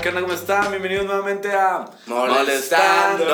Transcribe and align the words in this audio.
¿qué 0.00 0.08
onda? 0.08 0.20
¿Cómo 0.22 0.32
están? 0.32 0.70
Bienvenidos 0.70 1.04
nuevamente 1.04 1.52
a 1.52 1.84
Molestando. 2.06 3.26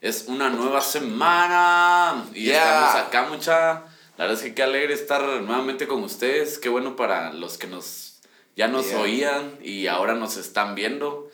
Es 0.00 0.26
una 0.28 0.48
nueva 0.48 0.80
semana 0.80 2.24
y 2.32 2.44
Yeah. 2.44 2.86
estamos 2.86 2.94
acá, 3.08 3.22
mucha. 3.24 3.82
La 4.16 4.26
verdad 4.26 4.34
es 4.34 4.42
que 4.42 4.54
qué 4.54 4.62
alegre 4.62 4.94
estar 4.94 5.20
nuevamente 5.22 5.88
con 5.88 6.04
ustedes. 6.04 6.56
Qué 6.60 6.68
bueno 6.68 6.94
para 6.94 7.32
los 7.32 7.58
que 7.58 7.66
nos 7.66 8.20
ya 8.54 8.68
nos 8.68 8.90
Yeah. 8.90 9.00
oían 9.00 9.58
y 9.60 9.88
ahora 9.88 10.14
nos 10.14 10.36
están 10.36 10.76
viendo. 10.76 11.28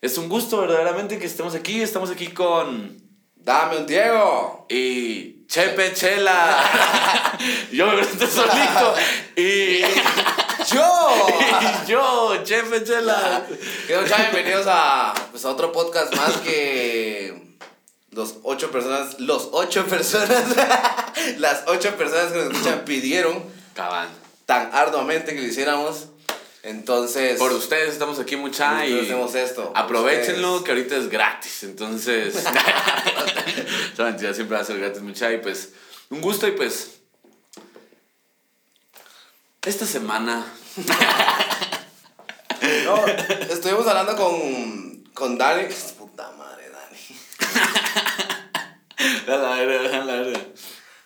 Es 0.00 0.18
un 0.18 0.28
gusto 0.28 0.60
verdaderamente 0.60 1.20
que 1.20 1.26
estemos 1.26 1.54
aquí. 1.54 1.80
Estamos 1.80 2.10
aquí 2.10 2.26
con 2.28 3.00
Dame 3.36 3.76
un 3.76 3.86
Diego. 3.86 4.66
y 4.68 5.46
Chepe 5.46 5.94
Chela. 5.94 6.58
Yo 7.72 7.86
me 7.92 7.98
presento 7.98 8.26
solito 8.26 8.94
y 9.36 9.82
Yo. 10.74 11.26
yo, 11.86 12.42
Chepe 12.44 12.84
Chela. 12.84 13.46
¿Qué 13.86 13.96
onda? 13.96 14.16
Bienvenidos 14.16 14.66
a, 14.68 15.14
pues, 15.30 15.44
a 15.44 15.50
otro 15.50 15.72
podcast 15.72 16.14
más 16.16 16.36
que 16.38 17.56
los 18.10 18.36
ocho 18.42 18.70
personas, 18.70 19.18
los 19.20 19.48
ocho 19.52 19.86
personas, 19.86 20.44
las 21.38 21.64
ocho 21.66 21.96
personas 21.96 22.32
que 22.32 22.38
nos 22.38 22.52
escuchan 22.52 22.84
pidieron 22.84 23.42
Cabal. 23.74 24.08
tan 24.46 24.70
arduamente 24.74 25.34
que 25.34 25.40
lo 25.40 25.46
hiciéramos. 25.46 26.06
Entonces, 26.62 27.38
Por 27.40 27.52
ustedes 27.52 27.92
estamos 27.92 28.20
aquí 28.20 28.36
mucha 28.36 28.86
y 28.86 29.00
hacemos 29.00 29.34
esto. 29.34 29.72
aprovechenlo 29.74 30.54
Ustedes. 30.58 30.64
que 30.64 30.70
ahorita 30.70 30.96
es 30.96 31.08
gratis. 31.10 31.64
Entonces, 31.64 32.34
no, 33.98 34.04
mentira, 34.04 34.32
siempre 34.32 34.56
va 34.56 34.62
a 34.62 34.66
ser 34.66 34.78
gratis 34.78 35.02
mucha 35.02 35.32
y 35.32 35.38
pues 35.38 35.70
un 36.10 36.20
gusto 36.20 36.46
y 36.46 36.52
pues 36.52 36.92
esta 39.62 39.86
semana 39.86 40.44
No, 42.84 43.06
estuvimos 43.50 43.86
hablando 43.86 44.16
con, 44.16 45.04
con 45.12 45.36
Dani. 45.36 45.64
Puta 45.98 46.30
madre, 46.32 46.70
Dani. 46.70 46.98
la 49.26 49.36
verga, 49.56 50.00
a 50.00 50.04
la 50.04 50.14
verga. 50.14 50.40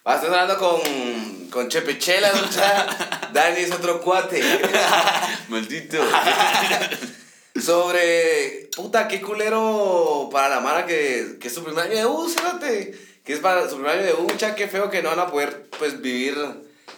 Ah, 0.05 0.15
Estuvimos 0.15 0.39
hablando 0.39 0.59
con, 0.59 1.49
con 1.51 1.69
Chepe 1.69 1.99
Chela, 1.99 2.33
¿no? 2.33 2.49
O 2.49 2.53
sea, 2.53 3.31
Dani 3.33 3.61
es 3.61 3.73
otro 3.73 4.01
cuate. 4.01 4.41
Maldito. 5.49 5.99
Sobre, 7.61 8.69
puta, 8.77 9.09
qué 9.09 9.21
culero 9.21 10.29
para 10.31 10.49
la 10.49 10.61
Mara 10.61 10.87
que, 10.87 11.39
que 11.41 11.49
es 11.49 11.55
su 11.55 11.65
primer 11.65 11.87
año 11.87 11.97
de 11.97 12.07
U, 12.07 12.29
fíjate. 12.29 12.97
Que 13.25 13.33
es 13.33 13.41
para 13.41 13.69
su 13.69 13.77
primer 13.77 13.99
año 13.99 14.07
de 14.07 14.13
U, 14.13 14.23
mucha, 14.23 14.55
qué 14.55 14.69
feo 14.69 14.91
que 14.91 15.03
no 15.03 15.09
van 15.09 15.19
a 15.19 15.27
poder, 15.27 15.69
pues, 15.79 16.01
vivir 16.01 16.37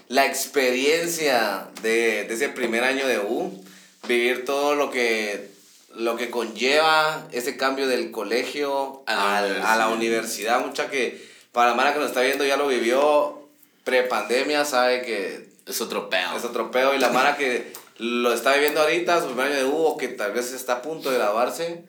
la 0.09 0.27
experiencia 0.27 1.69
de, 1.83 2.25
de 2.25 2.35
ese 2.35 2.49
primer 2.49 2.85
año 2.85 3.07
de 3.07 3.19
U. 3.19 3.65
Vivir 4.07 4.45
todo 4.45 4.75
lo 4.75 4.91
que, 4.91 5.51
lo 5.95 6.17
que 6.17 6.31
conlleva 6.31 7.27
ese 7.33 7.57
cambio 7.57 7.87
del 7.89 8.11
colegio 8.11 9.03
A 9.07 9.15
la 9.15 9.39
al- 9.39 9.45
universidad. 9.45 9.73
a 9.73 9.77
la 9.77 9.89
universidad. 9.89 10.67
Mucha 10.67 10.89
que, 10.91 11.29
para 11.53 11.71
la 11.71 11.75
Mara 11.77 11.93
que 11.93 11.99
nos 11.99 12.09
está 12.09 12.23
viendo, 12.23 12.45
ya 12.45 12.57
lo 12.57 12.69
vivió 12.69 13.49
pre-pandemia, 13.85 14.65
sabe 14.65 15.03
que 15.03 15.49
Es 15.67 15.81
otro 15.81 16.09
pedo. 16.09 16.37
es 16.37 16.45
otro 16.45 16.71
pedo. 16.71 16.95
Y 16.95 16.99
la 16.99 17.11
Mara 17.11 17.37
que 17.37 17.73
lo 17.99 18.33
está 18.33 18.55
viviendo 18.55 18.81
ahorita, 18.81 19.21
su 19.21 19.27
primer 19.27 19.47
año 19.49 19.57
de 19.57 19.65
U, 19.65 19.77
o 19.85 19.97
que 19.99 20.09
tal 20.09 20.33
vez 20.33 20.53
está 20.53 20.75
a 20.75 20.83
punto 20.83 21.11
de 21.11 21.19
graduarse, 21.19 21.85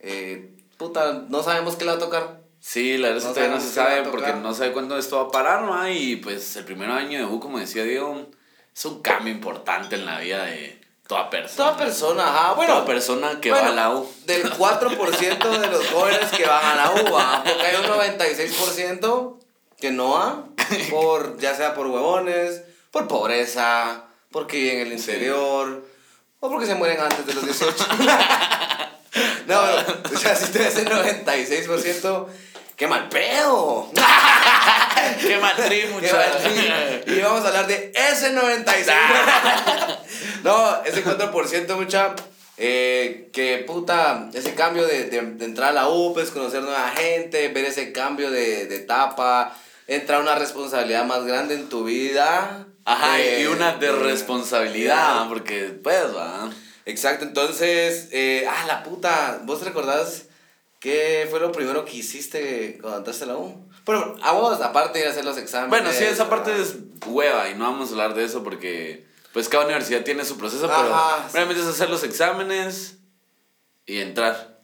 eh, 0.00 0.50
puta, 0.78 1.24
no 1.28 1.42
sabemos 1.42 1.76
qué 1.76 1.84
le 1.84 1.90
va 1.90 1.96
a 1.98 2.00
tocar. 2.00 2.39
Sí, 2.60 2.98
la 2.98 3.08
verdad 3.08 3.22
es 3.22 3.28
que 3.28 3.34
todavía 3.34 3.56
no 3.56 3.60
se 3.62 3.72
sabe 3.72 4.02
porque 4.02 4.32
no 4.34 4.52
sabe 4.54 4.72
cuándo 4.72 4.98
esto 4.98 5.16
va 5.16 5.22
a 5.24 5.30
parar, 5.30 5.62
¿no? 5.62 5.88
Y 5.88 6.16
pues 6.16 6.54
el 6.56 6.64
primer 6.64 6.90
año 6.90 7.18
de 7.18 7.24
U, 7.24 7.40
como 7.40 7.58
decía 7.58 7.84
Diego, 7.84 8.26
es 8.74 8.84
un 8.84 9.00
cambio 9.00 9.32
importante 9.32 9.96
en 9.96 10.04
la 10.04 10.18
vida 10.20 10.44
de 10.44 10.78
toda 11.06 11.30
persona. 11.30 11.56
Toda 11.56 11.76
persona, 11.78 12.22
ajá, 12.28 12.52
bueno. 12.52 12.74
Toda 12.74 12.86
persona 12.86 13.40
que 13.40 13.50
bueno, 13.50 13.66
va 13.66 13.72
a 13.72 13.74
la 13.76 13.90
U. 13.94 14.06
Del 14.26 14.50
4% 14.58 15.58
de 15.58 15.66
los 15.68 15.86
jóvenes 15.88 16.30
que 16.36 16.44
van 16.46 16.64
a 16.64 16.76
la 16.76 16.90
U, 16.92 17.12
¿va? 17.14 17.42
porque 17.44 17.66
hay 17.66 17.76
un 17.76 17.90
96% 17.90 19.36
que 19.80 19.90
no 19.90 20.10
va, 20.10 20.44
por, 20.90 21.38
ya 21.38 21.54
sea 21.56 21.74
por 21.74 21.86
huevones, 21.86 22.62
por 22.90 23.08
pobreza, 23.08 24.04
porque 24.30 24.58
viven 24.58 24.80
en 24.86 24.92
el 24.92 24.98
Sí. 25.00 25.10
interior, 25.12 25.86
o 26.40 26.50
porque 26.50 26.66
se 26.66 26.74
mueren 26.74 27.00
antes 27.00 27.24
de 27.26 27.32
los 27.34 27.44
18. 27.44 27.74
no, 29.46 29.60
o 30.14 30.18
sea, 30.18 30.36
si 30.36 30.52
te 30.52 30.58
ves 30.58 30.76
el 30.76 30.88
96%, 30.88 32.26
¡qué 32.80 32.86
mal 32.86 33.10
pedo! 33.10 33.90
¡Qué 35.20 35.36
mal 35.36 35.54
tri, 35.54 35.82
¡Qué 35.82 35.86
muchacho! 35.88 36.16
mal 36.16 37.02
tri! 37.04 37.12
Y 37.14 37.20
vamos 37.20 37.44
a 37.44 37.48
hablar 37.48 37.66
de 37.66 37.92
ese 37.94 38.34
96%. 38.34 39.98
no, 40.44 40.82
ese 40.84 41.04
4% 41.04 41.76
mucha. 41.76 42.14
eh, 42.56 43.28
que 43.34 43.58
puta, 43.66 44.30
ese 44.32 44.54
cambio 44.54 44.86
de, 44.86 45.04
de, 45.10 45.20
de 45.20 45.44
entrar 45.44 45.68
a 45.68 45.72
la 45.72 45.88
U, 45.90 46.14
pues 46.14 46.30
conocer 46.30 46.62
nueva 46.62 46.88
gente, 46.96 47.48
ver 47.48 47.66
ese 47.66 47.92
cambio 47.92 48.30
de, 48.30 48.64
de 48.66 48.76
etapa, 48.76 49.54
entrar 49.86 50.22
una 50.22 50.36
responsabilidad 50.36 51.04
más 51.04 51.26
grande 51.26 51.56
en 51.56 51.68
tu 51.68 51.84
vida. 51.84 52.66
Ajá, 52.86 53.20
eh, 53.20 53.42
y 53.42 53.46
una 53.46 53.74
de 53.74 53.88
eh, 53.88 53.92
responsabilidad, 53.92 55.28
porque 55.28 55.78
pues 55.82 56.16
va. 56.16 56.48
Exacto, 56.86 57.26
entonces, 57.26 58.08
eh, 58.10 58.46
ah, 58.48 58.64
la 58.66 58.82
puta, 58.84 59.40
¿vos 59.44 59.62
recordás 59.62 60.24
qué 60.80 61.26
fue 61.30 61.38
lo 61.38 61.52
primero 61.52 61.84
que 61.84 61.96
hiciste 61.98 62.78
cuando 62.80 62.98
entraste 62.98 63.24
a 63.24 63.28
la 63.28 63.36
U? 63.36 63.68
Bueno, 63.84 64.16
a 64.22 64.32
vos, 64.32 64.60
aparte 64.60 64.98
de 64.98 65.04
ir 65.04 65.08
a 65.08 65.12
hacer 65.12 65.24
los 65.24 65.38
exámenes. 65.38 65.70
Bueno, 65.70 65.90
sí, 65.92 66.04
esa 66.04 66.28
parte 66.28 66.50
es 66.60 66.74
hueva 67.06 67.48
y 67.48 67.54
no 67.54 67.64
vamos 67.64 67.88
a 67.88 67.92
hablar 67.92 68.14
de 68.14 68.24
eso 68.24 68.42
porque 68.42 69.06
pues 69.32 69.48
cada 69.48 69.64
universidad 69.64 70.02
tiene 70.02 70.24
su 70.24 70.36
proceso, 70.36 70.66
Ajá, 70.70 70.82
pero 70.82 71.28
sí. 71.28 71.34
realmente 71.34 71.62
es 71.62 71.68
hacer 71.68 71.88
los 71.88 72.02
exámenes 72.02 72.96
y 73.86 73.98
entrar. 73.98 74.60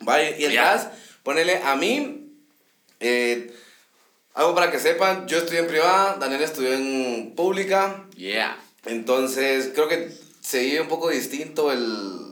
Vaya, 0.00 0.36
y 0.36 0.44
entras, 0.46 0.88
ponele 1.22 1.62
a 1.62 1.76
mí, 1.76 2.32
eh, 3.00 3.54
algo 4.34 4.54
para 4.54 4.70
que 4.70 4.78
sepan, 4.78 5.26
yo 5.28 5.38
estudié 5.38 5.60
en 5.60 5.66
privada, 5.66 6.16
Daniel 6.18 6.42
estudió 6.42 6.72
en 6.72 7.34
pública, 7.36 8.04
Yeah. 8.16 8.58
entonces 8.86 9.70
creo 9.74 9.88
que 9.88 10.12
se 10.40 10.60
vive 10.60 10.80
un 10.80 10.88
poco 10.88 11.08
distinto 11.10 11.70
el... 11.72 12.27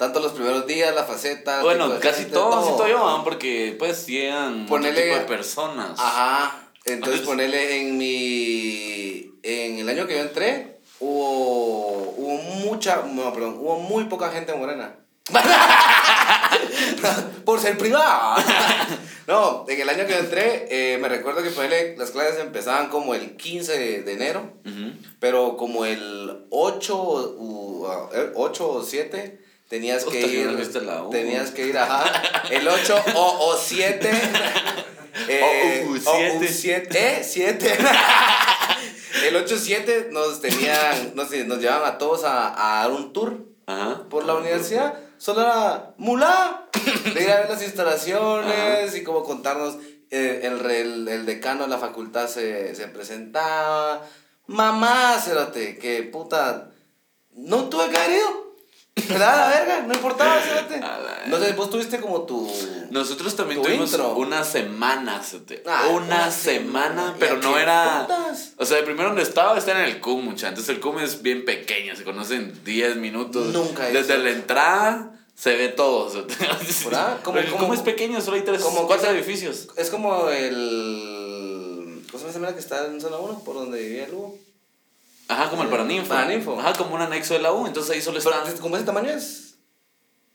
Tanto 0.00 0.18
los 0.18 0.32
primeros 0.32 0.66
días, 0.66 0.94
la 0.94 1.04
faceta. 1.04 1.60
Bueno, 1.60 2.00
casi 2.00 2.24
todo, 2.24 2.58
casi 2.58 2.70
todo 2.74 2.88
yo, 2.88 3.20
porque 3.22 3.76
pues 3.78 4.06
llegan 4.06 4.66
Ponele- 4.66 4.94
tipo 4.94 5.14
de 5.14 5.20
personas. 5.26 5.90
Ajá. 6.00 6.58
Entonces 6.86 7.20
ponele 7.20 7.82
en 7.82 7.98
mi. 7.98 9.30
En 9.42 9.78
el 9.78 9.86
año 9.90 10.06
que 10.06 10.14
yo 10.14 10.20
entré, 10.22 10.78
hubo. 11.00 12.14
Hubo 12.16 12.32
mucha. 12.64 13.02
No, 13.12 13.30
perdón, 13.34 13.58
hubo 13.60 13.78
muy 13.78 14.04
poca 14.04 14.30
gente 14.30 14.54
morena. 14.54 14.96
Por 17.44 17.60
ser 17.60 17.76
privada. 17.76 18.42
no, 19.26 19.66
en 19.68 19.82
el 19.82 19.88
año 19.90 20.06
que 20.06 20.14
yo 20.14 20.18
entré, 20.20 20.66
eh, 20.70 20.96
me 20.96 21.10
recuerdo 21.10 21.42
que 21.42 21.50
ponele, 21.50 21.94
las 21.98 22.10
clases 22.10 22.40
empezaban 22.40 22.88
como 22.88 23.14
el 23.14 23.36
15 23.36 24.00
de, 24.02 24.12
enero, 24.14 24.50
pero 25.18 25.58
como 25.58 25.84
el 25.84 26.46
8, 26.48 27.34
u- 27.38 27.86
ah, 27.86 28.08
el 28.14 28.32
8 28.34 28.66
o 28.66 28.82
7. 28.82 29.49
Tenías 29.70 30.04
que 30.04 30.20
ir. 30.20 30.48
viste 30.56 30.80
la 30.82 31.04
U. 31.04 31.10
Tenías 31.10 31.50
que 31.52 31.66
ir, 31.66 31.78
ajá. 31.78 32.02
El 32.50 32.68
8 32.68 33.04
o, 33.14 33.48
o 33.52 33.56
7. 33.56 34.10
Eh, 35.28 35.84
O, 35.86 35.90
u, 35.90 35.94
o, 35.94 36.38
u, 36.38 36.44
siete. 36.46 36.48
7. 36.52 36.98
¿Eh? 37.20 37.24
7. 37.24 37.78
El 39.26 39.36
8-7 39.44 40.10
nos 40.10 40.40
tenían, 40.40 41.12
nos, 41.14 41.30
nos 41.30 41.58
llevaban 41.58 41.88
a 41.94 41.98
todos 41.98 42.24
a, 42.24 42.78
a 42.78 42.82
dar 42.82 42.90
un 42.92 43.12
tour 43.12 43.44
Ajá. 43.66 44.04
por 44.08 44.24
la 44.24 44.34
universidad. 44.34 44.94
Solo 45.18 45.42
era 45.42 45.94
mulá. 45.98 46.66
De 47.14 47.22
ir 47.22 47.30
a 47.30 47.40
ver 47.40 47.50
las 47.50 47.62
instalaciones 47.62 48.94
y 48.96 49.02
como 49.02 49.22
contarnos. 49.24 49.76
eh, 50.10 50.40
el, 50.44 50.58
re- 50.60 50.80
el, 50.82 51.06
el 51.08 51.26
decano 51.26 51.64
de 51.64 51.68
la 51.70 51.78
facultad 51.78 52.28
se, 52.28 52.74
se 52.74 52.86
presentaba. 52.88 54.06
Mamá, 54.46 55.18
cerote, 55.22 55.76
que 55.76 56.02
puta. 56.04 56.70
No 57.32 57.68
tuve 57.68 57.88
que 57.90 57.96
haber 57.96 58.16
ido. 58.16 58.49
Me 59.08 59.18
daba 59.18 59.36
la 59.36 59.48
verga, 59.48 59.80
no 59.86 59.94
importaba, 59.94 60.36
la 60.80 61.22
No 61.26 61.38
sé, 61.38 61.52
vos 61.52 61.70
tuviste 61.70 62.00
como 62.00 62.22
tu. 62.22 62.50
Nosotros 62.90 63.34
también 63.36 63.60
Tu 63.60 63.66
tuvimos 63.66 63.90
intro. 63.90 64.14
una 64.16 64.44
semana. 64.44 65.20
Ah, 65.66 65.88
una, 65.90 66.04
una 66.04 66.30
semana, 66.30 66.32
semana. 66.32 67.16
pero 67.18 67.34
¿Y 67.36 67.38
a 67.38 67.40
no 67.42 67.58
era... 67.58 68.06
putas? 68.06 68.52
O 68.56 68.64
sea, 68.66 68.78
el 68.78 68.84
primero 68.84 69.08
donde 69.08 69.22
estaba 69.22 69.56
está 69.58 69.72
en 69.72 69.88
el 69.88 70.00
CUM, 70.00 70.24
mucha. 70.24 70.48
Entonces 70.48 70.74
el 70.74 70.80
CUM 70.80 70.98
es 70.98 71.22
bien 71.22 71.44
pequeño, 71.44 71.94
se 71.96 72.04
conocen 72.04 72.52
10 72.64 72.96
minutos. 72.96 73.46
Nunca 73.52 73.88
he 73.88 73.92
Desde 73.92 74.18
la 74.18 74.30
entrada 74.30 75.12
se 75.34 75.56
ve 75.56 75.68
todo. 75.68 76.10
cerote. 76.10 76.34
¿Por 76.84 76.94
ahí? 77.38 77.46
¿Cómo- 77.50 77.72
es 77.74 77.80
pequeño, 77.80 78.20
solo 78.20 78.36
hay 78.36 78.42
tres, 78.42 78.60
cómo- 78.62 78.86
cuatro 78.86 79.10
edificios. 79.10 79.68
Es 79.76 79.88
como 79.90 80.28
el. 80.28 82.02
¿Cómo 82.10 82.18
se 82.22 82.26
llama 82.26 82.38
mierda 82.40 82.54
que 82.54 82.60
está 82.60 82.86
en 82.86 83.00
zona 83.00 83.18
1? 83.18 83.44
Por 83.44 83.54
donde 83.54 83.80
vivía 83.80 84.04
el 84.06 84.12
Hugo. 84.14 84.36
Ajá, 85.30 85.48
como 85.48 85.62
el 85.62 85.68
Paraninfo. 85.68 86.08
Paraninfo. 86.08 86.58
Ajá, 86.58 86.72
como 86.74 86.96
un 86.96 87.02
anexo 87.02 87.34
de 87.34 87.40
la 87.40 87.52
U. 87.52 87.66
Entonces 87.66 87.94
ahí 87.94 88.02
solo 88.02 88.18
Pero, 88.18 88.36
están... 88.42 88.58
¿cómo 88.58 88.76
ese 88.76 88.84
tamaño 88.84 89.10
es? 89.10 89.58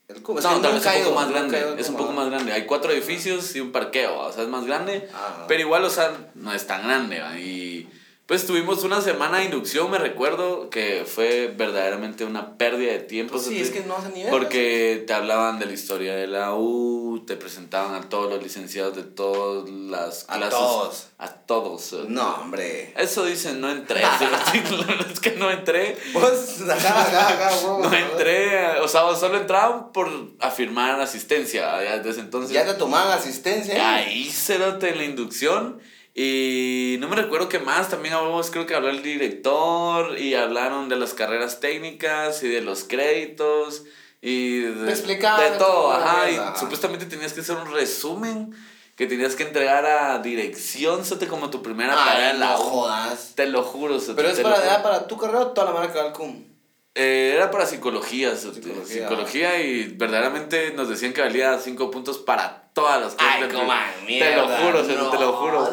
El 0.08 0.22
cubo. 0.22 0.40
Es 0.40 0.46
No, 0.46 0.62
tal 0.62 0.74
vez 0.74 0.86
nunca 0.86 0.98
un 0.98 1.04
poco 1.04 1.16
más 1.16 1.30
grande. 1.30 1.76
Es 1.78 1.90
un 1.90 1.98
poco 1.98 2.12
más 2.14 2.30
grande. 2.30 2.54
Hay 2.54 2.66
cuatro 2.66 2.92
edificios 2.92 3.56
y 3.56 3.60
un 3.60 3.72
parqueo, 3.72 4.20
o 4.20 4.32
sea, 4.32 4.44
es 4.44 4.50
más 4.50 4.66
grande. 4.66 5.10
Ajá. 5.14 5.46
Pero 5.48 5.62
igual, 5.62 5.84
o 5.84 5.90
sea, 5.90 6.12
no 6.36 6.54
es 6.54 6.66
tan 6.66 6.84
grande. 6.84 7.20
¿va? 7.20 7.38
Y 7.38 7.90
Pues 8.26 8.48
tuvimos 8.48 8.84
una 8.84 9.02
semana 9.02 9.38
de 9.38 9.46
inducción, 9.46 9.92
me 9.92 10.00
recuerdo, 10.00 10.72
que 10.72 11.06
fue 11.06 11.54
verdaderamente 11.56 12.26
una 12.26 12.58
pérdida 12.58 12.94
de 12.94 13.00
tiempo. 13.00 13.34
Pues 13.34 13.46
sí, 13.46 13.60
es 13.62 13.70
que 13.70 13.82
no 13.82 13.96
hace 13.96 14.10
ni 14.10 14.24
verga. 14.24 14.32
Porque 14.32 15.04
te 15.06 15.14
hablaban 15.14 15.60
de 15.60 15.68
la 15.68 15.74
historia 15.74 16.16
de 16.16 16.26
la 16.26 16.56
U, 16.56 17.24
te 17.28 17.36
presentaban 17.36 17.94
a 17.94 18.10
todos 18.10 18.32
los 18.34 18.42
licenciados 18.42 18.96
de 18.96 19.04
todas 19.04 19.70
las 19.70 20.26
A 20.28 20.38
clases. 20.38 20.58
todos. 20.58 21.08
A 21.20 21.28
todos. 21.28 21.94
No, 22.08 22.38
hombre. 22.42 22.94
Eso 22.98 23.26
dicen, 23.26 23.62
no 23.62 23.70
entré. 23.70 24.02
es 25.12 25.20
que 25.20 25.34
no 25.34 25.52
entré. 25.52 25.96
Pues, 26.12 26.62
acá, 26.64 27.04
acá, 27.04 27.30
acá. 27.30 27.52
No 27.64 27.94
entré, 27.94 28.80
o 28.80 28.88
sea, 28.88 29.02
solo 29.16 29.38
entraban 29.38 29.92
por 29.92 30.10
afirmar 30.40 31.00
asistencia. 31.00 31.84
ya 31.84 32.00
Desde 32.00 32.22
entonces. 32.22 32.52
Ya 32.52 32.66
te 32.66 32.74
tomaban 32.74 33.16
asistencia. 33.16 33.98
Ahí 33.98 34.32
cerote 34.32 34.90
en 34.90 34.98
la 34.98 35.04
inducción. 35.04 35.80
Y 36.18 36.96
no 37.02 37.10
me 37.10 37.18
recuerdo 37.18 37.50
qué 37.50 37.60
más, 37.60 37.90
también 37.90 38.14
hablamos, 38.14 38.50
creo 38.50 38.66
que 38.66 38.74
habló 38.74 38.90
el 38.90 39.04
director 39.04 40.18
y 40.18 40.34
hablaron 40.34 40.88
de 40.88 40.96
las 40.96 41.14
carreras 41.14 41.60
técnicas 41.60 42.42
y 42.42 42.48
de 42.48 42.62
los 42.62 42.86
créditos 42.86 43.84
y 44.22 44.60
de, 44.62 44.86
Te 44.86 44.92
explicaban 44.92 45.52
de 45.52 45.58
todo, 45.58 45.92
ajá, 45.92 46.32
y 46.32 46.36
ajá. 46.38 46.56
supuestamente 46.58 47.06
tenías 47.06 47.34
que 47.34 47.42
hacer 47.42 47.58
un 47.58 47.70
resumen 47.70 48.56
que 48.96 49.08
tenías 49.08 49.36
que 49.36 49.44
entregar 49.44 49.86
a 49.86 50.20
dirección, 50.20 51.04
sote 51.04 51.28
como 51.28 51.50
tu 51.50 51.62
primera 51.62 51.94
tarea 51.94 52.30
Ay, 52.30 52.34
en 52.36 52.40
la 52.40 52.52
no 52.52 52.58
jodas. 52.60 53.34
Te 53.36 53.48
lo 53.48 53.64
juro, 53.64 54.00
sote, 54.00 54.16
Pero 54.16 54.30
es 54.30 54.40
para, 54.40 54.64
era 54.64 54.82
para 54.82 55.08
tu 55.08 55.18
carrera 55.18 55.42
o 55.42 55.48
toda 55.48 55.66
la 55.66 55.74
va 55.74 55.84
al 55.84 56.14
cum. 56.14 56.46
Eh, 56.96 57.34
era 57.36 57.52
para 57.52 57.66
psicología, 57.66 58.38
sote, 58.38 58.62
Psicología. 58.62 59.10
psicología, 59.10 59.62
y 59.62 59.88
verdaderamente 59.90 60.72
nos 60.72 60.88
decían 60.88 61.12
que 61.12 61.20
valía 61.20 61.60
cinco 61.60 61.92
puntos 61.92 62.20
para 62.20 62.65
todas 62.76 63.00
las 63.02 63.16
Ay, 63.18 63.40
clases. 63.40 63.56
cómo 63.58 63.74
Te 64.06 64.36
lo 64.36 64.48
juro, 64.50 64.84
no, 64.84 65.10
te 65.10 65.18
lo 65.20 65.34
juro. 65.34 65.70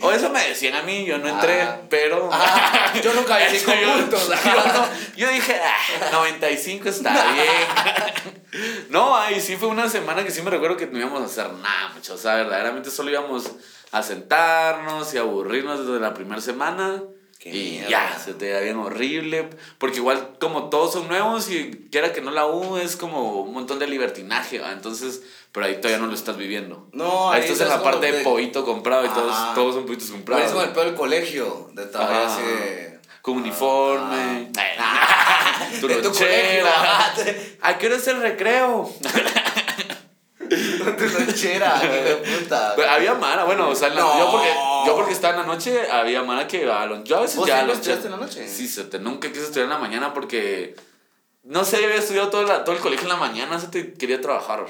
O 0.00 0.10
eso 0.10 0.30
me 0.30 0.48
decían 0.48 0.74
a 0.76 0.82
mí, 0.82 1.04
yo 1.04 1.18
no 1.18 1.28
entré, 1.28 1.60
Ah. 1.60 1.80
pero... 1.90 2.30
Ah, 2.32 2.90
yo 3.04 3.12
nunca 3.12 3.36
vi 3.50 3.58
cinco 3.58 3.72
yo- 3.80 3.92
puntos. 3.98 4.28
Yo, 4.44 4.72
no, 4.72 4.88
yo 5.16 5.28
dije, 5.30 5.60
ah, 5.62 6.08
95 6.12 6.88
está 6.88 7.12
bien. 7.32 8.86
no, 8.88 9.14
ahí 9.14 9.40
sí 9.40 9.56
fue 9.56 9.68
una 9.68 9.88
semana 9.90 10.24
que 10.24 10.30
sí 10.30 10.40
me 10.42 10.50
recuerdo 10.50 10.76
que 10.78 10.86
no 10.86 10.98
íbamos 10.98 11.20
a 11.22 11.26
hacer 11.26 11.52
nada 11.52 11.90
mucho. 11.94 12.14
O 12.14 12.18
sea, 12.18 12.36
verdaderamente 12.36 12.90
solo 12.90 13.10
íbamos 13.10 13.50
a 13.92 14.02
sentarnos 14.02 15.12
y 15.14 15.18
aburrirnos 15.18 15.86
desde 15.86 16.00
la 16.00 16.14
primera 16.14 16.40
semana. 16.40 17.02
Qué 17.38 17.50
y 17.50 17.70
mierda. 17.72 17.88
ya, 17.88 18.18
se 18.18 18.34
te 18.34 18.50
da 18.50 18.60
bien 18.60 18.78
horrible. 18.78 19.48
Porque 19.78 19.98
igual 19.98 20.36
como 20.40 20.70
todos 20.70 20.92
son 20.94 21.06
nuevos 21.08 21.48
y 21.50 21.88
quiera 21.92 22.12
que 22.12 22.20
no 22.20 22.30
la 22.32 22.46
U 22.46 22.78
es 22.78 22.96
como 22.96 23.42
un 23.42 23.52
montón 23.52 23.78
de 23.78 23.86
libertinaje, 23.86 24.58
¿va? 24.58 24.72
Entonces, 24.72 25.22
pero 25.58 25.66
ahí 25.66 25.76
todavía 25.80 25.98
no 25.98 26.06
lo 26.06 26.14
estás 26.14 26.36
viviendo. 26.36 26.86
No, 26.92 27.32
ahí 27.32 27.42
ahí 27.42 27.48
estás 27.50 27.62
en 27.66 27.68
la 27.76 27.82
parte 27.82 28.12
de 28.12 28.22
pollito 28.22 28.64
comprado 28.64 29.04
y 29.04 29.08
todos, 29.08 29.32
Ajá. 29.34 29.54
todos 29.54 29.74
son 29.74 29.86
pollitos 29.86 30.06
Pero 30.06 30.16
comprados. 30.18 30.44
es 30.46 30.50
como 30.52 30.62
el 30.64 30.70
peor 30.70 30.86
del 30.86 30.94
colegio. 30.94 31.70
De 31.72 31.82
Ajá. 31.92 32.26
así 32.26 32.42
de. 32.42 33.00
Con 33.22 33.38
uniforme. 33.38 34.52
tu 35.80 35.88
De 35.88 35.96
tu 35.96 36.12
colegio. 36.12 36.64
¿A 37.60 37.76
qué 37.76 37.86
hora 37.88 37.96
es 37.96 38.06
el 38.06 38.20
recreo? 38.22 38.88
Tu 40.48 41.04
lonchera, 41.06 41.78
de 41.78 42.16
puta. 42.16 42.72
Pero 42.74 42.90
había 42.90 43.12
mara, 43.14 43.44
bueno, 43.44 43.68
o 43.68 43.74
sea, 43.74 43.90
la- 43.90 44.00
yo, 44.00 44.28
porque, 44.30 44.48
yo 44.86 44.96
porque 44.96 45.12
estaba 45.12 45.34
en 45.34 45.40
la 45.40 45.46
noche, 45.46 45.90
había 45.90 46.22
mara 46.22 46.46
que 46.46 46.62
iba 46.62 46.82
a 46.82 47.02
Yo 47.04 47.18
a 47.18 47.20
veces 47.20 47.36
¿Vos 47.36 47.46
ya 47.46 47.56
lonchera. 47.64 47.74
estudiaste 47.78 48.06
en 48.06 48.12
la 48.12 48.16
noche? 48.18 48.48
Sí, 48.48 48.66
se 48.66 48.84
te, 48.84 48.98
nunca 48.98 49.28
quise 49.28 49.42
estudiar 49.44 49.64
en 49.64 49.70
la 49.70 49.78
mañana 49.78 50.14
porque. 50.14 50.74
No 51.42 51.64
sé, 51.64 51.76
había 51.76 51.96
estudiado 51.96 52.28
todo, 52.30 52.44
la- 52.44 52.64
todo 52.64 52.74
el 52.74 52.80
colegio 52.80 53.02
en 53.04 53.08
la 53.10 53.16
mañana, 53.16 53.60
se 53.60 53.68
te 53.68 53.92
quería 53.94 54.20
trabajar. 54.22 54.64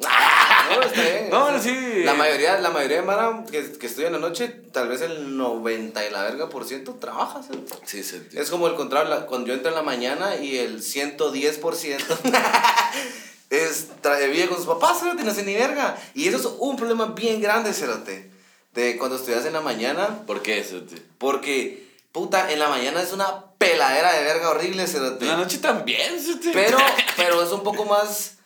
No, 0.00 0.82
está 0.86 1.00
bien. 1.02 1.30
No, 1.30 1.60
sí. 1.62 2.02
La 2.04 2.14
mayoría, 2.14 2.58
la 2.58 2.70
mayoría 2.70 2.98
de 2.98 3.02
Mara 3.02 3.44
que, 3.50 3.72
que 3.72 3.86
estudia 3.86 4.06
en 4.08 4.14
la 4.14 4.18
noche, 4.18 4.48
tal 4.72 4.88
vez 4.88 5.00
el 5.02 5.36
90 5.36 6.06
y 6.06 6.10
la 6.10 6.22
verga 6.22 6.48
por 6.48 6.64
ciento 6.64 6.94
trabaja. 6.94 7.42
¿sí? 7.42 7.64
Sí, 7.84 8.02
se 8.02 8.22
Es 8.40 8.50
como 8.50 8.66
el 8.68 8.74
contrario, 8.74 9.10
la- 9.10 9.26
cuando 9.26 9.48
yo 9.48 9.54
entro 9.54 9.68
en 9.70 9.74
la 9.76 9.82
mañana 9.82 10.36
y 10.36 10.58
el 10.58 10.82
110 10.82 11.58
por 11.58 11.76
ciento 11.76 12.16
es 13.50 13.88
tra- 14.02 14.18
vive 14.30 14.48
con 14.48 14.56
sus 14.58 14.66
papás, 14.66 15.00
cerote, 15.00 15.24
no 15.24 15.30
hace 15.32 15.42
ni 15.42 15.54
verga. 15.54 15.96
Y 16.14 16.28
eso 16.28 16.38
es 16.38 16.46
un 16.58 16.76
problema 16.76 17.06
bien 17.06 17.40
grande, 17.40 17.72
cerote, 17.72 18.30
de 18.74 18.96
cuando 18.96 19.16
estudias 19.16 19.44
en 19.46 19.52
la 19.54 19.60
mañana, 19.60 20.22
¿Por 20.26 20.42
qué? 20.42 20.62
Se 20.64 20.80
te- 20.80 21.02
porque, 21.18 21.88
puta, 22.12 22.52
en 22.52 22.58
la 22.60 22.68
mañana 22.68 23.02
es 23.02 23.12
una 23.12 23.44
peladera 23.58 24.12
de 24.12 24.24
verga 24.24 24.50
horrible, 24.50 24.86
cerote. 24.86 25.24
En 25.24 25.32
la 25.32 25.36
noche 25.36 25.58
también, 25.58 26.20
se 26.22 26.36
te- 26.36 26.52
Pero, 26.52 26.78
pero 27.16 27.42
es 27.42 27.50
un 27.50 27.62
poco 27.62 27.84
más 27.84 28.36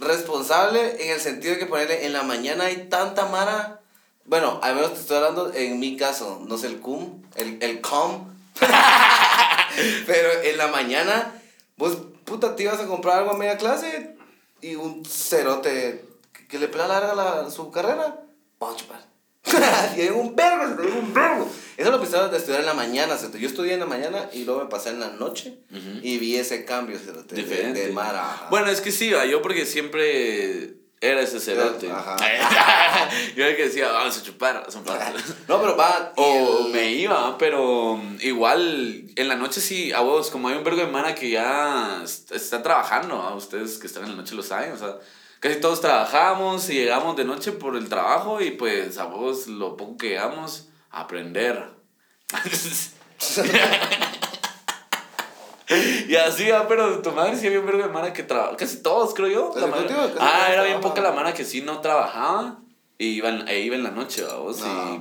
responsable 0.00 1.04
en 1.04 1.12
el 1.12 1.20
sentido 1.20 1.54
de 1.54 1.60
que 1.60 1.66
ponerle 1.66 2.06
en 2.06 2.12
la 2.12 2.22
mañana 2.22 2.64
hay 2.64 2.88
tanta 2.88 3.26
mara. 3.26 3.80
Bueno, 4.24 4.58
al 4.62 4.74
menos 4.74 4.94
te 4.94 5.00
estoy 5.00 5.16
hablando 5.18 5.52
en 5.52 5.78
mi 5.78 5.96
caso, 5.96 6.42
no 6.46 6.56
sé 6.58 6.68
el 6.68 6.80
cum, 6.80 7.22
el, 7.36 7.58
el 7.62 7.80
com. 7.80 8.32
pero 10.06 10.42
en 10.42 10.56
la 10.56 10.68
mañana, 10.68 11.40
vos 11.76 11.98
puta 12.24 12.56
te 12.56 12.62
ibas 12.62 12.80
a 12.80 12.86
comprar 12.86 13.18
algo 13.18 13.32
a 13.32 13.36
media 13.36 13.58
clase 13.58 14.16
y 14.60 14.76
un 14.76 15.04
cerote 15.04 16.04
que, 16.48 16.58
le 16.58 16.68
pela 16.68 16.86
larga 16.86 17.14
la, 17.14 17.50
su 17.50 17.70
carrera, 17.70 18.20
vamos 18.58 18.82
a. 18.82 19.13
y 19.96 20.00
hay 20.00 20.08
un 20.08 20.34
vergo, 20.34 20.82
hay 20.82 20.88
un 20.98 21.12
vergo. 21.14 21.50
Eso 21.76 21.90
lo 21.90 22.00
pensaba 22.00 22.28
de 22.28 22.38
estudiar 22.38 22.60
en 22.60 22.66
la 22.66 22.74
mañana, 22.74 23.16
cerote. 23.16 23.38
Yo 23.40 23.48
estudié 23.48 23.74
en 23.74 23.80
la 23.80 23.86
mañana 23.86 24.28
y 24.32 24.44
luego 24.44 24.62
me 24.64 24.70
pasé 24.70 24.90
en 24.90 25.00
la 25.00 25.08
noche 25.10 25.58
Ujú. 25.70 25.98
y 26.02 26.18
vi 26.18 26.36
ese 26.36 26.64
cambio, 26.64 26.98
de- 26.98 27.34
Diferente. 27.36 27.86
De, 27.88 27.92
Mara. 27.92 28.30
ajá. 28.32 28.46
Bueno, 28.50 28.68
es 28.70 28.80
que 28.80 28.92
sí, 28.92 29.10
yo 29.10 29.42
porque 29.42 29.66
siempre 29.66 30.74
era 31.00 31.20
ese 31.20 31.40
cerote. 31.40 31.90
Ajá. 31.90 32.16
yo 33.36 33.42
era 33.42 33.50
el 33.50 33.56
que 33.56 33.64
decía, 33.64 33.88
vamos 33.90 34.16
a 34.16 34.22
chupar, 34.22 34.64
son. 34.70 34.84
No, 35.48 35.60
pero 35.60 35.76
va. 35.76 36.12
O 36.16 36.66
el- 36.66 36.72
me 36.72 36.92
iba, 36.92 37.36
pero 37.36 38.00
igual 38.20 39.04
en 39.16 39.28
la 39.28 39.34
noche 39.36 39.60
sí, 39.60 39.92
a 39.92 40.00
vos, 40.00 40.30
como 40.30 40.48
hay 40.48 40.54
un 40.56 40.64
vergo 40.64 40.80
de 40.80 40.86
mana 40.86 41.14
que 41.14 41.30
ya 41.30 42.00
est- 42.04 42.30
está 42.32 42.62
trabajando, 42.62 43.16
a 43.16 43.34
ustedes 43.34 43.78
que 43.78 43.86
están 43.88 44.04
en 44.04 44.10
la 44.10 44.16
noche 44.16 44.34
lo 44.36 44.42
saben, 44.42 44.72
o 44.72 44.78
sea, 44.78 44.96
casi 45.44 45.60
todos 45.60 45.82
trabajamos 45.82 46.70
y 46.70 46.72
llegamos 46.72 47.16
de 47.16 47.24
noche 47.26 47.52
por 47.52 47.76
el 47.76 47.90
trabajo 47.90 48.40
y 48.40 48.52
pues 48.52 48.96
a 48.96 49.04
vos 49.04 49.46
lo 49.46 49.76
poco 49.76 49.98
que 49.98 50.08
llegamos, 50.08 50.70
a 50.90 51.02
aprender. 51.02 51.68
Y 56.08 56.14
así, 56.16 56.50
ah, 56.50 56.66
pero 56.68 57.00
tu 57.00 57.10
madre 57.12 57.36
sí 57.36 57.46
había 57.46 57.60
un 57.60 57.66
vergo 57.66 57.82
de 57.82 57.88
mana 57.88 58.12
que 58.12 58.22
trabajaba. 58.22 58.56
Casi 58.56 58.82
todos, 58.82 59.14
creo 59.14 59.28
yo. 59.28 59.52
La 59.58 59.66
madre- 59.66 59.86
contigo, 59.86 60.00
ah, 60.20 60.48
era 60.52 60.62
bien 60.64 60.80
poca 60.80 61.00
la 61.00 61.12
mana 61.12 61.32
que 61.32 61.44
sí 61.44 61.62
no 61.62 61.80
trabajaba 61.80 62.58
y 62.98 63.06
iba 63.08 63.30
en, 63.30 63.48
e 63.48 63.60
iba 63.60 63.74
en 63.74 63.82
la 63.82 63.90
noche, 63.90 64.22
vamos. 64.24 64.60
Ajá. 64.62 64.98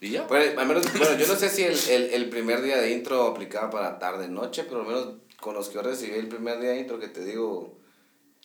Y, 0.00 0.06
y 0.06 0.10
ya. 0.10 0.22
Bueno, 0.22 0.58
al 0.60 0.66
menos, 0.66 0.84
bueno, 0.98 1.16
yo 1.18 1.26
no 1.26 1.34
sé 1.36 1.50
si 1.50 1.64
el, 1.64 1.78
el, 1.90 2.02
el 2.14 2.28
primer 2.30 2.62
día 2.62 2.78
de 2.78 2.90
intro 2.92 3.26
aplicaba 3.26 3.68
para 3.70 3.98
tarde-noche, 3.98 4.64
pero 4.64 4.80
al 4.80 4.86
menos 4.86 5.08
con 5.38 5.54
los 5.54 5.68
que 5.68 5.74
yo 5.76 5.82
recibí 5.82 6.16
el 6.18 6.28
primer 6.28 6.58
día 6.60 6.70
de 6.70 6.80
intro, 6.80 6.98
que 6.98 7.08
te 7.08 7.24
digo, 7.24 7.77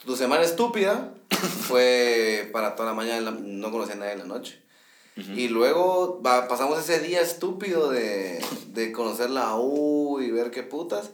tu 0.06 0.16
semana 0.16 0.44
estúpida 0.44 1.14
fue 1.68 2.50
para 2.52 2.76
toda 2.76 2.90
la 2.90 2.96
mañana, 2.96 3.32
no 3.32 3.72
conocía 3.72 3.96
a 3.96 3.98
nadie 3.98 4.14
en 4.14 4.20
la 4.20 4.26
noche. 4.26 4.60
Y 5.16 5.48
luego 5.50 6.22
va- 6.26 6.48
pasamos 6.48 6.80
ese 6.80 7.00
día 7.00 7.22
estúpido 7.22 7.92
de, 7.92 8.44
de 8.70 8.92
conocer 8.92 9.30
la 9.30 9.56
U 9.56 10.20
y 10.20 10.32
ver 10.32 10.50
qué 10.50 10.64
putas. 10.64 11.12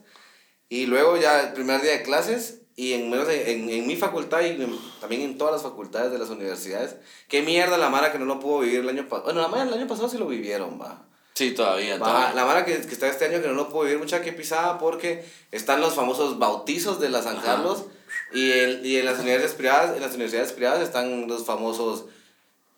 Y 0.69 0.85
luego 0.85 1.17
ya 1.17 1.41
el 1.41 1.53
primer 1.53 1.81
día 1.81 1.91
de 1.91 2.03
clases, 2.03 2.61
y 2.77 2.93
en, 2.93 3.13
en, 3.13 3.69
en 3.69 3.87
mi 3.87 3.97
facultad 3.97 4.39
y 4.41 4.61
en- 4.61 4.79
también 5.01 5.23
en 5.23 5.37
todas 5.37 5.51
las 5.53 5.63
facultades 5.63 6.13
de 6.13 6.17
las 6.17 6.29
universidades, 6.29 6.95
qué 7.27 7.41
mierda 7.41 7.77
la 7.77 7.89
Mara 7.89 8.13
que 8.13 8.19
no 8.19 8.25
lo 8.25 8.39
pudo 8.39 8.59
vivir 8.59 8.79
el 8.79 8.89
año 8.89 9.03
pasado. 9.03 9.23
Bueno, 9.25 9.41
la 9.41 9.49
Mara 9.49 9.63
el 9.63 9.73
año 9.73 9.87
pasado 9.87 10.07
sí 10.07 10.17
lo 10.17 10.27
vivieron, 10.27 10.79
va. 10.81 11.05
Sí, 11.33 11.51
todavía, 11.51 11.97
Va, 11.97 12.05
todavía. 12.07 12.33
la 12.35 12.45
Mara 12.45 12.63
que, 12.65 12.79
que 12.79 12.93
está 12.93 13.07
este 13.09 13.25
año 13.25 13.41
que 13.41 13.47
no 13.49 13.53
lo 13.53 13.67
pudo 13.67 13.83
vivir, 13.83 13.99
mucha 13.99 14.21
que 14.21 14.31
pisada 14.31 14.77
porque 14.77 15.25
están 15.51 15.81
los 15.81 15.93
famosos 15.93 16.39
bautizos 16.39 17.01
de 17.01 17.09
la 17.09 17.21
San 17.21 17.35
Ajá. 17.37 17.45
Carlos 17.45 17.83
y, 18.33 18.51
el, 18.51 18.85
y 18.85 18.97
en 18.97 19.05
las 19.05 19.19
universidades 19.19 19.55
privadas, 19.55 19.95
en 19.95 20.01
las 20.01 20.13
universidades 20.13 20.51
privadas 20.53 20.81
están 20.81 21.27
los 21.27 21.45
famosos 21.45 22.05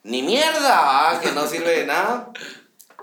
ni 0.03 0.23
mierda, 0.23 0.81
¿va? 0.81 1.19
que 1.21 1.31
no 1.31 1.47
sirve 1.47 1.79
de 1.79 1.85
nada. 1.85 2.31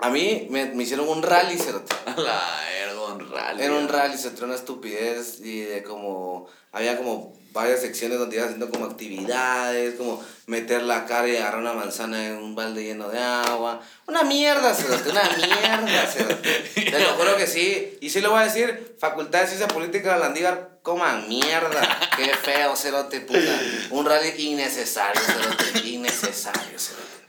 A 0.01 0.09
mí 0.09 0.47
me, 0.49 0.65
me 0.65 0.83
hicieron 0.83 1.07
un 1.07 1.23
rally. 1.23 1.57
A 2.05 2.19
la 2.19 2.41
verga, 2.71 3.13
un 3.13 3.31
rally. 3.31 3.63
Era 3.63 3.73
un 3.75 3.87
rally, 3.87 4.17
se 4.17 4.43
una 4.43 4.55
estupidez 4.55 5.39
y 5.41 5.61
de 5.61 5.83
como, 5.83 6.47
había 6.71 6.97
como 6.97 7.38
varias 7.59 7.81
secciones 7.81 8.17
donde 8.17 8.37
ibas 8.37 8.47
haciendo 8.47 8.69
como 8.69 8.85
actividades, 8.85 9.95
como 9.95 10.23
meter 10.45 10.81
la 10.81 11.05
cara 11.05 11.27
y 11.27 11.35
agarrar 11.35 11.59
una 11.59 11.73
manzana 11.73 12.27
en 12.27 12.37
un 12.37 12.55
balde 12.55 12.83
lleno 12.83 13.09
de 13.09 13.19
agua. 13.19 13.81
Una 14.07 14.23
mierda, 14.23 14.73
cerote, 14.73 15.09
una 15.09 15.23
mierda, 15.23 16.07
cerote. 16.07 16.59
Te 16.73 16.99
lo 16.99 17.09
juro 17.15 17.35
que 17.35 17.47
sí. 17.47 17.97
Y 18.01 18.09
sí 18.09 18.21
lo 18.21 18.31
voy 18.31 18.41
a 18.41 18.45
decir, 18.45 18.95
Facultad 18.99 19.41
de 19.41 19.47
Ciencia 19.47 19.67
Política 19.67 20.13
de 20.13 20.19
Landívar, 20.19 20.79
coman 20.81 21.27
mierda. 21.27 21.99
Qué 22.15 22.29
feo, 22.33 22.75
cerote, 22.75 23.21
puta. 23.21 23.59
Un 23.91 24.05
rally 24.05 24.33
innecesario, 24.37 25.21
cerote, 25.21 25.87
innecesario, 25.87 26.79
cerote. 26.79 27.19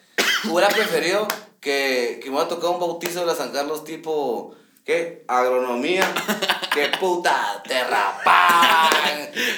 Hubiera 0.44 0.68
preferido 0.68 1.26
que, 1.60 2.20
que 2.22 2.30
me 2.30 2.36
hubiera 2.36 2.48
tocado 2.48 2.72
un 2.72 2.80
bautizo 2.80 3.20
de 3.20 3.26
la 3.26 3.34
San 3.34 3.50
Carlos 3.50 3.84
tipo, 3.84 4.54
¿qué? 4.90 5.22
Agronomía. 5.28 6.12
Que 6.72 6.88
puta, 6.98 7.62
te 7.66 7.84
rapan. 7.84 8.90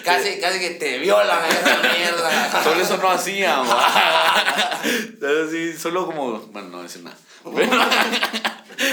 Casi, 0.04 0.38
casi 0.38 0.60
que 0.60 0.70
te 0.70 0.98
violan 0.98 1.42
esa 1.46 1.78
mierda. 1.96 2.62
Solo 2.62 2.82
eso 2.82 2.98
no 2.98 3.10
hacían, 3.10 3.64
sí, 5.50 5.72
solo 5.78 6.04
como. 6.04 6.32
Bueno, 6.52 6.68
no 6.68 6.82
decir 6.82 7.02
nada. 7.02 7.16
Pero, 7.54 7.70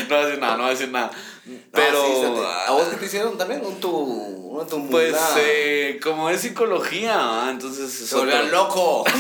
No 0.10 0.16
voy 0.16 0.18
a 0.18 0.26
decir 0.26 0.40
nada, 0.40 0.54
no 0.54 0.64
voy 0.64 0.68
a 0.68 0.72
decir 0.72 0.90
nada. 0.90 1.12
No, 1.46 1.58
Pero. 1.74 2.04
sí, 2.06 2.12
te- 2.22 2.48
¿A 2.68 2.72
vos 2.72 2.88
qué 2.90 2.96
te 2.98 3.06
hicieron 3.08 3.38
también? 3.38 3.66
Un 3.66 3.80
tu. 3.82 3.90
Un 3.90 4.68
tu 4.68 4.88
Pues, 4.90 5.16
eh, 5.38 6.00
como 6.02 6.30
es 6.30 6.40
psicología, 6.42 7.48
entonces. 7.50 8.02
es 8.02 8.10
Se 8.10 8.16
volvían 8.16 8.50
loco. 8.52 9.04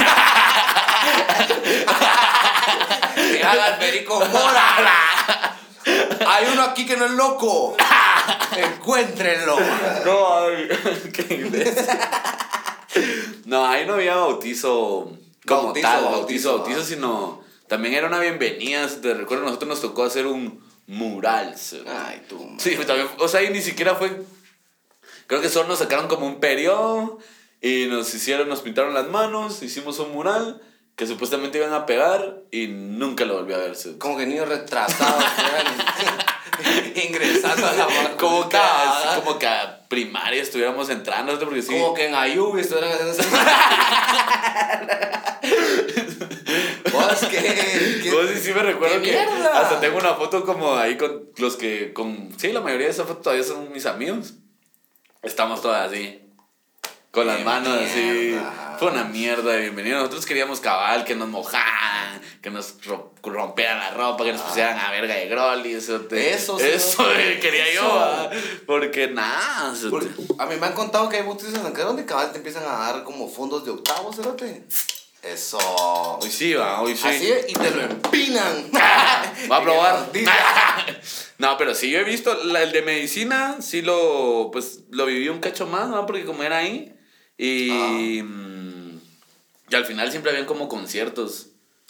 que 3.15 3.43
hagas 3.43 3.77
perico 3.77 4.19
mora. 4.25 5.57
Hay 6.27 6.47
uno 6.51 6.63
aquí 6.63 6.85
que 6.85 6.97
no 6.97 7.05
es 7.05 7.11
loco. 7.11 7.75
Encuéntrenlo. 8.57 9.57
No, 10.05 10.39
ay, 10.39 10.67
qué 11.13 11.35
imbécil. 11.35 11.85
No, 13.45 13.65
ahí 13.65 13.85
no 13.85 13.93
había 13.93 14.15
bautizo 14.15 15.11
como 15.47 15.63
Bautizo, 15.67 15.87
tal, 15.87 16.03
bautizo, 16.03 16.17
bautizo, 16.17 16.57
bautizo, 16.57 16.83
sino 16.83 17.41
también 17.67 17.93
era 17.93 18.07
una 18.07 18.19
bienvenida. 18.19 18.87
Te 19.01 19.13
recuerdo, 19.13 19.45
nosotros 19.45 19.69
nos 19.69 19.81
tocó 19.81 20.03
hacer 20.03 20.27
un 20.27 20.63
mural. 20.87 21.55
¿sí? 21.57 21.81
Ay, 21.87 22.23
tú. 22.27 22.55
Sí, 22.57 22.75
también, 22.85 23.07
o 23.17 23.27
sea, 23.27 23.43
y 23.43 23.49
ni 23.49 23.61
siquiera 23.61 23.95
fue. 23.95 24.23
Creo 25.27 25.41
que 25.41 25.49
solo 25.49 25.69
nos 25.69 25.79
sacaron 25.79 26.07
como 26.07 26.25
un 26.25 26.39
periodo 26.39 27.19
y 27.61 27.85
nos 27.85 28.13
hicieron, 28.13 28.49
nos 28.49 28.61
pintaron 28.61 28.93
las 28.93 29.07
manos, 29.09 29.61
hicimos 29.61 29.99
un 29.99 30.11
mural 30.11 30.61
que 30.99 31.07
supuestamente 31.07 31.57
iban 31.57 31.71
a 31.71 31.85
pegar 31.85 32.41
y 32.51 32.67
nunca 32.67 33.23
lo 33.23 33.35
volví 33.35 33.53
a 33.53 33.57
ver. 33.57 33.73
Como 33.97 34.17
que 34.17 34.25
niños 34.25 34.49
retrasados. 34.49 35.23
ingresando 37.07 37.65
a 37.65 37.71
la 37.71 37.87
facultad. 37.87 38.17
Como 38.17 38.49
que, 38.49 38.57
así 38.57 39.21
como 39.21 39.39
que 39.39 39.47
a 39.47 39.87
primaria 39.87 40.41
estuviéramos 40.41 40.89
entrando, 40.89 41.39
porque 41.39 41.61
sí. 41.61 41.71
Como 41.71 41.93
que 41.93 42.07
en 42.07 42.15
Ayubi 42.15 42.59
estuvieran 42.59 42.91
haciendo 42.91 43.13
esa. 43.13 43.23
¿Vos 46.91 47.01
Vos 47.01 47.19
sí, 48.33 48.39
sí 48.41 48.53
me 48.53 48.61
recuerdo 48.61 49.01
¡Qué 49.01 49.01
que 49.01 49.11
mierda! 49.11 49.57
hasta 49.57 49.79
tengo 49.79 49.99
una 49.99 50.15
foto 50.15 50.43
como 50.43 50.75
ahí 50.75 50.97
con 50.97 51.29
los 51.37 51.55
que, 51.55 51.93
con, 51.93 52.37
sí, 52.37 52.51
la 52.51 52.59
mayoría 52.59 52.87
de 52.87 52.91
esas 52.91 53.07
fotos 53.07 53.23
todavía 53.23 53.45
son 53.45 53.71
mis 53.71 53.85
amigos. 53.85 54.33
Estamos 55.21 55.61
todas 55.61 55.89
así, 55.89 56.19
con 57.11 57.25
las 57.27 57.37
¡Qué 57.37 57.43
manos 57.43 57.79
así. 57.81 57.99
mierda! 58.01 58.75
Fue 58.79 58.91
una 58.91 59.03
mierda 59.03 59.51
de 59.51 59.61
bienvenido. 59.61 59.97
Nosotros 59.97 60.25
queríamos 60.25 60.59
cabal, 60.61 61.03
que 61.03 61.13
nos 61.15 61.27
mojaran, 61.27 62.21
que 62.41 62.49
nos 62.49 62.75
ro- 62.85 63.13
rompieran 63.23 63.77
la 63.79 63.91
ropa, 63.91 64.23
que 64.23 64.31
nos 64.31 64.41
pusieran 64.41 64.77
a 64.79 64.91
verga 64.91 65.15
de 65.15 65.27
groli. 65.27 65.73
Eso, 65.73 65.99
te- 66.01 66.31
Ah. 66.31 66.35
Eso 66.35 66.57
sí, 66.59 66.65
eso 66.65 67.03
quería 67.41 67.73
yo, 67.73 68.29
porque 68.65 69.07
nada. 69.09 69.73
a 70.37 70.45
mí 70.45 70.55
me 70.55 70.67
han 70.67 70.73
contado 70.73 71.09
que 71.09 71.17
hay 71.17 71.23
bautizos 71.23 71.55
en 71.55 71.63
San 71.63 71.73
donde 71.73 72.05
cabal 72.05 72.31
te 72.31 72.37
empiezan 72.37 72.63
a 72.63 72.77
dar 72.77 73.03
como 73.03 73.27
fondos 73.29 73.65
de 73.65 73.71
octavos, 73.71 74.15
cerote. 74.15 74.63
Eso. 75.21 75.57
Hoy 76.21 76.31
sí, 76.31 76.53
va, 76.53 76.79
hoy 76.81 76.95
sí. 76.95 77.05
Así 77.05 77.33
y 77.49 77.53
te 77.53 77.71
lo 77.71 77.81
empinan. 77.81 78.69
Va 79.51 79.57
a 79.57 79.61
probar. 79.63 80.09
No, 81.39 81.57
pero 81.57 81.73
sí, 81.73 81.89
yo 81.89 81.99
he 81.99 82.03
visto 82.03 82.33
la- 82.45 82.63
el 82.63 82.71
de 82.73 82.81
medicina, 82.81 83.57
sí 83.61 83.81
lo, 83.81 84.49
pues, 84.51 84.79
lo 84.91 85.05
viví 85.05 85.29
un 85.29 85.39
cacho 85.39 85.65
más, 85.67 85.87
¿no? 85.87 86.05
Porque 86.05 86.25
como 86.25 86.43
era 86.43 86.57
ahí. 86.57 86.93
Y, 87.39 88.21
mm, 88.21 88.99
y 89.69 89.75
al 89.75 89.85
final 89.85 90.11
siempre 90.11 90.31
habían 90.31 90.45
como 90.45 90.67
conciertos. 90.67 91.47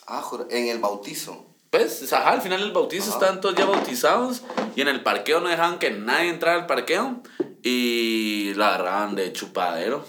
Ah, 0.08 0.24
en 0.50 0.68
el 0.68 0.77
bautizo. 0.79 1.46
Pues, 1.72 2.12
ajá, 2.13 2.29
al 2.32 2.41
final 2.41 2.62
el 2.62 2.72
bautizo 2.72 3.10
Ajá. 3.10 3.13
estaban 3.20 3.41
todos 3.41 3.56
ya 3.56 3.65
bautizados. 3.65 4.44
Y 4.75 4.82
en 4.82 4.88
el 4.88 5.01
parqueo 5.03 5.39
no 5.41 5.50
dejaban 5.50 5.79
que 5.79 5.91
nadie 5.91 6.29
entrara 6.29 6.60
al 6.62 6.68
parqueo. 6.68 7.22
Y 7.63 8.53
la 8.56 8.70
agarraban 8.75 9.15
de 9.15 9.34
chupadero. 9.34 10.06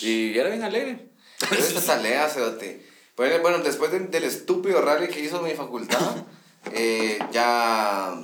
Y 0.00 0.36
era 0.36 0.48
bien 0.50 0.62
alegre. 0.62 1.08
Esta 1.50 1.80
talea, 1.94 2.28
cerote. 2.28 2.84
Bueno, 3.16 3.38
bueno, 3.42 3.58
después 3.58 3.90
de- 3.92 4.00
del 4.00 4.24
estúpido 4.24 4.80
rally 4.82 5.06
que 5.08 5.20
hizo 5.20 5.40
mi 5.40 5.52
facultad, 5.54 6.16
eh, 6.72 7.18
ya. 7.32 8.20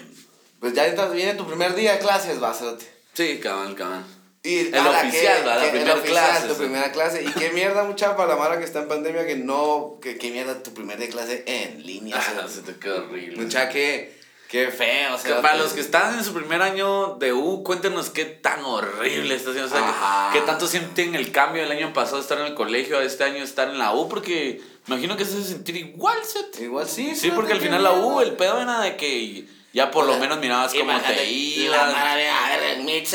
Pues 0.60 0.74
ya 0.74 0.84
viene 1.12 1.34
tu 1.34 1.46
primer 1.46 1.74
día 1.76 1.92
de 1.92 1.98
clases, 2.00 2.42
va, 2.42 2.52
cerote. 2.52 2.86
Sí, 3.12 3.38
cabal, 3.38 3.74
cabal. 3.76 4.04
Y 4.50 4.58
El 4.68 4.74
ala, 4.74 5.00
oficial, 5.02 5.38
¿qué- 5.40 5.46
va, 5.48 5.54
la 5.56 5.60
qué- 5.60 5.66
el 5.66 5.72
primera 5.72 5.94
oficial, 5.94 6.24
clase, 6.30 6.46
Tu 6.48 6.54
sí. 6.54 6.60
primera 6.60 6.92
clase. 6.92 7.22
Y 7.22 7.26
qué 7.32 7.50
mierda, 7.50 7.84
mucha 7.84 8.16
para 8.16 8.30
la 8.30 8.36
mara 8.36 8.58
que 8.58 8.64
está 8.64 8.80
en 8.80 8.88
pandemia 8.88 9.26
que 9.26 9.36
no. 9.36 9.98
Que, 10.00 10.16
qué 10.16 10.30
mierda 10.30 10.62
tu 10.62 10.72
primer 10.72 10.96
día 10.98 11.06
de 11.06 11.12
clase 11.12 11.42
en 11.46 11.84
línea. 11.86 12.16
Ah, 12.18 12.46
se 12.48 12.62
te 12.62 12.78
quedó 12.78 13.04
horrible. 13.04 13.36
Mucha 13.42 13.68
que. 13.68 14.16
Qué 14.48 14.68
feo, 14.68 15.14
o 15.14 15.16
Que 15.18 15.28
sea. 15.28 15.42
para 15.42 15.56
los 15.56 15.74
que 15.74 15.82
están 15.82 16.16
en 16.16 16.24
su 16.24 16.32
primer 16.32 16.62
año 16.62 17.16
de 17.16 17.34
U, 17.34 17.62
cuéntenos 17.62 18.08
qué 18.08 18.24
tan 18.24 18.64
horrible 18.64 19.34
está 19.34 19.50
haciendo. 19.50 19.68
O 19.70 19.78
sea, 19.78 20.30
qué, 20.32 20.40
tanto 20.40 20.66
sienten 20.66 21.14
el 21.14 21.30
cambio 21.32 21.60
del 21.60 21.70
año 21.72 21.92
pasado 21.92 22.16
de 22.16 22.22
estar 22.22 22.38
en 22.38 22.46
el 22.46 22.54
colegio 22.54 22.96
a 22.98 23.02
este 23.04 23.24
año 23.24 23.44
estar 23.44 23.68
en 23.68 23.78
la 23.78 23.92
U, 23.92 24.08
porque 24.08 24.62
imagino 24.86 25.18
que 25.18 25.26
se 25.26 25.34
hace 25.36 25.44
sentir 25.50 25.76
igual, 25.76 26.16
¿sí? 26.24 26.62
Igual 26.62 26.88
sí. 26.88 27.14
Sí, 27.14 27.30
porque 27.30 27.52
al 27.52 27.60
final 27.60 27.82
la 27.82 27.92
U, 27.92 28.22
el 28.22 28.32
pedo 28.36 28.62
era 28.62 28.80
de 28.80 28.96
que 28.96 29.44
ya 29.72 29.90
por 29.90 30.06
lo 30.06 30.16
menos 30.18 30.38
mirabas 30.38 30.72
cómo 30.72 30.98
te 31.00 31.24
ibas. 31.26 31.92
La 31.92 32.14
viene 32.14 32.30
a 32.30 32.48
ver 32.48 32.62
el 32.70 32.84
mix. 32.84 33.14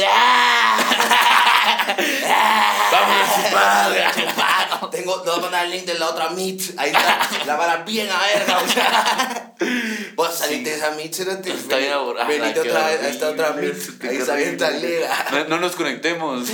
Vamos 2.92 3.30
a 3.30 4.12
chupar. 4.14 4.92
Tengo, 4.92 5.22
te 5.22 5.30
voy 5.30 5.40
a 5.40 5.42
mandar 5.42 5.66
el 5.66 5.72
link 5.72 5.86
de 5.86 5.98
la 5.98 6.10
otra 6.10 6.30
meet. 6.30 6.62
Ahí 6.78 6.92
está, 6.92 7.28
la 7.46 7.56
vara 7.56 7.78
bien 7.78 8.08
a 8.10 8.20
verga. 8.20 8.60
o 8.60 8.68
sea. 8.68 9.54
Vos 10.16 10.36
saliste 10.36 10.70
de 10.70 10.76
esa 10.76 10.92
meet, 10.92 11.14
cerote. 11.14 11.52
Está 11.52 11.78
bien 11.78 11.94
aburrida. 11.94 12.26
Venite 12.26 12.54
Qué 12.54 12.70
otra 12.70 12.86
vez 12.88 13.02
a 13.02 13.10
esta 13.10 13.30
otra 13.30 13.56
qué 14.00 14.10
Ahí 14.10 14.18
está 14.18 14.36
bien 14.36 14.58
talera. 14.58 15.26
No, 15.32 15.46
no 15.46 15.60
nos 15.60 15.76
conectemos. 15.76 16.50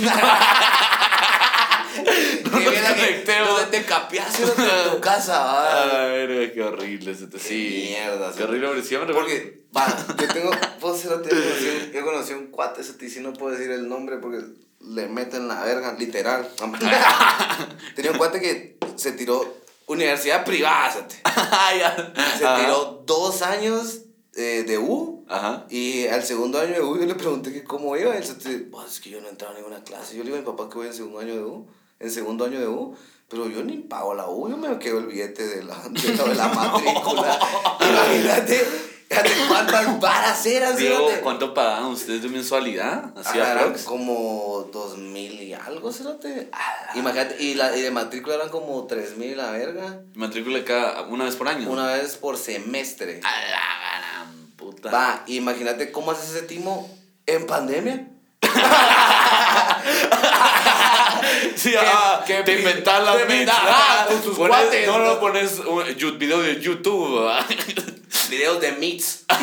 Que 2.58 2.70
viene 2.70 2.94
que 3.24 3.40
donde 3.46 3.66
te 3.78 3.84
en 4.84 4.90
tu 4.92 5.00
casa. 5.00 6.02
Ay, 6.02 6.10
verga, 6.26 6.52
qué 6.52 6.62
horrible. 6.62 7.12
ese 7.12 7.26
te- 7.26 7.38
Sí. 7.38 7.86
mierda, 7.90 8.32
Qué 8.36 8.44
horrible, 8.44 8.68
pero 8.68 8.82
recuerdo- 9.06 9.14
Porque, 9.14 9.64
va, 9.76 9.86
yo 10.18 10.28
tengo, 10.28 10.50
vos 10.80 11.02
yo 11.02 11.10
conocí, 11.22 11.90
yo 11.92 12.04
conocí 12.04 12.32
un 12.32 12.46
cuate, 12.48 12.80
ese 12.82 12.92
sí 13.08 13.20
no 13.20 13.32
puedo 13.32 13.56
decir 13.56 13.70
el 13.70 13.88
nombre 13.88 14.16
porque 14.18 14.42
le 14.80 15.08
meten 15.08 15.48
la 15.48 15.62
verga, 15.64 15.94
literal. 15.98 16.48
Tenía 17.94 18.12
un 18.12 18.18
cuate 18.18 18.40
que 18.40 18.78
se 18.96 19.12
tiró 19.12 19.56
universidad 19.86 20.44
privada. 20.44 20.90
Se 22.38 22.44
tiró 22.62 23.02
dos 23.06 23.42
años 23.42 24.02
eh, 24.34 24.64
de 24.66 24.78
U. 24.78 25.24
Ajá. 25.28 25.66
Y 25.68 26.06
al 26.06 26.22
segundo 26.24 26.60
año 26.60 26.72
de 26.74 26.80
U 26.82 26.98
yo 26.98 27.06
le 27.06 27.14
pregunté 27.14 27.52
que 27.52 27.62
cómo 27.64 27.96
iba. 27.96 28.16
Él 28.16 28.24
se 28.24 28.34
"Pues, 28.70 28.92
es 28.92 29.00
que 29.00 29.10
yo 29.10 29.20
no 29.20 29.28
entraba 29.28 29.54
a 29.54 29.56
ninguna 29.56 29.82
clase. 29.84 30.16
Yo 30.16 30.20
le 30.24 30.30
digo 30.30 30.36
a 30.36 30.40
mi 30.40 30.46
papá 30.46 30.68
que 30.68 30.76
voy 30.76 30.86
en 30.88 30.94
segundo 30.94 31.18
año 31.20 31.34
de 31.34 31.42
U. 31.42 31.68
En 32.00 32.10
segundo 32.10 32.44
año 32.46 32.58
de 32.58 32.66
U. 32.66 32.96
Pero 33.28 33.48
yo 33.48 33.62
ni 33.62 33.76
pago 33.76 34.14
la 34.14 34.28
U. 34.28 34.50
Yo 34.50 34.56
me 34.56 34.76
quedo 34.78 34.98
el 34.98 35.06
billete 35.06 35.46
de 35.46 35.62
la, 35.62 35.76
de 35.88 36.14
la, 36.16 36.24
de 36.24 36.34
la 36.34 36.48
matrícula. 36.54 37.38
Imagínate. 37.80 38.90
Cuántas 39.48 40.00
varas 40.00 40.46
eran. 40.46 40.76
Diego. 40.76 41.08
¿cuánto 41.22 41.52
pagaban 41.52 41.86
ustedes 41.86 42.22
de 42.22 42.28
mensualidad? 42.28 43.12
Ah, 43.16 43.32
eran 43.34 43.74
como 43.84 44.68
dos 44.72 44.98
mil 44.98 45.40
y 45.42 45.52
algo, 45.52 45.92
cerote. 45.92 46.48
Imagínate, 46.94 47.42
y, 47.42 47.54
la, 47.54 47.76
y 47.76 47.82
de 47.82 47.90
matrícula 47.90 48.36
eran 48.36 48.50
como 48.50 48.86
tres 48.86 49.16
mil 49.16 49.36
la 49.36 49.50
verga. 49.50 50.02
Matrícula 50.14 50.64
cada 50.64 51.02
una 51.02 51.24
vez 51.24 51.34
por 51.34 51.48
año. 51.48 51.68
Una 51.68 51.88
vez 51.88 52.16
por 52.16 52.36
semestre. 52.36 53.20
A 53.24 53.40
la 53.50 53.60
gran 53.98 54.46
puta. 54.56 54.92
Va, 54.92 55.24
imagínate 55.26 55.90
cómo 55.90 56.12
haces 56.12 56.30
ese 56.30 56.42
timo 56.42 56.88
en 57.26 57.46
pandemia. 57.46 58.08
Sí, 61.56 61.70
¿Qué- 61.70 61.78
ah, 61.80 62.22
qué 62.26 62.42
te 62.42 62.58
inventas 62.58 63.02
la 63.04 63.16
te 63.16 63.24
mix, 63.26 63.50
ah, 63.52 64.06
con 64.08 64.20
tus 64.22 64.36
pones- 64.36 64.48
cuates, 64.48 64.86
No, 64.86 64.98
no, 64.98 65.20
pones 65.20 65.58
un 65.60 66.18
video 66.18 66.40
de 66.42 66.60
YouTube. 66.60 67.26
ah. 67.28 67.46
Videos 68.30 68.60
de 68.60 68.72
meets. 68.72 69.24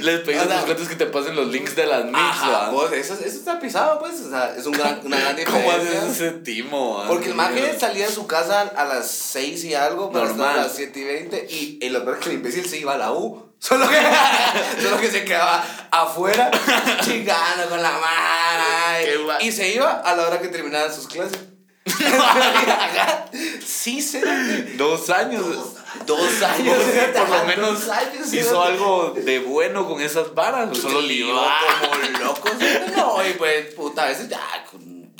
Les 0.00 0.20
pedís 0.20 0.40
a 0.40 0.48
tus 0.48 0.64
cuates 0.64 0.88
que 0.88 0.96
te 0.96 1.06
pasen 1.06 1.36
los 1.36 1.48
links 1.48 1.76
de 1.76 1.86
las 1.86 2.04
mix. 2.06 2.70
Vos, 2.72 2.90
eso, 2.92 3.14
eso 3.14 3.24
está 3.26 3.60
pisado, 3.60 3.98
pues. 4.00 4.18
O 4.20 4.30
sea, 4.30 4.54
es 4.56 4.64
un 4.66 4.72
gran, 4.72 5.00
una 5.04 5.18
gran 5.20 5.36
¿Cómo 5.44 5.58
diferencia. 5.58 5.98
haces 6.00 6.12
ese 6.20 6.30
timo? 6.32 7.04
Porque 7.06 7.28
el 7.28 7.34
maje 7.34 7.78
salía 7.78 8.06
de 8.06 8.12
su 8.12 8.26
casa 8.26 8.62
a 8.62 8.84
las 8.84 9.08
6 9.10 9.62
y 9.64 9.74
algo, 9.74 10.10
Normal. 10.12 10.58
a 10.58 10.62
las 10.62 10.74
7 10.74 10.98
y 11.00 11.04
20. 11.04 11.46
Y 11.50 11.78
el 11.82 11.94
otro 11.96 12.14
es 12.14 12.20
que 12.20 12.30
el 12.30 12.36
imbécil 12.36 12.64
se 12.66 12.78
iba 12.78 12.94
a 12.94 12.98
la 12.98 13.12
U. 13.12 13.49
Solo 13.60 13.86
que, 13.88 13.96
solo 14.82 14.98
que 14.98 15.10
se 15.10 15.24
quedaba 15.24 15.62
afuera 15.90 16.50
chingando 17.04 17.68
con 17.68 17.82
la 17.82 17.92
mano. 17.92 19.38
Y 19.40 19.52
se 19.52 19.74
iba 19.74 20.00
a 20.00 20.16
la 20.16 20.26
hora 20.26 20.40
que 20.40 20.48
terminaban 20.48 20.92
sus 20.92 21.06
clases. 21.06 21.38
sí, 23.64 24.00
se 24.00 24.20
Dos 24.76 25.10
años. 25.10 25.44
Dos 26.06 26.42
años. 26.42 26.76
Por 27.14 27.28
lo 27.28 27.44
menos 27.44 27.86
dos 27.86 27.88
años, 27.94 28.32
hizo 28.32 28.62
algo 28.62 29.14
de 29.14 29.40
bueno 29.40 29.86
con 29.86 30.00
esas 30.00 30.34
varas. 30.34 30.70
o 30.70 30.74
Solo 30.74 31.02
lió. 31.02 31.26
como 31.28 32.18
loco. 32.24 32.48
No, 32.96 33.26
y 33.28 33.32
pues, 33.34 33.74
puta, 33.74 34.04
a 34.04 34.08
veces 34.08 34.28
ya 34.28 34.40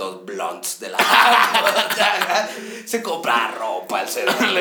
dos 0.01 0.25
blondes 0.25 0.81
de 0.81 0.89
la 0.89 0.99
Se 2.87 3.03
compra 3.03 3.53
ropa 3.57 4.01
el 4.03 4.09
cerote. 4.09 4.47
La- 4.47 4.61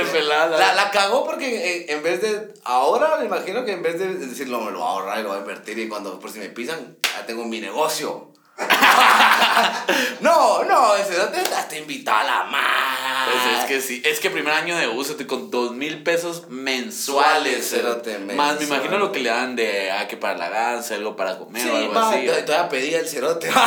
La, 0.60 0.74
la 0.76 0.92
cagó 0.92 1.26
porque 1.26 1.86
en, 1.90 1.98
en 1.98 2.04
vez 2.04 2.22
de. 2.22 2.54
Ahora 2.66 3.18
me 3.18 3.26
imagino 3.26 3.66
que 3.66 3.72
en 3.72 3.82
vez 3.82 3.98
de 3.98 4.14
decir, 4.16 4.48
no, 4.50 4.60
me 4.62 4.72
lo 4.72 4.80
voy 4.80 4.88
a 4.88 4.92
ahorrar 4.92 5.20
y 5.20 5.24
lo 5.24 5.30
voy 5.30 5.38
a 5.38 5.42
invertir 5.42 5.80
y 5.80 5.88
cuando 5.88 6.20
por 6.20 6.30
si 6.32 6.40
me 6.40 6.50
pisan, 6.50 6.98
ya 7.02 7.26
tengo 7.26 7.46
mi 7.46 7.60
negocio. 7.60 8.32
no, 10.22 10.64
no, 10.64 10.96
ese 10.96 11.18
no 11.18 11.26
te, 11.30 11.40
a 12.10 12.24
la 12.24 12.44
más. 12.46 13.30
Pues 13.32 13.60
es 13.60 13.66
que 13.66 13.82
sí, 13.82 14.02
es 14.06 14.20
que 14.20 14.30
primer 14.30 14.54
año 14.54 14.76
de 14.78 14.88
uso 14.88 15.16
con 15.28 15.50
dos 15.52 15.72
mil 15.74 16.04
pesos 16.04 16.44
mensuales. 16.50 17.70
Cerote, 17.70 18.18
Más 18.20 18.20
me 18.20 18.34
mensual. 18.36 18.64
imagino 18.64 18.98
lo 18.98 19.12
que 19.12 19.20
le 19.20 19.30
dan 19.30 19.56
de 19.56 19.92
ah, 19.92 20.08
que 20.08 20.18
para 20.18 20.38
la 20.38 20.50
ganza, 20.50 20.96
algo 20.96 21.16
para 21.16 21.38
comer 21.38 21.62
Sí, 21.62 21.70
o 21.70 21.76
algo 21.78 22.00
así. 22.00 22.26
to- 22.26 22.46
todavía 22.46 22.70
pedía 22.70 23.00
el 23.00 23.08
cerote. 23.08 23.50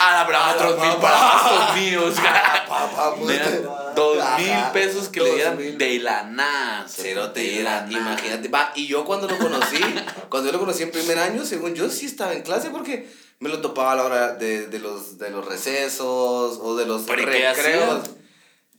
Ah, 0.00 0.12
la 0.12 0.24
brava, 0.24 0.52
otros 0.52 0.78
mil 0.80 0.92
para 0.96 1.16
gastos 1.18 1.76
míos. 1.76 2.14
Pues, 3.20 3.40
dos 3.94 4.16
mil 4.38 4.54
pesos 4.72 5.08
que 5.08 5.20
le 5.20 5.26
dos 5.26 5.34
dieran 5.36 5.56
mil. 5.56 5.78
de 5.78 5.98
la 6.00 6.22
nada. 6.24 6.86
Cerote, 6.88 7.40
de 7.40 7.62
la 7.62 7.82
nada. 7.82 7.90
imagínate. 7.92 8.48
Va, 8.48 8.72
y 8.74 8.86
yo 8.86 9.04
cuando 9.04 9.28
lo 9.28 9.38
conocí, 9.38 9.78
cuando 10.28 10.48
yo 10.48 10.52
lo 10.52 10.58
conocí 10.60 10.82
en 10.82 10.90
primer 10.90 11.18
año, 11.18 11.44
según 11.44 11.74
yo 11.74 11.88
sí 11.88 12.06
estaba 12.06 12.32
en 12.32 12.42
clase 12.42 12.70
porque 12.70 13.08
me 13.44 13.50
lo 13.50 13.60
topaba 13.60 13.92
a 13.92 13.96
la 13.96 14.04
hora 14.04 14.32
de, 14.32 14.68
de 14.68 14.78
los, 14.78 15.18
de 15.18 15.28
los 15.28 15.44
recesos 15.44 16.58
o 16.62 16.76
de 16.76 16.86
los 16.86 17.02
¿Pero 17.02 17.20
y 17.20 17.26
qué 17.26 17.52
recreos. 17.52 18.00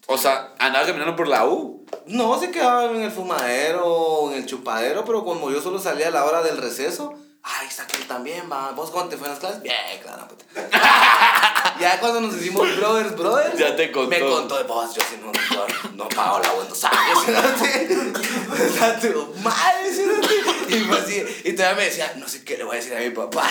O 0.07 0.17
sea, 0.17 0.55
andaba 0.57 0.88
caminando 0.88 1.15
por 1.15 1.27
la 1.27 1.45
U. 1.45 1.86
No, 2.07 2.39
se 2.39 2.50
quedaban 2.50 2.95
en 2.95 3.03
el 3.03 3.12
fumadero 3.12 3.86
o 3.86 4.31
en 4.31 4.38
el 4.38 4.48
chupadero, 4.48 5.05
pero 5.05 5.24
como 5.24 5.51
yo 5.51 5.62
solo 5.62 5.77
salía 5.77 6.07
a 6.07 6.12
la 6.12 6.25
hora 6.25 6.41
del 6.41 6.57
receso, 6.57 7.13
ay, 7.45 7.67
está 7.67 7.83
aquel 7.83 8.05
también, 8.07 8.51
va. 8.51 8.71
¿Vos 8.71 8.89
cómo 8.89 9.05
te 9.07 9.17
fue 9.17 9.27
en 9.27 9.33
las 9.33 9.39
clases? 9.39 9.61
Bien, 9.61 9.75
claro, 10.01 10.27
puta. 10.27 10.45
ya 11.79 11.99
cuando 11.99 12.21
nos 12.21 12.35
hicimos 12.35 12.75
brothers, 12.77 13.15
brothers. 13.15 13.57
Ya 13.57 13.75
te 13.75 13.91
contó. 13.91 14.09
Me 14.09 14.19
contó 14.19 14.57
de 14.57 14.63
vos, 14.63 14.95
yo 14.95 15.01
sí 15.07 15.19
no, 15.21 15.31
no, 15.31 15.65
no 15.93 16.09
pago 16.09 16.39
la 16.39 16.51
Buenos 16.51 16.83
Aires, 16.83 17.17
madre, 19.43 19.91
cerote. 19.93 20.35
Y 20.69 20.79
fue 20.79 20.97
así, 20.97 21.23
y 21.43 21.53
todavía 21.53 21.77
me 21.77 21.85
decía, 21.85 22.13
no 22.17 22.27
sé 22.27 22.43
qué 22.43 22.57
le 22.57 22.63
voy 22.63 22.77
a 22.77 22.79
decir 22.79 22.95
a 22.95 22.99
mi 22.99 23.11
papá. 23.11 23.47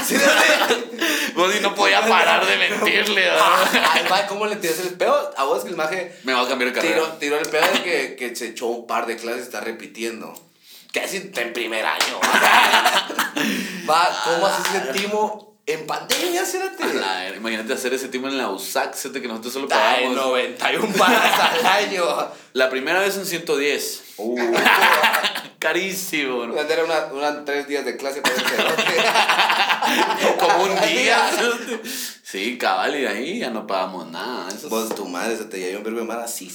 Vos 1.35 1.55
y 1.55 1.61
no 1.61 1.75
podía 1.75 2.01
parar 2.07 2.45
de 2.45 2.57
mentirle. 2.57 3.23
¿verdad? 3.23 3.69
Ay, 3.93 4.05
va, 4.11 4.27
¿cómo 4.27 4.47
le 4.47 4.57
tiras 4.57 4.81
el 4.81 4.95
pedo? 4.95 5.33
A 5.37 5.45
vos 5.45 5.63
que 5.63 5.71
el 5.71 5.77
maje 5.77 6.17
Me 6.25 6.33
va 6.33 6.43
a 6.43 6.49
cambiar 6.49 6.73
de 6.73 6.81
carrera. 6.81 6.95
tiró, 6.95 7.13
tiró 7.19 7.39
el 7.39 7.49
pedo 7.49 7.67
de 7.73 7.83
que, 7.83 8.17
que 8.17 8.37
se 8.37 8.49
echó 8.49 8.67
un 8.67 8.87
par 8.87 9.07
de 9.07 9.17
clases 9.17 9.41
y 9.41 9.45
está 9.45 9.61
repitiendo. 9.61 10.35
¿Qué 10.95 11.09
si 11.09 11.17
en 11.35 11.53
primer 11.53 11.85
año? 11.85 12.21
Va, 13.91 14.09
¿cómo 14.25 14.47
así 14.47 14.63
sentimos 14.71 15.47
en 15.67 15.87
pandemia, 15.89 16.45
cerote? 16.47 16.85
A 16.85 16.87
la 16.87 17.17
ver, 17.23 17.35
imagínate 17.37 17.73
hacer 17.73 17.93
ese 17.95 18.07
tipo 18.09 18.29
en 18.29 18.39
la 18.39 18.49
USAC, 18.51 18.95
fíjate 18.95 19.21
que 19.21 19.27
nosotros 19.27 19.53
solo 19.55 19.67
Ay, 19.73 20.05
pagamos. 20.05 20.27
91 20.29 20.95
paras 20.97 21.41
al 21.41 21.67
año. 21.89 22.05
La 22.53 22.71
primera 22.71 23.01
vez 23.01 23.17
en 23.17 23.27
110. 23.27 24.05
Uh, 24.19 24.39
Carísimo. 25.59 26.47
¿no? 26.47 26.57
era 26.61 26.85
una, 26.85 27.07
una, 27.07 27.45
tres 27.45 27.67
días 27.67 27.85
de 27.85 27.97
clase 27.97 28.23
para 28.23 28.37
el. 28.37 28.43
Como 30.39 30.63
un 30.65 30.81
día. 30.81 31.29
Sí, 32.23 32.57
cabal, 32.57 32.95
y 32.97 33.01
de 33.01 33.09
ahí 33.09 33.39
ya 33.41 33.51
no 33.51 33.67
pagamos 33.67 34.07
nada. 34.07 34.47
Eso 34.49 34.59
es- 34.67 34.71
Vos, 34.71 34.95
tu 34.95 35.07
madre, 35.09 35.37
se 35.37 35.47
te 35.47 35.59
llevó 35.59 35.79
un 35.79 35.85
verbo 35.85 35.99
de 35.99 36.05
mar 36.07 36.21
así. 36.21 36.53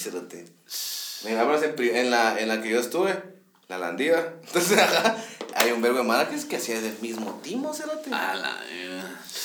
Mira, 1.25 1.43
vamos 1.43 1.61
en, 1.63 1.75
en, 1.77 2.09
la, 2.09 2.39
en 2.39 2.47
la 2.47 2.61
que 2.61 2.69
yo 2.69 2.79
estuve, 2.79 3.21
la 3.69 3.77
landiva. 3.77 4.33
Entonces, 4.47 4.77
ajá, 4.77 5.15
hay 5.55 5.71
un 5.71 5.81
verbo 5.81 5.99
de 5.99 6.03
mara 6.03 6.27
que 6.27 6.35
es 6.35 6.45
que 6.45 6.57
hacía 6.57 6.81
del 6.81 6.97
mismo 6.99 7.39
timo, 7.41 7.73
cerote. 7.73 8.13
A 8.13 8.35
la. 8.35 8.57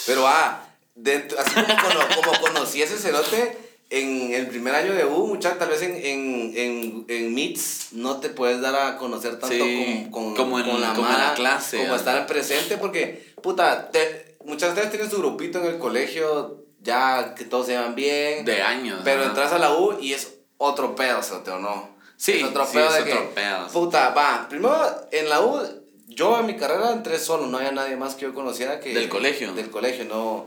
Pero, 0.06 0.26
ah, 0.26 0.66
dentro, 0.94 1.38
así 1.38 1.52
como, 1.54 1.66
cono- 1.66 2.08
como 2.16 2.40
conocí 2.40 2.82
ese 2.82 2.98
cerote 2.98 3.56
en 3.90 4.32
el 4.34 4.46
primer 4.48 4.74
año 4.74 4.92
de 4.94 5.04
U, 5.04 5.26
muchacho, 5.28 5.56
tal 5.58 5.68
vez 5.68 5.82
en, 5.82 5.94
en, 5.94 6.52
en, 6.56 7.04
en 7.08 7.34
Meets 7.34 7.88
no 7.92 8.18
te 8.18 8.30
puedes 8.30 8.60
dar 8.60 8.74
a 8.74 8.96
conocer 8.96 9.38
tanto 9.38 9.54
Sí, 9.54 10.08
con, 10.10 10.34
con, 10.34 10.36
como 10.36 10.58
en- 10.58 10.66
con 10.70 10.80
la 10.80 10.94
como 10.94 11.08
en 11.08 11.18
la 11.18 11.34
clase, 11.34 11.78
Como 11.78 11.94
estar 11.94 12.16
en 12.18 12.26
presente, 12.26 12.76
porque, 12.78 13.34
puta, 13.42 13.90
te, 13.90 14.36
muchas 14.44 14.74
veces 14.74 14.90
tienen 14.90 15.10
su 15.10 15.18
grupito 15.18 15.60
en 15.60 15.66
el 15.66 15.78
colegio, 15.78 16.64
ya 16.80 17.34
que 17.34 17.44
todos 17.44 17.66
se 17.66 17.72
llevan 17.72 17.94
bien. 17.94 18.44
De 18.46 18.62
años. 18.62 19.00
Pero 19.04 19.20
ajá. 19.20 19.28
entras 19.30 19.52
a 19.52 19.58
la 19.58 19.74
U 19.76 19.98
y 20.00 20.12
es 20.14 20.34
otro 20.56 20.96
pedo, 20.96 21.22
cerote, 21.22 21.50
¿o 21.50 21.58
no? 21.58 21.93
Sí, 22.16 22.32
es 22.32 22.44
otro 22.44 22.64
sí, 22.66 22.72
pedo 22.74 22.88
es 22.88 23.04
de 23.04 23.12
otro 23.12 23.28
que, 23.28 23.34
pedo. 23.34 23.68
Puta, 23.68 24.10
va, 24.10 24.46
primero 24.48 25.06
en 25.10 25.28
la 25.28 25.40
U, 25.40 25.60
yo 26.08 26.38
en 26.40 26.46
mi 26.46 26.56
carrera 26.56 26.92
entré 26.92 27.18
solo, 27.18 27.46
no 27.46 27.58
había 27.58 27.72
nadie 27.72 27.96
más 27.96 28.14
que 28.14 28.22
yo 28.22 28.34
conociera 28.34 28.80
que... 28.80 28.94
Del 28.94 29.08
colegio. 29.08 29.52
Del 29.54 29.70
colegio, 29.70 30.04
no... 30.04 30.46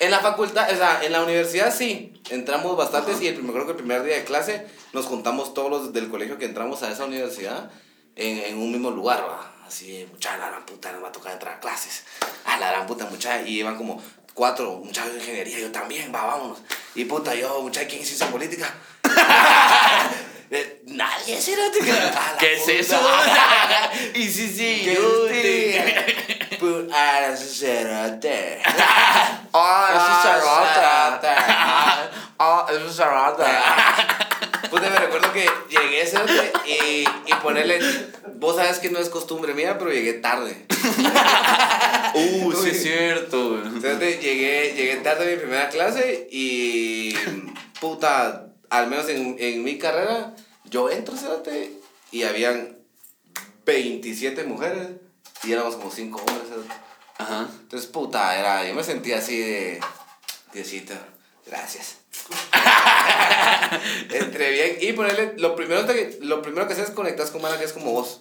En 0.00 0.10
la 0.10 0.18
facultad, 0.18 0.68
o 0.72 0.76
sea, 0.76 1.04
en 1.04 1.12
la 1.12 1.22
universidad 1.22 1.72
sí, 1.72 2.20
entramos 2.30 2.76
bastantes 2.76 3.20
y 3.22 3.28
el 3.28 3.34
primer, 3.34 3.52
creo 3.52 3.64
que 3.66 3.72
el 3.72 3.76
primer 3.76 4.02
día 4.02 4.16
de 4.16 4.24
clase 4.24 4.66
nos 4.92 5.06
juntamos 5.06 5.54
todos 5.54 5.70
los 5.70 5.92
del 5.92 6.10
colegio 6.10 6.36
que 6.36 6.46
entramos 6.46 6.82
a 6.82 6.90
esa 6.90 7.04
universidad 7.04 7.70
en, 8.16 8.38
en 8.38 8.58
un 8.58 8.72
mismo 8.72 8.90
lugar, 8.90 9.24
va. 9.28 9.54
Así, 9.66 10.06
mucha 10.10 10.36
la 10.36 10.48
gran 10.48 10.66
puta, 10.66 10.92
nos 10.92 11.02
va 11.02 11.08
a 11.08 11.12
tocar 11.12 11.32
entrar 11.32 11.54
a 11.54 11.60
clases. 11.60 12.04
A 12.44 12.58
la 12.58 12.72
gran 12.72 12.86
puta, 12.86 13.06
mucha, 13.06 13.40
y 13.42 13.60
iban 13.60 13.76
como 13.76 14.02
cuatro 14.34 14.82
muchachos 14.84 15.12
de 15.12 15.20
ingeniería, 15.20 15.60
yo 15.60 15.70
también, 15.70 16.12
va, 16.12 16.24
vámonos. 16.26 16.58
Y 16.94 17.04
puta, 17.04 17.34
yo, 17.34 17.62
muchacha, 17.62 17.86
¿quién 17.86 18.02
es 18.02 18.08
ciencia 18.08 18.30
política? 18.30 18.74
Eh, 20.50 20.82
Nadie, 20.86 21.40
¿sí? 21.40 21.54
te 21.72 21.80
¿Qué 22.38 22.54
es 22.54 22.68
eso? 22.68 23.00
y 24.14 24.28
sí, 24.28 24.48
sí, 24.48 24.82
¿Qué 24.84 24.94
yo 24.94 25.26
es 25.30 25.42
te- 25.42 26.56
Pu- 26.58 26.88
Ah, 26.92 27.26
ese 27.32 27.46
cerote. 27.46 28.62
Ah, 29.52 30.20
cerote. 30.22 31.28
Ah, 32.38 32.66
eso 32.70 32.86
es 32.88 32.96
zarata. 32.96 33.46
Puta, 34.70 34.88
me 34.90 34.98
recuerdo 34.98 35.32
que 35.32 35.48
llegué 35.68 36.06
cerote 36.06 36.52
y, 36.66 37.04
y 37.04 37.34
ponerle. 37.42 37.80
Vos 38.36 38.56
sabes 38.56 38.78
que 38.78 38.90
no 38.90 38.98
es 38.98 39.08
costumbre 39.08 39.54
mía, 39.54 39.76
pero 39.78 39.90
llegué 39.92 40.14
tarde. 40.14 40.66
Uh, 42.14 42.52
sí 42.52 42.70
es 42.70 42.82
cierto. 42.82 43.62
Cerote, 43.80 44.18
llegué, 44.18 44.74
llegué 44.74 44.96
tarde 44.96 45.24
a 45.24 45.36
mi 45.36 45.36
primera 45.42 45.68
clase 45.68 46.28
y. 46.30 47.14
Puta, 47.80 48.46
al 48.70 48.88
menos 48.88 49.08
en, 49.08 49.36
en 49.38 49.62
mi 49.64 49.78
carrera, 49.78 50.34
yo 50.64 50.90
entro, 50.90 51.16
cerote, 51.16 51.72
y 52.10 52.22
habían 52.24 52.78
27 53.66 54.44
mujeres 54.44 54.88
y 55.42 55.52
éramos 55.52 55.76
como 55.76 55.90
5 55.90 56.18
hombres. 56.18 56.48
Ajá. 57.18 57.48
Entonces, 57.60 57.88
puta, 57.90 58.38
era, 58.38 58.66
yo 58.66 58.74
me 58.74 58.82
sentía 58.84 59.18
así 59.18 59.38
de, 59.38 59.80
Diosito, 60.52 60.94
gracias. 61.46 61.98
Entré 64.10 64.50
bien 64.50 64.76
y 64.80 64.92
ponerle, 64.92 65.34
lo 65.38 65.54
primero, 65.56 65.86
que, 65.86 66.18
lo 66.22 66.42
primero 66.42 66.66
que 66.66 66.72
haces 66.74 66.88
es 66.88 66.94
conectas 66.94 67.30
con 67.30 67.42
Mara 67.42 67.58
que 67.58 67.64
es 67.64 67.72
como 67.72 67.92
vos. 67.92 68.20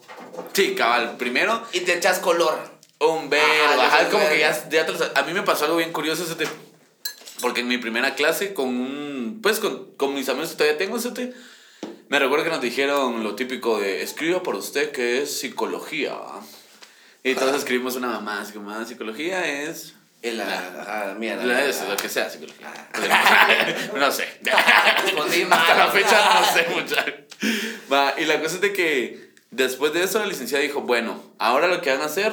Sí, 0.54 0.76
cabal. 0.76 1.18
Primero, 1.18 1.64
Y 1.74 1.82
te 1.82 1.94
echas 1.96 2.20
color. 2.20 2.58
un 3.00 3.30
verbo. 3.30 3.82
Ajá, 3.82 4.10
como 4.10 4.28
que 4.28 4.40
ya, 4.40 4.70
ya 4.70 4.86
te 4.86 4.92
lo. 4.94 5.00
A 5.16 5.22
mí 5.24 5.34
me 5.34 5.44
pasó 5.44 5.66
algo 5.66 5.78
bien 5.78 5.92
curioso 5.92 6.24
ese 6.24 6.36
te- 6.36 6.48
Porque 7.44 7.60
en 7.62 7.68
mi 7.68 7.78
primera 7.78 8.16
clase 8.16 8.54
con 8.54 8.70
un... 8.70 9.40
Pues 9.44 9.60
con, 9.60 9.92
con 9.98 10.14
mis 10.16 10.28
amigos 10.30 10.52
que 10.52 10.56
todavía 10.56 10.78
tengo 10.78 10.98
te- 10.98 11.34
Me 12.08 12.18
recuerdo 12.18 12.46
que 12.46 12.50
nos 12.52 12.62
dijeron 12.62 13.22
lo 13.22 13.36
típico 13.36 13.80
de 13.80 14.02
escriba 14.02 14.42
por 14.42 14.56
usted 14.56 14.92
que 14.94 15.22
es 15.22 15.38
psicología. 15.40 16.14
¿va?". 16.14 16.42
Y 17.22 17.36
todos 17.36 17.56
escribimos 17.58 17.96
una 17.98 18.08
mamá, 18.08 18.42
así 18.42 18.54
como 18.54 18.72
"Ah, 18.72 18.86
psicología 18.86 19.46
es... 19.46 19.94
En 20.22 20.38
la, 20.38 20.46
ajá, 20.46 21.16
mierda. 21.20 21.44
La- 21.44 21.66
eso, 21.66 21.86
lo 21.86 21.98
que 21.98 22.08
sea, 22.08 22.30
psicología. 22.30 22.72
no 24.00 24.10
sé. 24.10 24.26
Hasta 25.52 25.76
la 25.76 25.88
fecha 25.92 26.40
no 26.40 26.46
sé 26.54 26.68
mucho. 26.74 26.96
Va, 27.92 28.14
y 28.18 28.24
la 28.24 28.40
cosa 28.42 28.56
es 28.56 28.62
de 28.62 28.72
que 28.72 29.34
después 29.52 29.92
de 29.92 30.04
eso 30.04 30.20
la 30.20 30.26
licenciada 30.28 30.64
dijo, 30.64 30.80
bueno, 30.82 31.22
ahora 31.40 31.68
lo 31.68 31.82
que 31.82 31.92
van 31.92 32.00
a 32.02 32.06
hacer 32.06 32.32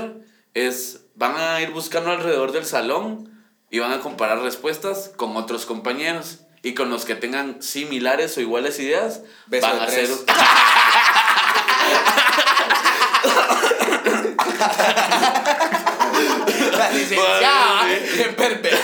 es, 0.55 1.01
van 1.17 1.35
a 1.37 1.61
ir 1.63 1.71
buscando 1.71 2.11
alrededor 2.13 2.53
del 2.53 2.65
salón 2.65 3.30
y 3.71 3.79
van 3.79 3.93
a 3.93 4.01
comparar 4.01 4.41
respuestas 4.41 5.11
con 5.17 5.37
otros 5.37 5.65
compañeros. 5.67 6.41
Y 6.63 6.75
con 6.75 6.91
los 6.91 7.07
que 7.07 7.15
tengan 7.15 7.63
similares 7.63 8.37
o 8.37 8.41
iguales 8.43 8.79
ideas, 8.79 9.23
Beso 9.47 9.67
van 9.67 9.81
a 9.81 9.85
hacer... 9.85 10.09
La 16.77 16.91
licenciada, 16.91 17.85
bien 18.15 18.35
pervertida. 18.35 18.79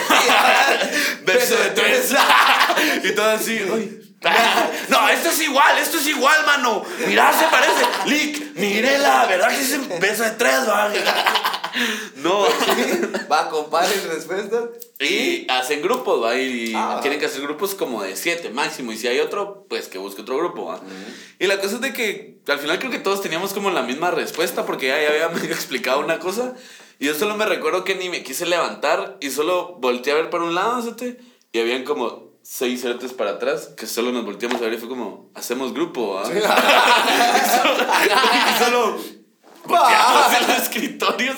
Beso 1.23 1.55
de 1.55 1.69
tres. 1.71 2.15
y 3.03 3.11
todo 3.15 3.31
así, 3.31 3.59
"Ay". 3.73 4.01
No, 4.89 5.07
esto 5.09 5.29
es 5.29 5.41
igual, 5.41 5.77
esto 5.77 5.97
es 5.97 6.07
igual, 6.07 6.45
mano. 6.45 6.83
Mira, 7.05 7.31
se 7.33 7.45
parece. 7.45 7.85
Lick, 8.05 8.55
mírela, 8.55 9.25
¿verdad 9.25 9.49
que 9.49 9.61
es 9.61 9.99
beso 9.99 10.23
de 10.23 10.31
tres, 10.31 10.67
va? 10.67 10.91
No. 12.17 12.45
Va, 13.31 13.49
compadre, 13.49 13.93
respuestas. 14.09 14.65
Y 14.99 15.49
hacen 15.49 15.81
grupos, 15.81 16.21
¿va? 16.23 16.35
Y 16.37 16.73
Ah. 16.75 16.99
tienen 17.01 17.19
que 17.19 17.25
hacer 17.27 17.41
grupos 17.41 17.73
como 17.75 18.03
de 18.03 18.15
siete 18.15 18.49
máximo. 18.49 18.91
Y 18.91 18.97
si 18.97 19.07
hay 19.07 19.19
otro, 19.19 19.65
pues 19.69 19.87
que 19.87 19.97
busque 19.97 20.21
otro 20.23 20.37
grupo, 20.37 20.65
¿va? 20.65 20.81
Y 21.39 21.47
la 21.47 21.59
cosa 21.59 21.75
es 21.75 21.81
de 21.81 21.93
que 21.93 22.39
al 22.47 22.59
final 22.59 22.79
creo 22.79 22.91
que 22.91 22.99
todos 22.99 23.21
teníamos 23.21 23.53
como 23.53 23.69
la 23.69 23.83
misma 23.83 24.11
respuesta 24.11 24.65
porque 24.65 24.87
ya, 24.87 25.01
ya 25.01 25.09
había 25.09 25.29
medio 25.39 25.53
explicado 25.53 25.99
una 25.99 26.19
cosa. 26.19 26.53
Y 26.99 27.05
yo 27.05 27.13
solo 27.13 27.37
me 27.37 27.45
recuerdo 27.45 27.83
que 27.83 27.93
ni 27.95 28.09
me 28.09 28.23
quise 28.23 28.45
levantar 28.47 29.17
y 29.21 29.29
solo 29.29 29.77
volteé 29.79 30.13
a 30.13 30.15
ver 30.15 30.29
para 30.31 30.43
un 30.43 30.55
lado, 30.55 30.81
¿sí? 30.97 31.15
Y 31.51 31.59
habían 31.59 31.83
como 31.83 32.31
seis 32.41 32.81
cerotes 32.81 33.13
para 33.13 33.31
atrás 33.31 33.69
que 33.77 33.85
solo 33.85 34.11
nos 34.11 34.25
volteamos 34.25 34.59
a 34.61 34.65
ver 34.65 34.73
y 34.73 34.77
fue 34.77 34.89
como, 34.89 35.29
hacemos 35.35 35.73
grupo, 35.73 36.15
¿va? 36.15 36.23
y 36.31 36.41
solo, 38.63 38.97
volteamos 39.67 40.33
en 40.41 40.49
el 40.49 40.61
escritorio, 40.61 41.33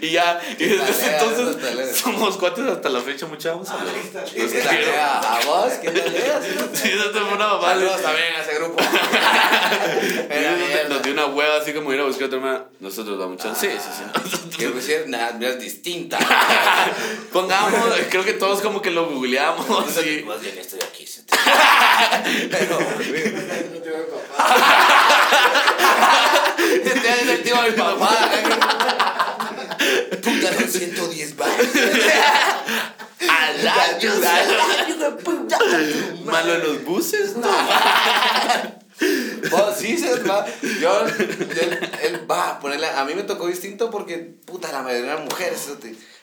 y 0.00 0.10
ya, 0.10 0.40
y 0.58 0.64
desde 0.64 0.90
ese 0.90 1.10
talea, 1.10 1.18
eso 1.18 1.26
talea. 1.56 1.70
entonces 1.70 1.96
somos 1.98 2.36
cuates 2.36 2.66
hasta 2.66 2.88
la 2.88 3.00
fecha, 3.00 3.26
mucha 3.26 3.50
vamos 3.50 3.68
a 3.70 3.76
ver. 3.76 3.94
¿Qué 4.32 4.46
talea? 4.62 5.18
¿A 5.18 5.40
vos? 5.44 5.72
¿Qué 5.82 5.90
talea? 5.90 6.40
Sí, 6.74 6.90
eso 6.90 7.10
te 7.10 7.20
fue 7.20 7.34
una 7.34 7.46
mamá. 7.48 7.68
Saludos 7.70 8.02
también 8.02 8.34
a 8.36 8.42
ese 8.42 8.54
grupo. 8.56 8.82
Nos 10.88 11.02
dio 11.02 11.12
una 11.12 11.26
hueva 11.26 11.56
así 11.56 11.72
como 11.72 11.92
ir 11.92 12.00
a 12.00 12.04
buscar 12.04 12.24
otra 12.26 12.38
hermana. 12.38 12.64
Nosotros 12.80 13.18
damos 13.18 13.38
chance. 13.38 13.70
Sí, 13.70 13.76
sí, 13.82 13.88
sí. 13.98 14.02
nosotros- 14.06 14.40
Quiero 14.56 14.72
decir, 14.72 15.04
nada, 15.08 15.32
mira, 15.32 15.52
distinta. 15.54 16.18
Pongamos, 17.32 17.72
creo 18.10 18.24
que 18.24 18.34
todos 18.34 18.60
como 18.60 18.82
que 18.82 18.90
lo 18.90 19.06
googleamos. 19.08 19.68
Más 19.68 20.04
bien 20.04 20.58
estoy 20.58 20.80
aquí. 20.80 21.06
sí. 21.06 21.22
Pero, 22.50 22.78
este 22.78 23.34
el 27.30 27.42
tío 27.42 27.62
de 27.62 27.70
mi 27.70 27.76
papá. 27.76 28.30
Puta, 30.22 30.54
son 30.54 30.68
110 30.68 31.36
baros. 31.36 31.66
Al 33.28 33.68
año, 33.68 35.16
puta. 35.24 35.58
Malo 36.24 36.54
en 36.54 36.62
los 36.62 36.84
buses, 36.84 37.36
¿no? 37.36 37.48
Vos 39.50 39.74
sí 39.76 39.98
se 39.98 40.14
va. 40.20 40.46
Yo, 40.80 41.06
él, 41.06 41.90
él 42.02 42.30
va 42.30 42.50
a 42.50 42.60
ponerle. 42.60 42.86
A 42.88 43.04
mí 43.04 43.14
me 43.14 43.22
tocó 43.22 43.46
distinto 43.46 43.90
porque, 43.90 44.18
puta, 44.18 44.72
la 44.72 44.82
mayoría 44.82 45.12
eran 45.12 45.24
mujeres. 45.24 45.68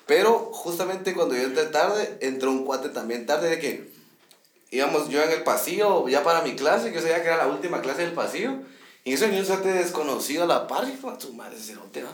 Pero 0.05 0.51
justamente 0.53 1.13
cuando 1.13 1.35
yo 1.35 1.43
entré 1.43 1.65
tarde, 1.65 2.17
entró 2.21 2.51
un 2.51 2.65
cuate 2.65 2.89
también 2.89 3.25
tarde 3.25 3.49
de 3.49 3.59
que 3.59 3.91
íbamos 4.71 5.09
yo 5.09 5.21
en 5.21 5.31
el 5.31 5.43
pasillo 5.43 6.07
ya 6.07 6.23
para 6.23 6.41
mi 6.41 6.55
clase, 6.55 6.89
que 6.89 6.95
yo 6.95 7.01
sabía 7.01 7.21
que 7.21 7.27
era 7.27 7.37
la 7.37 7.47
última 7.47 7.81
clase 7.81 8.01
del 8.01 8.13
pasillo. 8.13 8.59
Y 9.03 9.13
eso 9.13 9.25
venía 9.25 9.39
un 9.39 9.45
cerote 9.45 9.73
desconocido 9.73 10.43
a 10.43 10.47
la 10.47 10.67
par 10.67 10.87
y 10.87 10.95
fue 10.95 11.11
a 11.13 11.19
su 11.19 11.33
madre 11.33 11.55
ese 11.55 11.73
cerote, 11.73 12.03
¿va? 12.03 12.11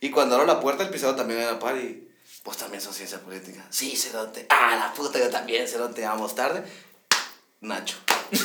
Y 0.00 0.10
cuando 0.10 0.36
abro 0.36 0.46
la 0.46 0.60
puerta, 0.60 0.84
el 0.84 0.90
pisado 0.90 1.16
también 1.16 1.40
a 1.40 1.52
la 1.52 1.58
par 1.58 1.76
y. 1.76 2.06
Vos 2.44 2.56
también 2.56 2.80
sos 2.80 2.94
ciencia 2.96 3.20
política. 3.20 3.66
Sí, 3.68 3.96
cerote. 3.96 4.46
Ah, 4.48 4.76
la 4.78 4.94
puta, 4.94 5.18
yo 5.18 5.28
también, 5.28 5.66
cerote. 5.66 6.02
Vamos 6.02 6.34
tarde. 6.34 6.62
Nacho. 7.60 7.96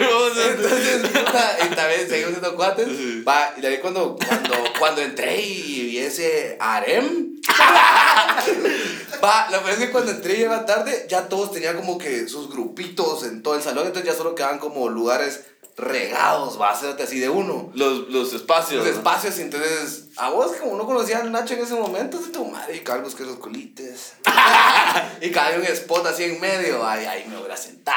Entonces, 0.00 1.10
puta, 1.10 1.56
y 1.64 1.68
también 1.74 1.93
seguimos 2.08 2.32
siendo 2.32 2.56
cuates. 2.56 2.88
Va, 3.26 3.54
y 3.56 3.60
de 3.60 3.68
ahí 3.68 3.78
cuando, 3.78 4.16
cuando, 4.16 4.54
cuando 4.78 5.02
entré 5.02 5.40
y 5.40 5.86
vi 5.86 5.98
ese 5.98 6.56
harem. 6.60 7.34
Va, 9.24 9.48
la 9.50 9.58
verdad 9.58 9.72
es 9.72 9.78
que 9.78 9.90
cuando 9.90 10.10
entré 10.10 10.38
y 10.38 10.42
iba 10.42 10.66
tarde, 10.66 11.06
ya 11.08 11.28
todos 11.28 11.52
tenían 11.52 11.76
como 11.76 11.96
que 11.98 12.28
sus 12.28 12.50
grupitos 12.50 13.24
en 13.24 13.42
todo 13.42 13.54
el 13.54 13.62
salón, 13.62 13.86
entonces 13.86 14.10
ya 14.10 14.16
solo 14.16 14.34
quedaban 14.34 14.58
como 14.58 14.88
lugares 14.88 15.40
regados, 15.76 16.60
va, 16.60 16.70
hacerte 16.70 17.02
así 17.02 17.18
de 17.18 17.28
uno. 17.28 17.70
Los, 17.74 18.08
los 18.08 18.32
espacios. 18.32 18.84
Los 18.84 18.92
¿no? 18.92 18.98
espacios, 18.98 19.38
y 19.38 19.42
entonces, 19.42 20.06
a 20.16 20.30
vos 20.30 20.52
como 20.60 20.76
no 20.76 20.86
conocías 20.86 21.22
a 21.22 21.24
Nacho 21.24 21.54
en 21.54 21.60
ese 21.60 21.74
momento, 21.74 22.18
de 22.18 22.30
tu 22.30 22.44
madre, 22.44 22.76
y 22.76 22.80
cargos 22.80 23.14
que 23.14 23.24
esos 23.24 23.38
colites. 23.38 24.12
y 25.20 25.30
cada 25.30 25.56
un 25.56 25.64
spot 25.64 26.06
así 26.06 26.24
en 26.24 26.40
medio, 26.40 26.86
ay, 26.86 27.06
ahí 27.06 27.26
me 27.28 27.36
voy 27.36 27.50
a 27.50 27.56
sentar, 27.56 27.96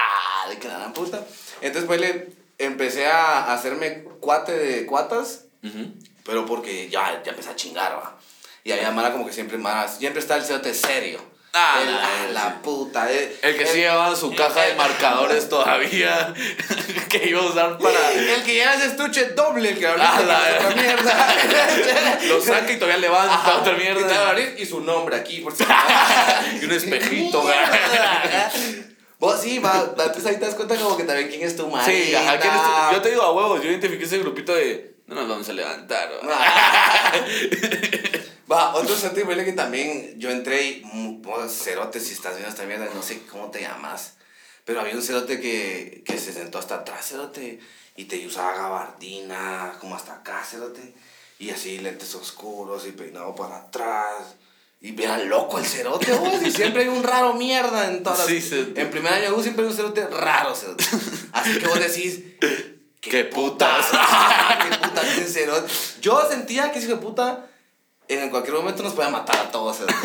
y 0.51 0.57
que 0.57 0.67
la 0.67 0.91
puta. 0.93 1.23
Entonces, 1.61 1.87
pues, 1.87 1.99
le 2.01 2.46
empecé 2.57 3.07
a 3.07 3.53
hacerme 3.53 4.03
cuate 4.19 4.51
de 4.53 4.85
cuatas, 4.85 5.45
Ujú. 5.63 5.93
pero 6.25 6.45
porque 6.45 6.89
ya, 6.89 7.21
ya 7.23 7.31
empecé 7.31 7.49
a 7.49 7.55
chingar, 7.55 7.93
va. 7.93 8.17
Y 8.63 8.71
había 8.71 8.91
mala 8.91 9.11
como 9.11 9.25
que 9.25 9.33
siempre 9.33 9.57
más, 9.57 9.97
siempre 9.97 10.19
está 10.19 10.35
el 10.35 10.43
cerote 10.43 10.73
serio. 10.73 11.21
Ah, 11.53 11.79
el, 11.81 12.33
la- 12.35 12.43
la, 12.49 12.61
puta. 12.61 13.09
El, 13.09 13.31
El 13.41 13.57
que 13.57 13.65
sí 13.65 13.77
llevaba 13.77 14.15
su 14.15 14.35
caja 14.35 14.61
de 14.63 14.75
marcadores 14.75 15.47
todavía. 15.49 16.33
que 17.09 17.29
iba 17.29 17.41
a 17.41 17.45
usar 17.45 17.77
para. 17.79 18.11
El 18.11 18.43
que 18.43 18.53
lleva 18.53 18.73
ese 18.75 18.87
estuche 18.87 19.29
doble, 19.29 19.69
el 19.69 19.79
que 19.79 19.87
ahorita 19.87 20.17
Ah, 20.17 20.21
la- 20.21 20.67
otra 20.67 20.75
mierda. 20.83 21.35
Lo 22.27 22.41
saca 22.41 22.71
y 22.71 22.75
todavía 22.75 22.97
levanta 22.97 23.33
Ajá, 23.33 23.57
otra 23.59 23.73
Y, 23.73 23.77
mierda. 23.77 24.29
abrir 24.29 24.55
y 24.59 24.65
su 24.65 24.81
nombre 24.81 25.15
aquí, 25.15 25.39
por 25.39 25.55
si 25.55 25.63
Y 26.61 26.65
un 26.65 26.71
espejito. 26.73 27.43
Vos 29.19 29.41
sí, 29.41 29.57
va, 29.59 29.93
entonces 29.97 30.25
ahí 30.27 30.35
te 30.35 30.45
das 30.45 30.53
cuenta 30.55 30.75
como 30.75 30.95
que 30.95 31.03
también 31.03 31.27
quién 31.29 31.41
es 31.41 31.55
tu 31.55 31.67
madre. 31.67 32.05
Sí, 32.05 32.13
ajá, 32.15 32.39
¿quién 32.39 32.53
es 32.53 32.61
tu- 32.61 32.95
Yo 32.95 33.01
te 33.01 33.09
digo 33.09 33.23
a 33.23 33.33
huevos, 33.33 33.61
yo 33.63 33.69
identifiqué 33.69 34.05
ese 34.05 34.19
grupito 34.19 34.53
de. 34.53 34.95
No 35.07 35.15
nos 35.15 35.27
vamos 35.27 35.49
a 35.49 35.53
levantar. 35.53 36.09
¿va? 36.27 36.37
Va, 38.51 38.75
otro 38.75 38.95
huele 39.25 39.43
que 39.43 39.51
también 39.53 40.13
yo 40.17 40.29
entré 40.29 40.61
y, 40.63 40.81
mm, 40.85 41.21
cerote, 41.49 41.99
si 41.99 42.13
estás 42.13 42.33
viendo 42.35 42.49
esta 42.49 42.63
mierda, 42.63 42.87
no 42.93 43.01
sé 43.03 43.21
cómo 43.29 43.51
te 43.51 43.61
llamas. 43.61 44.13
Pero 44.63 44.79
había 44.81 44.93
un 44.95 45.01
cerote 45.01 45.41
que, 45.41 46.01
que 46.05 46.17
se 46.17 46.31
sentó 46.31 46.57
hasta 46.59 46.75
atrás, 46.75 47.05
cerote, 47.09 47.59
y 47.97 48.05
te 48.05 48.25
usaba 48.25 48.53
gabardina, 48.55 49.73
como 49.81 49.95
hasta 49.95 50.13
acá, 50.13 50.43
cerote, 50.45 50.93
y 51.39 51.49
así 51.49 51.79
lentes 51.79 52.15
oscuros 52.15 52.85
y 52.87 52.91
peinado 52.93 53.35
para 53.35 53.57
atrás. 53.57 54.35
Y 54.79 54.91
bien 54.91 55.27
loco 55.29 55.57
el 55.57 55.65
cerote, 55.65 56.11
vos, 56.13 56.41
y 56.45 56.51
siempre 56.51 56.83
hay 56.83 56.87
un 56.87 57.01
raro 57.03 57.33
mierda 57.33 57.87
en 57.89 58.03
todas 58.03 58.19
las- 58.19 58.27
Sí, 58.27 58.41
cerote. 58.41 58.79
En 58.81 58.91
primer 58.91 59.11
año 59.13 59.35
de 59.35 59.41
siempre 59.43 59.65
hay 59.65 59.71
un 59.71 59.75
cerote 59.75 60.05
raro, 60.07 60.53
cerote. 60.55 60.83
Así 61.33 61.57
que 61.59 61.67
vos 61.67 61.79
decís... 61.79 62.19
¡Qué 63.01 63.23
putas! 63.25 63.85
¡Qué 64.69 64.77
putas 64.77 65.05
ese 65.17 65.25
cerote! 65.27 65.71
Yo 66.01 66.27
sentía 66.29 66.71
que 66.71 66.79
ese 66.79 66.87
hijo 66.87 66.97
de 66.97 67.01
puta 67.01 67.45
en 68.09 68.29
cualquier 68.29 68.55
momento 68.55 68.83
nos 68.83 68.93
podía 68.93 69.09
matar 69.09 69.37
a 69.37 69.51
todos. 69.51 69.77
cerote. 69.77 69.95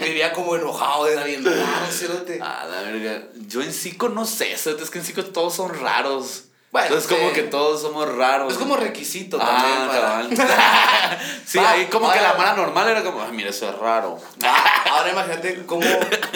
Vivía 0.00 0.32
como 0.32 0.56
enojado, 0.56 1.06
era 1.08 1.24
bien 1.24 1.44
raro, 1.44 1.58
cerote. 1.90 2.38
Ah, 2.42 2.66
la 2.70 2.80
verga. 2.82 3.28
Yo 3.46 3.62
en 3.62 3.72
Cico 3.72 4.08
no 4.08 4.24
sé, 4.24 4.52
eso 4.52 4.70
es 4.76 4.90
que 4.90 4.98
en 4.98 5.04
Cico 5.04 5.24
todos 5.26 5.54
son 5.54 5.74
raros. 5.78 6.45
Bueno, 6.72 6.88
Entonces, 6.88 7.10
como 7.16 7.28
sí. 7.30 7.34
que 7.34 7.42
todos 7.44 7.80
somos 7.80 8.14
raros. 8.16 8.52
Es 8.52 8.58
como 8.58 8.76
requisito 8.76 9.38
también 9.38 9.72
Ah, 9.78 9.86
para... 9.88 10.00
cabal. 10.00 11.18
sí, 11.46 11.58
Va, 11.58 11.70
ahí 11.70 11.86
como 11.86 12.12
que 12.12 12.20
la 12.20 12.34
mala 12.34 12.54
normal 12.54 12.88
era 12.88 13.02
como, 13.02 13.22
ay, 13.22 13.32
mira, 13.32 13.50
eso 13.50 13.68
es 13.70 13.78
raro. 13.78 14.18
Ah, 14.42 14.84
Ahora 14.90 15.10
imagínate 15.12 15.64
cómo, 15.64 15.86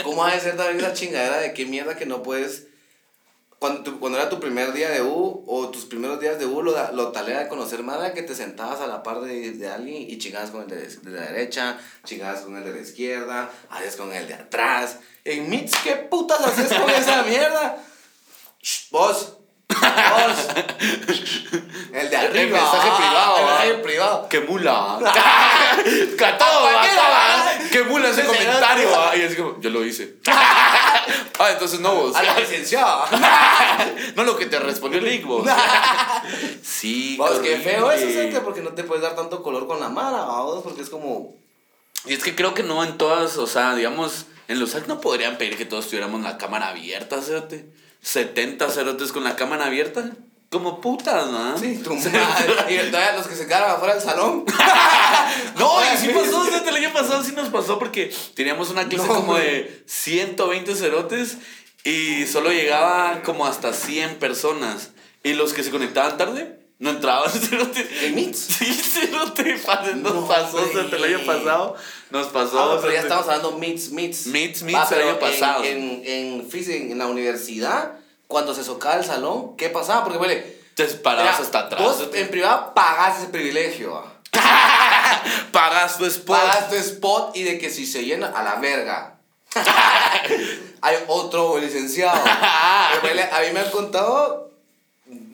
cómo 0.02 0.24
ha 0.24 0.32
de 0.32 0.40
ser 0.40 0.56
también 0.56 0.78
esa 0.80 0.94
chingadera 0.94 1.38
de 1.38 1.52
qué 1.52 1.66
mierda 1.66 1.96
que 1.96 2.06
no 2.06 2.22
puedes. 2.22 2.64
Cuando, 3.58 3.82
tu- 3.82 4.00
cuando 4.00 4.16
era 4.18 4.30
tu 4.30 4.40
primer 4.40 4.72
día 4.72 4.88
de 4.88 5.02
U 5.02 5.44
o 5.46 5.68
tus 5.68 5.84
primeros 5.84 6.18
días 6.20 6.38
de 6.38 6.46
U, 6.46 6.62
lo, 6.62 6.92
lo 6.92 7.12
talera 7.12 7.40
de 7.40 7.48
conocer 7.48 7.82
más 7.82 7.98
era 7.98 8.14
que 8.14 8.22
te 8.22 8.34
sentabas 8.34 8.80
a 8.80 8.86
la 8.86 9.02
par 9.02 9.20
de, 9.20 9.50
de 9.52 9.68
alguien 9.68 9.96
y 10.08 10.16
chingabas 10.16 10.50
con 10.50 10.62
el 10.62 10.68
de, 10.68 10.76
de 10.86 11.10
la 11.10 11.26
derecha, 11.26 11.76
chingabas 12.04 12.40
con 12.40 12.56
el 12.56 12.64
de 12.64 12.72
la 12.72 12.80
izquierda, 12.80 13.50
hacías 13.68 13.96
con 13.96 14.10
el 14.14 14.26
de 14.26 14.34
atrás. 14.34 14.96
En 15.24 15.50
Mits, 15.50 15.76
¿qué 15.84 15.96
putas 15.96 16.40
haces 16.40 16.72
con 16.72 16.88
esa 16.88 17.22
mierda? 17.24 17.76
Shh, 18.62 18.88
vos, 18.90 19.34
el 21.92 22.10
de 22.10 22.16
El 22.16 22.26
arriba. 22.26 22.58
mensaje 22.58 22.88
ah, 22.90 22.96
privado, 22.96 23.36
El 23.38 23.44
mensaje 23.46 23.74
privado. 23.74 24.28
¡Qué 24.28 24.40
mula! 24.40 24.98
¡Que 27.70 27.84
mula 27.84 28.08
ese 28.08 28.22
Sí, 28.22 28.28
comentario! 28.28 28.88
sí. 28.88 29.18
Y 29.18 29.22
es 29.22 29.36
como, 29.36 29.60
yo 29.60 29.70
lo 29.70 29.84
hice. 29.84 30.16
ah, 30.26 31.48
entonces 31.50 31.80
no 31.80 31.94
vos. 31.94 32.16
A 32.16 32.22
la 32.22 32.38
licenciada. 32.38 33.06
no 34.16 34.24
lo 34.24 34.36
que 34.36 34.46
te 34.46 34.58
respondió 34.58 34.98
el 34.98 35.04
link, 35.06 35.24
vos. 35.24 35.46
sí, 36.62 37.16
Vos, 37.16 37.38
qué 37.40 37.58
feo 37.58 37.90
eso, 37.92 38.06
gente, 38.06 38.40
porque 38.40 38.60
no 38.60 38.70
te 38.70 38.84
puedes 38.84 39.02
dar 39.02 39.14
tanto 39.14 39.42
color 39.42 39.66
con 39.66 39.80
la 39.80 39.88
vamos, 39.88 40.62
porque 40.62 40.82
es 40.82 40.90
como... 40.90 41.34
Y 42.06 42.14
es 42.14 42.22
que 42.22 42.34
creo 42.34 42.54
que 42.54 42.62
no 42.62 42.82
en 42.82 42.96
todas, 42.96 43.36
o 43.36 43.46
sea, 43.46 43.74
digamos, 43.74 44.24
en 44.48 44.58
los 44.58 44.70
SAC 44.70 44.86
no 44.86 45.00
podrían 45.00 45.36
pedir 45.36 45.56
que 45.58 45.66
todos 45.66 45.86
tuviéramos 45.86 46.22
la 46.22 46.38
cámara 46.38 46.68
abierta, 46.68 47.20
cerote. 47.20 47.66
70 48.02 48.68
cerotes 48.70 49.12
con 49.12 49.24
la 49.24 49.36
cámara 49.36 49.66
abierta. 49.66 50.10
Como 50.50 50.80
putas, 50.80 51.30
¿no? 51.30 51.56
Sí, 51.56 51.78
tu 51.78 51.94
madre. 51.94 52.14
Y 52.68 52.90
todavía 52.90 53.12
los 53.16 53.28
que 53.28 53.36
se 53.36 53.46
quedaron 53.46 53.70
afuera 53.70 53.94
del 53.94 54.02
salón. 54.02 54.44
No, 55.56 55.80
y 55.80 55.96
sí 55.96 56.08
pasó, 56.14 56.44
cerote, 56.44 56.70
el 56.70 56.76
año 56.76 56.92
pasado 56.92 57.22
sí 57.22 57.32
nos 57.32 57.50
pasó 57.50 57.78
porque 57.78 58.12
teníamos 58.34 58.70
una 58.70 58.88
clase 58.88 59.06
No, 59.06 59.14
como 59.14 59.36
de 59.36 59.84
120 59.86 60.74
cerotes 60.74 61.36
y 61.84 62.26
solo 62.26 62.50
llegaba 62.50 63.22
como 63.22 63.46
hasta 63.46 63.72
100 63.72 64.18
personas. 64.18 64.90
Y 65.22 65.34
los 65.34 65.52
que 65.52 65.62
se 65.62 65.70
conectaban 65.70 66.16
tarde 66.16 66.59
no 66.80 66.90
entraban. 66.90 67.30
¿En 68.02 68.14
Meets? 68.16 68.38
Sí, 68.38 68.72
cerote, 68.74 69.56
pas- 69.64 69.94
nos 69.94 70.14
No, 70.14 70.26
pasó, 70.26 70.58
güey. 70.58 70.72
cerote, 70.72 70.96
el 70.96 71.04
año 71.04 71.24
pasado 71.26 71.76
nos 72.10 72.26
pasó. 72.28 72.72
Ah, 72.72 72.78
pero 72.80 72.92
ya 72.92 73.00
estamos 73.00 73.24
hablando 73.26 73.52
Meets. 73.52 73.90
Meets, 73.90 74.26
Va, 74.26 74.64
Meets 74.64 74.92
el 74.92 75.02
año 75.08 75.18
pasado. 75.20 75.62
En, 75.62 76.02
en, 76.04 76.48
en, 76.52 76.90
en 76.92 76.98
la 76.98 77.06
universidad, 77.06 77.92
cuando 78.26 78.54
se 78.54 78.64
socaba 78.64 78.96
el 78.96 79.04
salón, 79.04 79.56
¿qué 79.56 79.68
pasaba? 79.70 80.02
Porque, 80.02 80.18
huele... 80.18 80.58
Te 80.74 80.84
parabas 80.86 81.38
hasta 81.40 81.58
atrás. 81.60 81.82
Vos 81.82 82.08
en 82.14 82.28
privado 82.30 82.72
pagás 82.74 83.18
ese 83.18 83.28
privilegio. 83.28 83.92
¿va? 84.34 85.22
Pagas 85.52 85.98
tu 85.98 86.06
spot. 86.06 86.38
Pagas 86.38 86.70
tu 86.70 86.76
spot 86.76 87.36
y 87.36 87.42
de 87.42 87.58
que 87.58 87.68
si 87.68 87.86
se 87.86 88.04
llena, 88.04 88.28
a 88.28 88.42
la 88.42 88.54
verga. 88.56 89.16
Hay 90.82 90.96
otro 91.08 91.58
licenciado. 91.58 92.18
Pero, 93.02 93.20
a 93.34 93.40
mí 93.40 93.46
me 93.52 93.60
han 93.60 93.70
contado, 93.70 94.49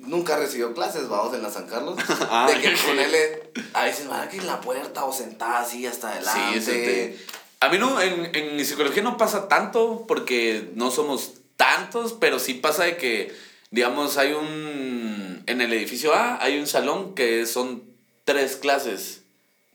nunca 0.06 0.36
recibió 0.36 0.72
clases, 0.74 1.08
vamos, 1.08 1.34
en 1.34 1.42
la 1.42 1.50
San 1.50 1.66
Carlos, 1.66 1.98
Ah, 2.30 2.48
de 2.52 2.60
que 2.60 2.74
ok. 2.74 2.80
ponerle, 2.86 3.50
a 3.74 3.84
veces 3.84 4.08
van 4.08 4.20
aquí 4.28 4.38
en 4.38 4.46
la 4.46 4.60
puerta 4.60 5.04
o 5.04 5.12
sentada 5.12 5.60
así 5.60 5.86
hasta 5.86 6.10
adelante. 6.12 6.60
Sí, 6.60 6.66
te- 6.66 7.18
A 7.60 7.68
mí 7.68 7.78
no, 7.78 8.00
en, 8.00 8.34
en 8.34 8.64
psicología 8.64 9.02
no 9.02 9.16
pasa 9.16 9.48
tanto 9.48 10.04
porque 10.06 10.70
no 10.74 10.90
somos 10.90 11.34
tantos, 11.56 12.12
pero 12.12 12.38
sí 12.38 12.54
pasa 12.54 12.84
de 12.84 12.96
que, 12.96 13.34
digamos, 13.70 14.16
hay 14.18 14.32
un... 14.32 15.42
en 15.46 15.60
el 15.60 15.72
edificio 15.72 16.14
A 16.14 16.42
hay 16.42 16.58
un 16.58 16.66
salón 16.66 17.14
que 17.14 17.46
son 17.46 17.82
tres 18.24 18.56
clases. 18.56 19.22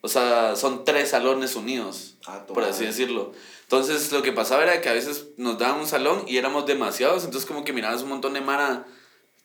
O 0.04 0.08
sea, 0.08 0.56
son 0.56 0.84
tres 0.84 1.10
salones 1.10 1.56
unidos, 1.56 2.16
Ah, 2.26 2.44
por 2.48 2.64
así 2.64 2.86
decirlo. 2.86 3.34
Entonces, 3.64 4.12
lo 4.12 4.22
que 4.24 4.32
pasaba 4.32 4.64
era 4.64 4.82
que 4.82 4.90
a 4.90 4.94
veces 4.94 5.26
nos 5.38 5.58
daban 5.60 5.80
un 5.80 5.88
salón 5.88 6.24
y 6.28 6.38
éramos 6.38 6.66
demasiados, 6.66 7.24
entonces 7.24 7.48
como 7.48 7.64
que 7.64 7.72
mirabas 7.72 8.02
un 8.02 8.10
montón 8.10 8.34
de 8.34 8.42
mara 8.42 8.86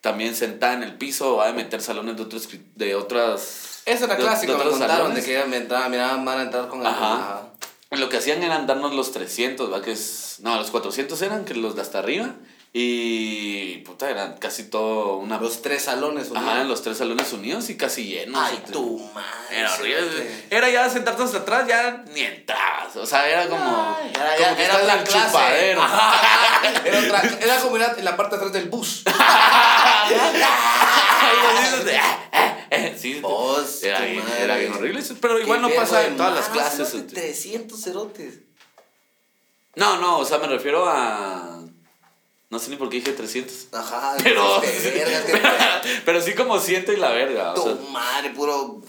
también 0.01 0.35
sentada 0.35 0.75
en 0.75 0.83
el 0.83 0.95
piso 0.97 1.37
o 1.37 1.41
a 1.43 1.53
meter 1.53 1.81
salones 1.83 2.17
de 2.17 2.23
otros 2.23 2.49
de 2.75 2.95
otras 2.95 3.83
Eso 3.87 4.05
era 4.05 4.17
de 4.17 4.23
me 4.65 4.71
contaron 4.71 4.97
salones. 4.97 5.27
de 5.27 5.33
que 5.43 5.45
me 5.47 5.57
entraba, 5.59 5.89
miraban 5.89 6.25
van 6.25 6.39
a 6.39 6.43
entrar 6.43 6.69
con 6.69 6.81
el- 6.81 6.87
Ajá. 6.87 7.15
ajá. 7.15 7.43
Lo 7.93 8.09
que 8.09 8.17
hacían 8.17 8.43
eran 8.43 8.67
darnos 8.67 8.95
los 8.95 9.13
300, 9.13 9.73
¿va? 9.73 9.81
Que 9.81 9.93
es, 9.93 10.39
no, 10.43 10.57
los 10.57 10.71
400 10.71 11.21
eran 11.23 11.45
que 11.45 11.55
los 11.55 11.77
de 11.77 11.83
hasta 11.83 12.01
arriba 12.01 12.35
y 12.79 13.79
puta, 13.87 14.11
eran 14.11 14.37
casi 14.37 14.65
todo 14.65 15.17
una 15.17 15.39
Los 15.39 15.63
tres 15.63 15.85
salones. 15.85 16.31
Ajá, 16.31 16.41
unidos. 16.41 16.61
en 16.61 16.69
los 16.69 16.83
tres 16.83 16.99
salones 16.99 17.33
unidos 17.33 17.71
y 17.71 17.77
casi 17.79 18.05
llenos. 18.05 18.39
Ay, 18.39 18.57
Este, 18.57 18.73
tu 18.73 18.99
madre. 19.15 19.61
Era 19.61 19.75
horrible. 19.75 20.45
Era 20.51 20.69
ya 20.69 20.91
sentarte 20.91 21.23
hasta 21.23 21.39
atrás, 21.39 21.67
ya 21.67 22.05
ni 22.13 22.21
entrabas. 22.21 22.95
O 22.97 23.07
sea, 23.07 23.27
era 23.27 23.49
como. 23.49 23.97
Ay, 23.99 24.11
Era, 24.15 24.37
como 24.37 24.57
que 24.57 24.63
era 24.65 24.77
otra 24.77 25.05
clase. 25.05 25.27
chupadero. 25.27 25.83
Ajá. 25.83 26.63
Era, 26.85 26.99
otra, 27.01 27.23
era 27.41 27.61
como 27.61 27.77
ir 27.79 27.87
en 27.97 28.05
la 28.05 28.17
parte 28.17 28.37
de 28.37 28.43
atrás 28.43 28.53
del 28.53 28.69
bus. 28.69 29.03
Ah, 29.09 30.09
ah, 30.13 30.33
ah. 30.45 30.73
Sí, 32.99 33.21
era, 33.83 34.01
bien, 34.01 34.23
era 34.39 34.57
bien 34.57 34.73
horrible. 34.73 35.03
Pero 35.21 35.39
igual 35.41 35.63
no 35.63 35.71
pasa 35.71 36.07
en 36.07 36.17
todas 36.17 36.35
las 36.35 36.49
clases. 36.49 36.89
cerote, 36.91 37.07
este. 37.09 37.21
300 37.21 37.81
cerotes. 37.81 38.35
No, 39.77 39.99
no, 39.99 40.19
o 40.19 40.25
sea, 40.25 40.39
me 40.39 40.49
refiero 40.49 40.89
a. 40.89 41.61
No 42.49 42.59
sé 42.61 42.71
ni 42.71 42.77
por 42.77 42.89
qué 42.89 42.97
dije 42.97 43.13
300. 43.13 43.69
Ajá. 43.73 44.15
Pero. 44.23 44.61
verga, 44.61 45.25
que- 45.27 45.33
pero, 45.33 45.49
pero 46.05 46.21
sí 46.23 46.35
como 46.35 46.59
siento 46.61 46.93
y 46.93 46.97
la 46.97 47.11
verga. 47.11 47.53
O 47.53 47.55
Tu 47.55 47.63
sea, 47.63 47.91
madre, 47.93 48.31
puro 48.31 48.83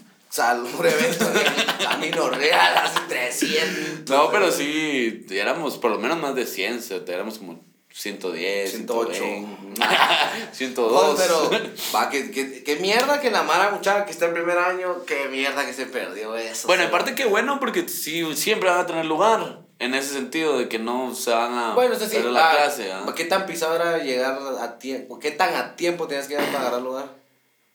de 0.90 1.84
camino 1.84 2.30
real, 2.30 2.78
hace 2.78 3.00
300. 3.08 4.10
no, 4.16 4.30
pero 4.32 4.52
sí, 4.52 5.26
éramos 5.32 5.78
por 5.78 5.90
lo 5.92 5.98
menos 6.00 6.20
más 6.20 6.36
de 6.36 6.46
100. 6.46 6.78
O 6.78 6.82
sea, 6.82 6.98
éramos 7.08 7.40
como 7.40 7.60
110, 7.94 8.70
108. 8.72 9.14
120, 9.14 10.82
Oh, 10.82 11.16
102. 11.16 11.16
pero, 11.18 11.50
va, 11.96 12.10
que, 12.10 12.30
que, 12.30 12.64
que 12.64 12.76
mierda 12.78 13.20
que 13.22 13.32
la 13.32 13.42
Mara 13.44 13.72
muchacha 13.72 14.06
que 14.06 14.12
está 14.12 14.26
en 14.28 14.34
primer 14.34 14.58
año, 14.58 15.04
que 15.06 15.28
mierda 15.30 15.66
que 15.66 15.74
se 15.74 15.86
perdió 15.88 16.36
eso. 16.36 16.68
Bueno, 16.68 16.84
aparte 16.84 17.16
que 17.16 17.26
bueno, 17.26 17.60
porque 17.60 17.88
sí, 17.90 18.24
siempre 18.36 18.70
van 18.70 18.80
a 18.82 18.86
tener 18.86 19.06
lugar. 19.06 19.62
En 19.80 19.94
ese 19.94 20.14
sentido, 20.14 20.58
de 20.58 20.68
que 20.68 20.80
no 20.80 21.14
se 21.14 21.32
van 21.32 21.54
a 21.54 21.74
Bueno, 21.76 21.96
la 22.32 22.50
ah, 22.50 22.56
clase. 22.56 22.92
¿ah? 22.92 23.06
¿qué 23.16 23.26
tan 23.26 23.46
pisado 23.46 23.76
era 23.76 24.00
llegar 24.00 24.40
a 24.60 24.80
tiempo? 24.80 25.20
¿Qué 25.20 25.32
tan 25.32 25.54
a 25.56 25.76
tiempo 25.76 26.08
tenías 26.08 26.28
que 26.28 26.34
llegar 26.34 26.48
para 26.52 26.62
agarrar 26.62 26.82
lugar? 26.82 27.06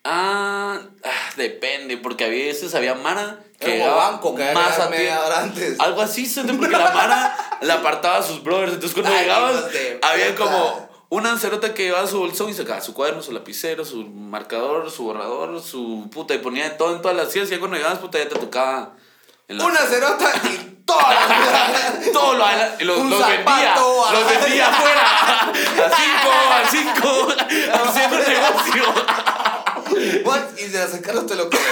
Ah, 0.04 0.80
ah, 1.04 1.30
depende, 1.36 1.96
porque 1.96 2.24
a 2.24 2.28
veces 2.28 2.74
había 2.74 2.94
Mara 2.96 3.38
que 3.60 3.76
Era 3.76 3.94
banco, 3.94 4.34
que 4.34 4.52
más 4.52 4.80
a 4.80 4.88
media 4.88 5.10
tiempo. 5.10 5.26
hora 5.26 5.42
antes. 5.42 5.78
Algo 5.78 6.00
así, 6.00 6.26
porque 6.58 6.76
la 6.76 6.92
Mara 6.92 7.36
la 7.60 7.74
apartaba 7.74 8.16
a 8.18 8.22
sus 8.22 8.42
brothers. 8.42 8.72
Entonces, 8.72 8.94
cuando 8.94 9.16
Ay, 9.16 9.22
llegabas, 9.24 9.64
había 10.02 10.34
como 10.34 10.88
una 11.08 11.30
ancerota 11.30 11.72
que 11.72 11.84
llevaba 11.84 12.08
su 12.08 12.18
bolsón 12.18 12.50
y 12.50 12.54
sacaba 12.54 12.80
su 12.80 12.94
cuaderno, 12.94 13.22
su 13.22 13.30
lapicero, 13.30 13.84
su 13.84 14.02
marcador, 14.02 14.90
su 14.90 15.04
borrador, 15.04 15.62
su 15.62 16.08
puta, 16.12 16.34
y 16.34 16.38
ponía 16.38 16.64
de 16.64 16.70
todo 16.70 16.96
en 16.96 17.02
todas 17.02 17.16
las 17.16 17.30
sillas. 17.30 17.48
Y 17.48 17.52
ya 17.52 17.58
cuando 17.60 17.76
llegabas, 17.76 18.00
puta, 18.00 18.18
ya 18.18 18.28
te 18.28 18.34
tocaba. 18.34 18.96
Una 19.48 19.78
cerota 19.86 20.32
y 20.44 20.82
todas 20.86 21.28
las 21.28 22.12
Todo 22.12 22.34
lo, 22.34 22.44
los, 22.80 22.98
Un 22.98 23.10
los 23.10 23.26
vendía. 23.26 23.74
zapato, 23.74 24.12
Los 24.12 24.28
vendía 24.28 24.68
afuera. 24.68 25.02
A 25.82 25.90
cinco, 25.96 26.30
a 26.30 26.70
cinco. 26.70 27.28
Haciendo 27.72 28.18
negocio. 28.18 28.84
What? 30.24 30.40
Y 30.58 30.68
de 30.68 30.82
acercarlos 30.82 31.26
te 31.26 31.34
lo 31.34 31.50
creí. 31.50 31.62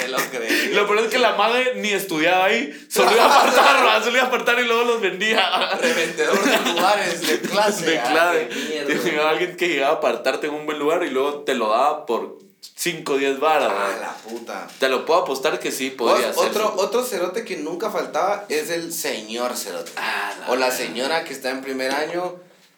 Te 0.00 0.08
lo 0.08 0.16
creí. 0.18 0.68
Lo 0.72 0.86
peor 0.86 1.00
es 1.00 1.08
que 1.08 1.18
la 1.18 1.32
madre 1.32 1.74
ni 1.76 1.90
estudiaba 1.90 2.44
ahí. 2.46 2.86
Solo 2.88 3.12
iba 3.12 3.24
a 3.24 3.40
apartar, 3.40 4.02
solo 4.04 4.16
iba 4.16 4.24
a 4.24 4.28
apartar 4.28 4.58
y 4.60 4.64
luego 4.64 4.84
los 4.84 5.00
vendía. 5.00 5.70
Revendedor 5.80 6.42
de 6.42 6.72
lugares 6.72 7.26
de 7.26 7.40
clase. 7.40 7.86
De 7.86 7.98
ah, 7.98 8.08
clave. 8.10 8.48
qué 8.48 8.54
mierda. 8.86 9.04
Llegaba 9.04 9.30
alguien 9.30 9.56
que 9.56 9.68
llegaba 9.68 9.94
a 9.94 9.96
apartarte 9.96 10.46
en 10.46 10.54
un 10.54 10.66
buen 10.66 10.78
lugar 10.78 11.02
y 11.04 11.10
luego 11.10 11.40
te 11.44 11.54
lo 11.54 11.70
daba 11.70 12.06
por 12.06 12.38
5 12.60 13.12
o 13.12 13.16
10 13.18 13.40
varas. 13.40 13.72
Ah, 13.74 13.96
la 14.00 14.14
puta. 14.14 14.68
Te 14.78 14.88
lo 14.88 15.04
puedo 15.06 15.20
apostar 15.20 15.58
que 15.58 15.72
sí 15.72 15.90
podría 15.90 16.32
ser. 16.32 16.48
otro, 16.50 16.74
otro 16.76 17.04
cerote 17.04 17.44
que 17.44 17.56
nunca 17.56 17.90
faltaba 17.90 18.46
es 18.48 18.70
el 18.70 18.92
señor 18.92 19.56
cerote. 19.56 19.92
Ah, 19.96 20.32
la 20.40 20.50
o 20.50 20.56
la 20.56 20.70
señora 20.70 21.24
que 21.24 21.32
está 21.32 21.50
en 21.50 21.60
primer 21.62 21.92
año, 21.92 22.36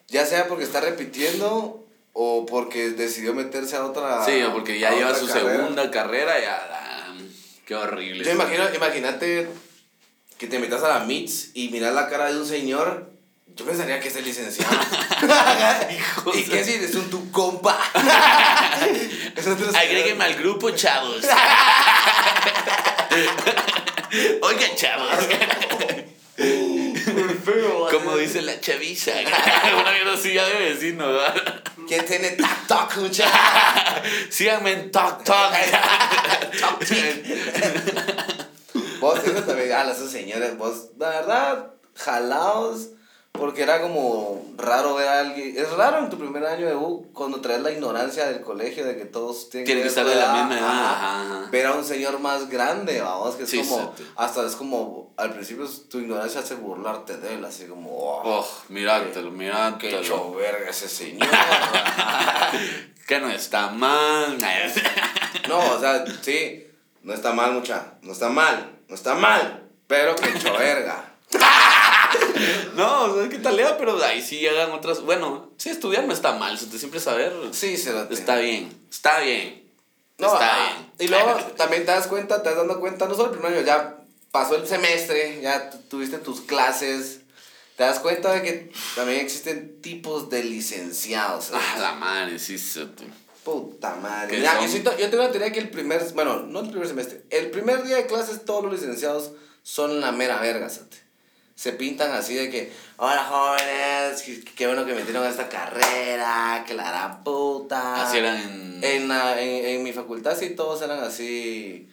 ya 0.08 0.24
sea 0.26 0.48
porque 0.48 0.64
está 0.64 0.80
repitiendo 0.80 1.84
o 2.12 2.46
porque 2.46 2.90
decidió 2.90 3.34
meterse 3.34 3.76
a 3.76 3.84
otra. 3.84 4.24
Sí, 4.24 4.42
o 4.42 4.52
porque 4.52 4.78
ya 4.78 4.90
lleva 4.92 5.14
su 5.14 5.26
carrera. 5.26 5.56
segunda 5.56 5.90
carrera 5.90 6.38
y 6.38 6.42
ya. 6.42 6.68
ah, 6.70 7.14
Qué 7.66 7.74
horrible. 7.74 8.24
Yo 8.24 8.32
imagino, 8.32 8.64
imagínate 8.74 9.48
que 10.38 10.46
te 10.46 10.58
metas 10.58 10.82
a 10.82 10.88
la 10.88 11.04
MITS 11.04 11.50
y 11.54 11.68
miras 11.68 11.94
la 11.94 12.08
cara 12.08 12.32
de 12.32 12.38
un 12.40 12.46
señor. 12.46 13.09
Yo 13.56 13.64
pensaría 13.66 14.00
que 14.00 14.08
es 14.08 14.16
el 14.16 14.24
licenciado. 14.24 14.74
Y 16.34 16.42
que 16.44 16.64
si 16.64 16.72
es 16.72 16.94
un 16.94 17.10
tu 17.10 17.30
compa. 17.30 17.78
Agréguenme 19.74 20.24
al 20.24 20.34
grupo, 20.34 20.70
chavos. 20.70 21.22
Oigan, 24.42 24.74
chavos. 24.76 25.10
Como 27.90 28.16
dice 28.16 28.40
la 28.42 28.60
chaviza. 28.60 29.12
Una 29.78 29.92
mierda 29.92 30.14
así 30.14 30.32
ya 30.32 30.46
debe 30.46 30.74
decir, 30.74 30.94
¿no? 30.94 31.06
¿Quién 31.86 32.04
tiene 32.06 32.30
tac 32.30 32.66
tac, 32.66 32.96
mucha? 32.96 33.30
Síganme 34.30 34.72
en. 34.72 34.90
Top 34.90 35.22
tick. 35.24 35.34
Vos, 39.00 39.18
eso 39.24 39.42
también, 39.44 39.72
a 39.72 39.90
esos 39.90 40.10
señores, 40.10 40.58
vos, 40.58 40.90
la 40.98 41.08
verdad, 41.08 41.70
jalados, 41.94 42.88
porque 43.32 43.62
era 43.62 43.80
como 43.80 44.44
raro 44.56 44.94
ver 44.96 45.08
a 45.08 45.20
alguien. 45.20 45.56
Es 45.56 45.70
raro 45.72 45.98
en 46.00 46.10
tu 46.10 46.18
primer 46.18 46.44
año 46.44 46.66
de 46.66 46.74
U 46.74 47.10
cuando 47.14 47.40
traes 47.40 47.62
la 47.62 47.70
ignorancia 47.70 48.26
del 48.26 48.42
colegio 48.42 48.84
de 48.84 48.96
que 48.98 49.06
todos 49.06 49.48
tienen 49.48 49.64
Tienen 49.66 49.82
que 49.84 49.88
estar 49.88 50.04
de 50.04 50.14
la 50.14 50.32
misma 50.34 50.58
edad. 50.58 50.68
ajá. 50.68 50.90
Ajá, 50.92 51.22
ajá. 51.22 51.48
Ver 51.50 51.66
a 51.66 51.72
un 51.72 51.84
señor 51.84 52.18
más 52.20 52.48
grande, 52.50 53.00
vamos, 53.00 53.36
que 53.36 53.44
es 53.44 53.50
Sí, 53.50 53.58
como, 53.62 53.94
sí, 53.96 54.02
sí. 54.04 54.10
hasta 54.16 54.44
es 54.46 54.56
como, 54.56 55.14
al 55.16 55.32
principio 55.32 55.66
tu 55.88 55.98
ignorancia 56.00 56.40
hace 56.40 56.54
burlarte 56.54 57.16
de 57.16 57.34
él, 57.34 57.44
así 57.44 57.64
como, 57.66 57.90
oh, 57.96 58.22
Oh, 58.40 58.48
mirátelo, 58.68 59.30
qué 59.30 59.36
mirátelo. 59.36 59.98
hecho 60.00 60.34
verga 60.34 60.68
ese 60.70 60.88
señor. 60.88 61.28
Que 63.06 63.18
no 63.18 63.28
está 63.28 63.70
mal. 63.70 64.38
No, 65.48 65.58
o 65.58 65.80
sea, 65.80 66.04
sí, 66.22 66.64
no 67.02 67.12
está 67.12 67.32
mal, 67.32 67.52
mucha, 67.52 67.94
no 68.02 68.12
está 68.12 68.28
mal, 68.28 68.78
no 68.88 68.94
está 68.94 69.14
mal, 69.16 69.68
pero 69.88 70.14
que 70.14 70.28
hecho 70.28 70.52
verga. 70.56 71.09
No, 72.74 73.04
o 73.04 73.20
sea, 73.20 73.28
qué 73.28 73.38
talea, 73.38 73.76
pero 73.78 74.02
ahí 74.02 74.22
sí 74.22 74.38
llegan 74.38 74.70
otras. 74.70 75.02
Bueno, 75.02 75.50
sí, 75.56 75.70
estudiar 75.70 76.04
no 76.04 76.12
está 76.12 76.32
mal. 76.32 76.58
Siempre 76.58 77.00
saber. 77.00 77.32
Sí, 77.52 77.76
se 77.76 77.92
lo 77.92 78.02
Está 78.10 78.36
bien. 78.36 78.72
Está 78.90 79.20
bien. 79.20 79.62
No, 80.18 80.26
está 80.32 80.54
ah, 80.54 80.86
bien. 80.98 81.08
Y 81.08 81.10
luego 81.10 81.34
también 81.56 81.84
te 81.84 81.92
das 81.92 82.06
cuenta, 82.06 82.42
te 82.42 82.50
das 82.50 82.58
dando 82.58 82.78
cuenta, 82.80 83.06
no 83.06 83.14
solo 83.14 83.32
el 83.32 83.38
primer 83.38 83.56
año, 83.56 83.66
ya 83.66 83.96
pasó 84.30 84.56
el 84.56 84.66
semestre, 84.66 85.40
ya 85.42 85.70
tu- 85.70 85.78
tuviste 85.78 86.18
tus 86.18 86.42
clases, 86.42 87.20
te 87.76 87.84
das 87.84 87.98
cuenta 88.00 88.32
de 88.32 88.42
que 88.42 88.72
también 88.94 89.20
existen 89.20 89.80
tipos 89.80 90.28
de 90.28 90.44
licenciados. 90.44 91.50
Ah, 91.54 91.78
la 91.80 91.92
madre, 91.94 92.38
sí, 92.38 92.58
sí. 92.58 92.86
tú. 92.96 93.04
Puta 93.44 93.94
madre. 93.96 94.28
¿Qué 94.28 94.36
Mira, 94.36 94.60
yo, 94.60 94.68
siento- 94.68 94.96
yo 94.98 95.08
tengo 95.08 95.22
la 95.22 95.30
teoría 95.30 95.50
que 95.50 95.60
el 95.60 95.70
primer, 95.70 96.02
bueno, 96.12 96.40
no 96.40 96.60
el 96.60 96.68
primer 96.68 96.86
semestre, 96.86 97.22
el 97.30 97.50
primer 97.50 97.82
día 97.84 97.96
de 97.96 98.06
clases 98.06 98.44
todos 98.44 98.62
los 98.62 98.74
licenciados 98.74 99.32
son 99.62 100.00
la 100.00 100.12
mera 100.12 100.38
verga, 100.40 100.68
¿sate? 100.68 100.98
Se 101.60 101.72
pintan 101.74 102.10
así 102.12 102.34
de 102.36 102.48
que, 102.48 102.72
hola 102.96 103.22
jóvenes, 103.22 104.22
qué, 104.22 104.40
qué 104.54 104.66
bueno 104.66 104.86
que 104.86 104.94
metieron 104.94 105.22
a 105.24 105.28
esta 105.28 105.46
carrera, 105.50 106.64
que 106.66 106.72
la 106.72 106.84
gran 106.88 107.22
puta. 107.22 108.02
Así 108.02 108.16
eran 108.16 108.36
en. 108.38 108.82
En, 108.82 109.08
la- 109.08 109.38
en, 109.38 109.66
en 109.66 109.82
mi 109.82 109.92
facultad 109.92 110.34
sí 110.38 110.48
todos 110.56 110.80
eran 110.80 111.00
así 111.04 111.86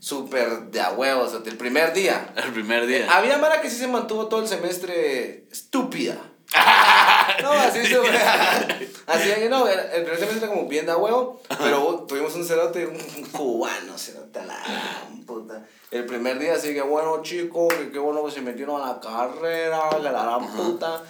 súper 0.00 0.62
de 0.72 0.80
a 0.80 0.90
huevos, 0.90 1.38
el 1.46 1.56
primer 1.56 1.92
día. 1.92 2.32
El 2.34 2.50
primer 2.52 2.84
día. 2.88 3.06
Había 3.16 3.38
Mara 3.38 3.60
que 3.60 3.70
sí 3.70 3.76
se 3.76 3.86
mantuvo 3.86 4.26
todo 4.26 4.42
el 4.42 4.48
semestre 4.48 5.44
estúpida. 5.52 6.16
No, 7.42 7.52
así 7.52 7.84
se 7.84 7.98
Así 9.06 9.28
que 9.34 9.48
no, 9.48 9.66
el 9.68 10.02
primer 10.02 10.18
semestre 10.18 10.48
como 10.48 10.68
bien 10.68 10.86
de 10.86 10.92
a 10.92 10.96
huevo, 10.96 11.40
pero 11.58 12.04
tuvimos 12.08 12.34
un 12.34 12.44
cerote, 12.44 12.86
un 12.86 13.24
cubano, 13.32 13.98
cerote 13.98 14.38
a 14.38 14.44
la 14.44 14.58
gran 14.58 15.24
puta. 15.26 15.66
El 15.90 16.06
primer 16.06 16.38
día 16.38 16.54
así 16.54 16.72
que 16.72 16.82
bueno 16.82 17.22
chicos, 17.22 17.72
que 17.74 17.90
qué 17.90 17.98
bueno 17.98 18.24
que 18.24 18.30
se 18.30 18.40
metieron 18.40 18.80
a 18.80 18.92
la 18.92 19.00
carrera, 19.00 19.90
que 19.90 20.02
la 20.02 20.12
gran 20.12 20.46
puta. 20.52 21.02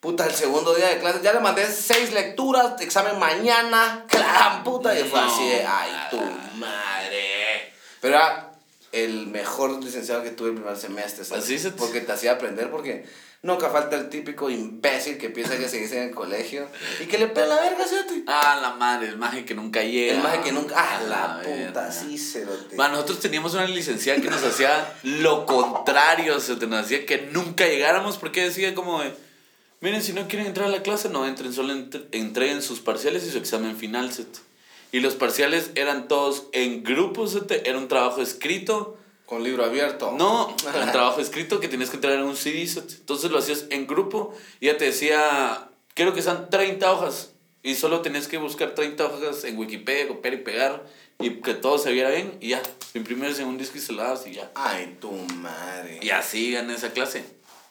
Puta, 0.00 0.24
el 0.24 0.32
segundo 0.32 0.74
día 0.74 0.88
de 0.88 0.98
clase, 0.98 1.20
ya 1.22 1.34
le 1.34 1.40
mandé 1.40 1.66
seis 1.70 2.12
lecturas, 2.12 2.80
examen 2.80 3.18
mañana, 3.18 4.06
que 4.08 4.18
la 4.18 4.32
gran 4.32 4.64
puta. 4.64 4.98
Y 4.98 5.04
fue 5.04 5.20
así 5.20 5.46
de, 5.46 5.62
ay, 5.66 5.90
tu 6.10 6.16
madre. 6.56 7.74
Pero 8.00 8.16
era 8.16 8.50
el 8.92 9.26
mejor 9.26 9.82
licenciado 9.84 10.22
que 10.22 10.30
tuve 10.30 10.48
el 10.48 10.54
primer 10.54 10.76
semestre, 10.78 11.24
¿sabes? 11.24 11.44
Así 11.44 11.58
se 11.58 11.72
Porque 11.72 12.00
te 12.00 12.12
hacía 12.12 12.32
aprender, 12.32 12.70
porque 12.70 13.06
Nunca 13.42 13.70
falta 13.70 13.96
el 13.96 14.10
típico 14.10 14.50
imbécil 14.50 15.16
que 15.16 15.30
piensa 15.30 15.56
que 15.56 15.66
se 15.66 15.78
dice 15.78 15.96
en 16.02 16.08
el 16.10 16.14
colegio 16.14 16.68
y 17.02 17.06
que 17.06 17.16
le 17.16 17.26
pega 17.26 17.46
la 17.46 17.60
verga, 17.60 17.86
¿sí? 17.88 17.96
Ah, 18.26 18.58
la 18.60 18.72
madre, 18.74 19.08
el 19.08 19.16
maje 19.16 19.46
que 19.46 19.54
nunca 19.54 19.82
llega. 19.82 20.12
El 20.12 20.22
maje 20.22 20.40
que 20.42 20.52
nunca. 20.52 20.74
Ah, 20.76 21.00
la 21.08 21.36
verga. 21.38 21.68
puta, 21.68 21.90
sí 21.90 22.18
se 22.18 22.44
lo. 22.44 22.52
Man, 22.76 22.92
nosotros 22.92 23.20
teníamos 23.20 23.54
una 23.54 23.64
licenciada 23.64 24.20
que 24.20 24.28
nos 24.28 24.42
hacía 24.44 24.94
lo 25.04 25.46
contrario, 25.46 26.36
o 26.36 26.40
sea, 26.40 26.56
nos 26.56 26.84
hacía 26.84 27.06
que 27.06 27.30
nunca 27.32 27.66
llegáramos 27.66 28.18
porque 28.18 28.44
decía 28.44 28.74
como 28.74 29.00
de, 29.02 29.14
miren, 29.80 30.02
si 30.02 30.12
no 30.12 30.28
quieren 30.28 30.46
entrar 30.46 30.66
a 30.68 30.70
la 30.70 30.82
clase, 30.82 31.08
no 31.08 31.26
entren, 31.26 31.54
solo 31.54 31.72
entre- 31.72 32.04
entreguen 32.12 32.60
sus 32.60 32.80
parciales 32.80 33.24
y 33.24 33.30
su 33.30 33.38
examen 33.38 33.74
final, 33.74 34.12
set. 34.12 34.28
Y 34.92 35.00
los 35.00 35.14
parciales 35.14 35.70
eran 35.76 36.08
todos 36.08 36.48
en 36.52 36.82
grupos, 36.84 37.32
set, 37.32 37.50
era 37.66 37.78
un 37.78 37.88
trabajo 37.88 38.20
escrito. 38.20 38.98
Con 39.30 39.44
libro 39.44 39.64
abierto. 39.64 40.10
No, 40.18 40.48
un 40.82 40.90
trabajo 40.90 41.20
escrito 41.20 41.60
que 41.60 41.68
tenías 41.68 41.88
que 41.88 41.98
entregar 41.98 42.18
en 42.18 42.24
un 42.24 42.36
CD, 42.36 42.68
entonces 42.98 43.30
lo 43.30 43.38
hacías 43.38 43.66
en 43.70 43.86
grupo 43.86 44.34
y 44.58 44.66
ya 44.66 44.76
te 44.76 44.86
decía, 44.86 45.68
quiero 45.94 46.12
que 46.12 46.20
sean 46.20 46.50
30 46.50 46.90
hojas. 46.90 47.30
Y 47.62 47.76
solo 47.76 48.00
tenías 48.00 48.26
que 48.26 48.38
buscar 48.38 48.74
30 48.74 49.04
hojas 49.04 49.44
en 49.44 49.56
Wikipedia, 49.56 50.08
copiar 50.08 50.34
y 50.34 50.38
pegar 50.38 50.84
y 51.20 51.42
que 51.42 51.54
todo 51.54 51.78
se 51.78 51.92
viera 51.92 52.10
bien 52.10 52.38
y 52.40 52.48
ya, 52.48 52.62
imprimías 52.94 53.38
en 53.38 53.46
un 53.46 53.56
disco 53.56 53.78
y 53.78 53.80
se 53.80 53.92
lo 53.92 54.02
dabas 54.02 54.26
y 54.26 54.32
ya. 54.32 54.50
Ay, 54.56 54.96
tu 55.00 55.12
madre. 55.12 56.00
Y 56.02 56.10
así 56.10 56.50
gané 56.50 56.74
esa 56.74 56.90
clase. 56.90 57.24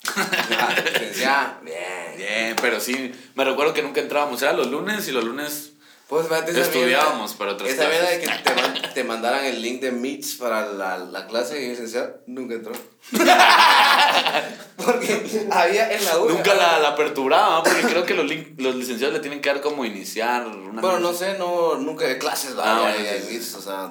Ya, 0.50 0.82
licenciada. 0.82 1.60
Bien. 1.62 2.15
Bien, 2.15 2.56
pero 2.62 2.80
sí, 2.80 3.12
me 3.36 3.43
recuerdo 3.43 3.74
que 3.74 3.84
nunca 3.84 4.00
entrábamos, 4.00 4.41
era 4.41 4.54
los 4.54 4.67
lunes 4.67 5.06
y 5.10 5.12
los 5.12 5.26
lunes... 5.26 5.68
Pues 6.10 6.28
fíjate, 6.28 6.52
esa 6.52 6.62
Estudiábamos 6.62 7.30
mierda- 7.32 7.38
para 7.38 7.52
otras 7.54 7.69
Esa 7.69 7.88
mierda 7.88 8.10
de 8.10 8.19
que 8.19 8.26
clases. 8.26 8.43
te, 8.43 8.56
man- 8.56 8.82
te 8.95 9.04
mandaran 9.04 9.45
el 9.45 9.62
link 9.62 9.80
de 9.80 9.91
Meets 9.91 10.36
para 10.36 10.65
la, 10.65 10.98
la 10.98 11.28
clase 11.28 11.62
y 11.63 11.69
licenciada 11.69 12.15
nunca 12.26 12.56
entró. 12.56 12.74
Porque 14.78 15.48
había 15.52 15.91
en 15.93 16.04
la 16.06 16.17
U. 16.19 16.30
Nunca 16.30 16.54
la, 16.56 16.80
la 16.80 16.89
aperturaba, 16.89 17.62
porque 17.63 17.82
creo 17.84 18.06
que 18.06 18.13
los, 18.15 18.26
lin- 18.26 18.56
los 18.58 18.76
licenciados 18.76 19.13
le 19.13 19.19
tienen 19.19 19.41
que 19.41 19.50
dar 19.50 19.62
como 19.62 19.86
iniciar 19.86 20.48
una... 20.48 20.82
Bueno, 20.82 21.00
no 21.00 21.13
sé, 21.13 21.38
no, 21.38 21.76
nunca 21.76 22.06
de 22.06 22.17
clases 22.17 22.56
la 22.56 22.88
Ah, 22.88 22.93
sí, 22.98 23.04
sí. 23.28 23.32
Meets, 23.34 23.56
o 23.56 23.62
sea, 23.62 23.89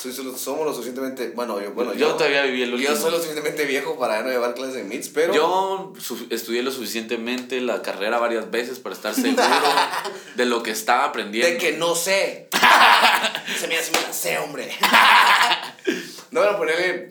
soy 0.00 0.12
solo- 0.12 0.36
somos 0.38 0.64
lo 0.64 0.72
suficientemente. 0.72 1.30
Bueno, 1.34 1.60
yo, 1.60 1.72
bueno, 1.72 1.92
yo, 1.94 2.14
todavía 2.14 2.42
viví 2.42 2.62
el 2.62 2.72
último. 2.74 2.90
Yo 2.92 2.96
soy 2.96 3.10
lo 3.10 3.16
suficientemente 3.18 3.64
viejo 3.64 3.98
para 3.98 4.22
no 4.22 4.28
llevar 4.30 4.54
clases 4.54 4.76
en 4.76 4.88
Meets, 4.88 5.08
pero. 5.08 5.34
Yo 5.34 5.92
estudié 6.30 6.62
lo 6.62 6.70
suficientemente 6.70 7.60
la 7.60 7.82
carrera 7.82 8.18
varias 8.18 8.50
veces 8.50 8.78
para 8.78 8.94
estar 8.94 9.14
seguro 9.14 9.42
de 10.36 10.44
lo 10.46 10.62
que 10.62 10.70
estaba 10.70 11.04
aprendiendo. 11.04 11.50
De 11.50 11.58
que 11.58 11.76
no 11.76 11.94
sé. 11.94 12.48
se 13.58 13.66
me 13.68 13.76
hace 13.76 13.92
la 13.92 14.12
sé, 14.12 14.38
hombre. 14.38 14.70
no, 16.30 16.40
pero 16.40 16.56
ponerle. 16.58 17.10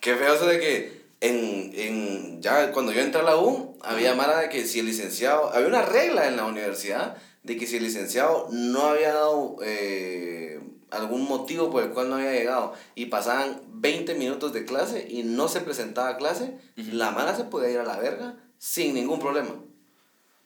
Qué 0.00 0.14
feo 0.16 0.34
eso 0.34 0.46
de 0.46 0.58
que 0.60 1.00
en, 1.20 1.72
en. 1.74 2.42
Ya 2.42 2.72
cuando 2.72 2.92
yo 2.92 3.00
entré 3.00 3.20
a 3.20 3.24
la 3.24 3.36
U, 3.36 3.76
había 3.82 4.14
mara 4.14 4.38
de 4.40 4.48
que 4.48 4.66
si 4.66 4.80
el 4.80 4.86
licenciado. 4.86 5.52
Había 5.54 5.68
una 5.68 5.82
regla 5.82 6.26
en 6.26 6.36
la 6.36 6.44
universidad 6.46 7.16
de 7.42 7.56
que 7.56 7.66
si 7.66 7.76
el 7.76 7.82
licenciado 7.84 8.48
no 8.50 8.84
había 8.86 9.12
dado. 9.14 9.56
eh, 9.62 10.59
algún 10.90 11.28
motivo 11.28 11.70
por 11.70 11.82
el 11.82 11.90
cual 11.90 12.10
no 12.10 12.16
había 12.16 12.32
llegado 12.32 12.74
y 12.94 13.06
pasaban 13.06 13.60
20 13.68 14.14
minutos 14.14 14.52
de 14.52 14.64
clase 14.64 15.06
y 15.08 15.22
no 15.22 15.48
se 15.48 15.60
presentaba 15.60 16.10
a 16.10 16.16
clase, 16.16 16.58
la 16.76 17.10
mala 17.10 17.36
se 17.36 17.44
podía 17.44 17.70
ir 17.70 17.78
a 17.78 17.84
la 17.84 17.98
verga 17.98 18.36
sin 18.58 18.94
ningún 18.94 19.20
problema. 19.20 19.54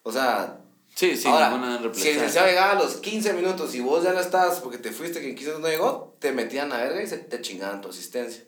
O 0.02 0.12
sea, 0.12 0.60
Sí, 0.94 1.16
sí, 1.16 1.26
Ahora, 1.26 1.80
si 1.92 2.08
el 2.08 2.14
licenciado 2.14 2.46
llegaba 2.46 2.72
a 2.72 2.74
los 2.76 2.96
15 2.98 3.32
minutos 3.32 3.74
y 3.74 3.80
vos 3.80 4.04
ya 4.04 4.12
no 4.12 4.20
estabas 4.20 4.60
porque 4.60 4.78
te 4.78 4.92
fuiste, 4.92 5.20
que 5.20 5.34
quizás 5.34 5.58
no 5.58 5.66
llegó, 5.66 6.14
te 6.20 6.30
metían 6.30 6.72
a 6.72 6.76
verga 6.76 7.02
y 7.02 7.08
se 7.08 7.18
te 7.18 7.40
chingaban 7.40 7.80
tu 7.80 7.88
asistencia. 7.88 8.44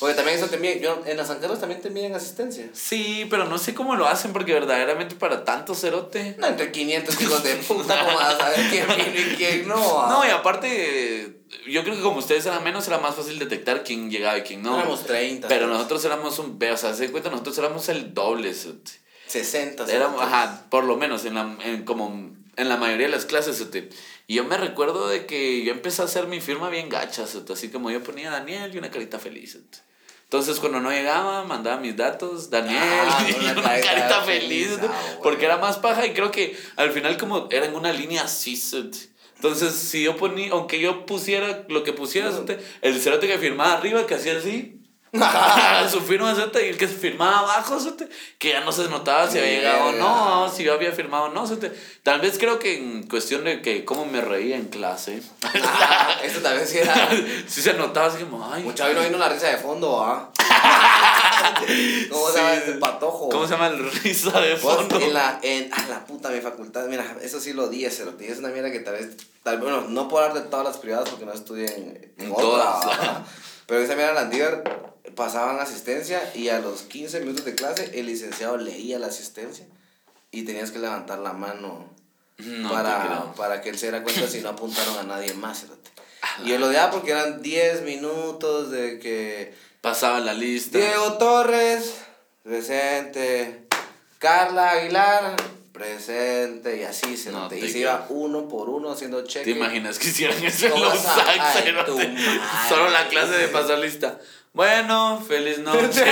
Porque 0.00 0.14
también 0.14 0.38
eso 0.38 0.46
te 0.46 0.56
miden, 0.56 0.80
yo, 0.80 1.02
en 1.04 1.18
las 1.18 1.28
San 1.28 1.40
Carlos 1.40 1.60
también 1.60 1.82
te 1.82 1.90
miden 1.90 2.14
asistencia. 2.14 2.70
Sí, 2.72 3.26
pero 3.28 3.44
no 3.44 3.58
sé 3.58 3.74
cómo 3.74 3.96
lo 3.96 4.06
hacen 4.06 4.32
porque 4.32 4.54
verdaderamente 4.54 5.14
para 5.14 5.44
tanto 5.44 5.74
cerote. 5.74 6.36
No, 6.38 6.46
entre 6.46 6.72
500 6.72 7.20
hijos 7.20 7.44
de 7.44 7.54
puta, 7.68 8.00
¿cómo 8.06 8.16
vas 8.16 8.34
a 8.34 8.38
saber 8.38 8.70
quién 8.70 8.86
vino 8.88 9.30
y 9.30 9.36
quién 9.36 9.68
no? 9.68 10.08
No, 10.08 10.26
y 10.26 10.30
aparte, 10.30 11.42
yo 11.68 11.84
creo 11.84 11.96
que 11.96 12.00
como 12.00 12.18
ustedes 12.18 12.46
eran 12.46 12.64
menos, 12.64 12.88
era 12.88 12.96
más 12.96 13.14
fácil 13.14 13.38
detectar 13.38 13.84
quién 13.84 14.10
llegaba 14.10 14.38
y 14.38 14.42
quién 14.42 14.62
no. 14.62 14.78
Éramos 14.78 15.04
30. 15.04 15.48
Pero 15.48 15.66
nosotros 15.66 16.02
éramos 16.06 16.38
un... 16.38 16.58
O 16.58 16.76
sea, 16.78 16.94
se 16.94 17.10
cuenta, 17.10 17.28
nosotros 17.28 17.58
éramos 17.58 17.86
el 17.90 18.14
doble. 18.14 18.54
cerote. 18.54 18.92
60. 19.26 19.84
Éramos, 19.92 20.22
ajá, 20.22 20.64
por 20.70 20.84
lo 20.84 20.96
menos 20.96 21.26
en 21.26 21.34
la, 21.34 21.56
en, 21.62 21.84
como 21.84 22.34
en 22.56 22.68
la 22.70 22.78
mayoría 22.78 23.06
de 23.06 23.12
las 23.12 23.26
clases. 23.26 23.58
cerote. 23.58 23.90
Y 24.26 24.36
yo 24.36 24.44
me 24.44 24.56
recuerdo 24.56 25.08
de 25.08 25.26
que 25.26 25.62
yo 25.62 25.72
empecé 25.72 26.00
a 26.00 26.06
hacer 26.06 26.26
mi 26.26 26.40
firma 26.40 26.70
bien 26.70 26.88
gacha, 26.88 27.26
cerote, 27.26 27.52
así 27.52 27.68
como 27.68 27.90
yo 27.90 28.02
ponía 28.02 28.30
Daniel 28.30 28.74
y 28.74 28.78
una 28.78 28.90
carita 28.90 29.18
feliz. 29.18 29.52
cerote. 29.52 29.89
Entonces 30.30 30.60
cuando 30.60 30.78
no 30.78 30.92
llegaba, 30.92 31.42
mandaba 31.42 31.80
mis 31.80 31.96
datos, 31.96 32.50
Daniel, 32.50 32.78
Ah, 32.80 33.26
y 33.28 33.34
una 33.34 33.50
una 33.50 33.62
carita 33.62 33.84
carita 33.84 34.22
feliz, 34.22 34.68
feliz, 34.68 34.78
ah, 34.88 35.18
porque 35.24 35.44
era 35.44 35.56
más 35.56 35.78
paja 35.78 36.06
y 36.06 36.12
creo 36.12 36.30
que 36.30 36.56
al 36.76 36.92
final 36.92 37.16
como 37.18 37.48
era 37.50 37.66
en 37.66 37.74
una 37.74 37.92
línea 37.92 38.22
así. 38.22 38.56
Entonces, 39.34 39.74
si 39.74 40.04
yo 40.04 40.16
ponía, 40.16 40.52
aunque 40.52 40.78
yo 40.78 41.04
pusiera 41.04 41.64
lo 41.68 41.82
que 41.82 41.92
pusiera, 41.92 42.30
el 42.80 43.00
cerote 43.00 43.26
que 43.26 43.38
firmaba 43.38 43.72
arriba, 43.72 44.06
que 44.06 44.14
hacía 44.14 44.38
así, 44.38 44.79
su 45.90 46.00
firma 46.02 46.32
y 46.32 46.68
el 46.68 46.78
que 46.78 46.86
se 46.86 46.94
firmaba 46.94 47.40
abajo, 47.40 47.78
que 48.38 48.50
ya 48.50 48.60
no 48.60 48.70
se 48.70 48.88
notaba 48.88 49.28
si 49.28 49.38
había 49.38 49.50
llegado 49.50 49.86
o 49.86 49.92
no, 49.92 50.52
si 50.52 50.62
yo 50.62 50.72
había 50.72 50.92
firmado 50.92 51.24
o 51.24 51.28
no. 51.30 51.44
Tal 52.04 52.20
vez 52.20 52.38
creo 52.38 52.60
que 52.60 52.78
en 52.78 53.08
cuestión 53.08 53.42
de 53.42 53.60
que 53.60 53.84
cómo 53.84 54.06
me 54.06 54.20
reía 54.20 54.56
en 54.56 54.68
clase, 54.68 55.20
Ah, 55.42 56.16
esto 56.22 56.40
también 56.40 56.66
sí 56.66 56.78
era. 56.78 56.94
sí 57.48 57.60
se 57.60 57.74
notaba 57.74 58.06
así 58.06 58.22
como, 58.22 58.48
ay, 58.52 58.62
Mucha 58.62 58.86
vez 58.86 58.94
no 58.94 59.02
vino 59.02 59.18
la 59.18 59.28
risa 59.28 59.48
de 59.48 59.56
fondo, 59.56 60.00
¿ah? 60.00 60.30
¿Cómo 62.10 62.28
se 62.28 62.38
llama 62.38 62.54
este 62.54 62.72
patojo? 62.74 63.28
¿cómo 63.30 63.44
se 63.46 63.52
llama 63.52 63.66
el 63.68 63.90
risa 63.90 64.40
de 64.40 64.56
fondo? 64.56 65.00
en 65.00 65.12
la, 65.12 65.40
en, 65.42 65.72
a 65.72 65.88
la 65.88 66.04
puta, 66.06 66.28
mi 66.28 66.40
facultad, 66.40 66.86
mira, 66.86 67.16
eso 67.20 67.40
sí 67.40 67.52
lo 67.52 67.68
di, 67.68 67.84
ese 67.84 68.04
lo 68.04 68.12
di, 68.12 68.26
es 68.26 68.38
una 68.38 68.48
mierda 68.48 68.70
que 68.70 68.80
tal 68.80 68.94
vez, 68.94 69.16
tal 69.42 69.58
vez, 69.58 69.64
bueno, 69.64 69.88
no 69.88 70.08
puedo 70.08 70.24
hablar 70.24 70.44
de 70.44 70.48
todas 70.48 70.64
las 70.66 70.78
privadas 70.78 71.08
porque 71.08 71.26
no 71.26 71.32
estudié 71.32 71.66
en, 71.66 72.12
en 72.18 72.32
otra, 72.32 72.42
todas. 72.42 72.86
¿verdad? 72.86 73.22
pero 73.66 73.82
esa 73.82 73.94
mierda 73.94 74.14
la 74.14 74.30
pasaban 75.14 75.58
asistencia 75.58 76.32
y 76.34 76.48
a 76.48 76.60
los 76.60 76.82
15 76.82 77.20
minutos 77.20 77.44
de 77.44 77.54
clase 77.54 77.90
el 77.94 78.06
licenciado 78.06 78.56
leía 78.56 78.98
la 78.98 79.06
asistencia 79.08 79.66
y 80.30 80.42
tenías 80.42 80.70
que 80.70 80.78
levantar 80.78 81.18
la 81.18 81.32
mano 81.32 81.88
No 82.38 82.70
para, 82.70 83.32
para 83.34 83.60
que 83.60 83.70
él 83.70 83.78
se 83.78 83.86
diera 83.86 84.02
cuenta 84.02 84.26
si 84.28 84.40
no 84.40 84.50
apuntaron 84.50 84.98
a 84.98 85.02
nadie 85.02 85.34
más. 85.34 85.64
Ah, 86.22 86.42
Y 86.44 86.52
él 86.52 86.60
lo 86.60 86.68
odiaba 86.68 86.90
porque 86.90 87.10
eran 87.12 87.42
10 87.42 87.82
minutos 87.82 88.70
de 88.70 88.98
que 88.98 89.54
Pasaba 89.80 90.20
la 90.20 90.34
lista. 90.34 90.76
Diego 90.76 91.14
Torres, 91.14 91.94
presente. 92.42 93.66
Carla 94.18 94.72
Aguilar, 94.72 95.36
presente. 95.72 96.80
Y 96.80 96.82
así 96.82 97.16
se 97.16 97.30
No 97.30 97.48
te 97.48 97.58
Y 97.58 97.70
se 97.70 97.78
iba 97.78 98.04
uno 98.10 98.46
por 98.46 98.68
uno 98.68 98.90
haciendo 98.92 99.24
cheque. 99.24 99.46
¿Te 99.46 99.50
imaginas 99.52 99.98
que 99.98 100.08
hicieran 100.08 100.44
eso 100.44 100.66
en 100.66 100.72
¿Cómo 100.72 100.84
los. 100.84 101.00
Solo 102.68 102.90
la 102.90 103.08
clase 103.08 103.32
de 103.32 103.48
pasar 103.48 103.78
lista. 103.78 104.20
Bueno, 104.52 105.22
feliz 105.26 105.58
noche. 105.60 106.04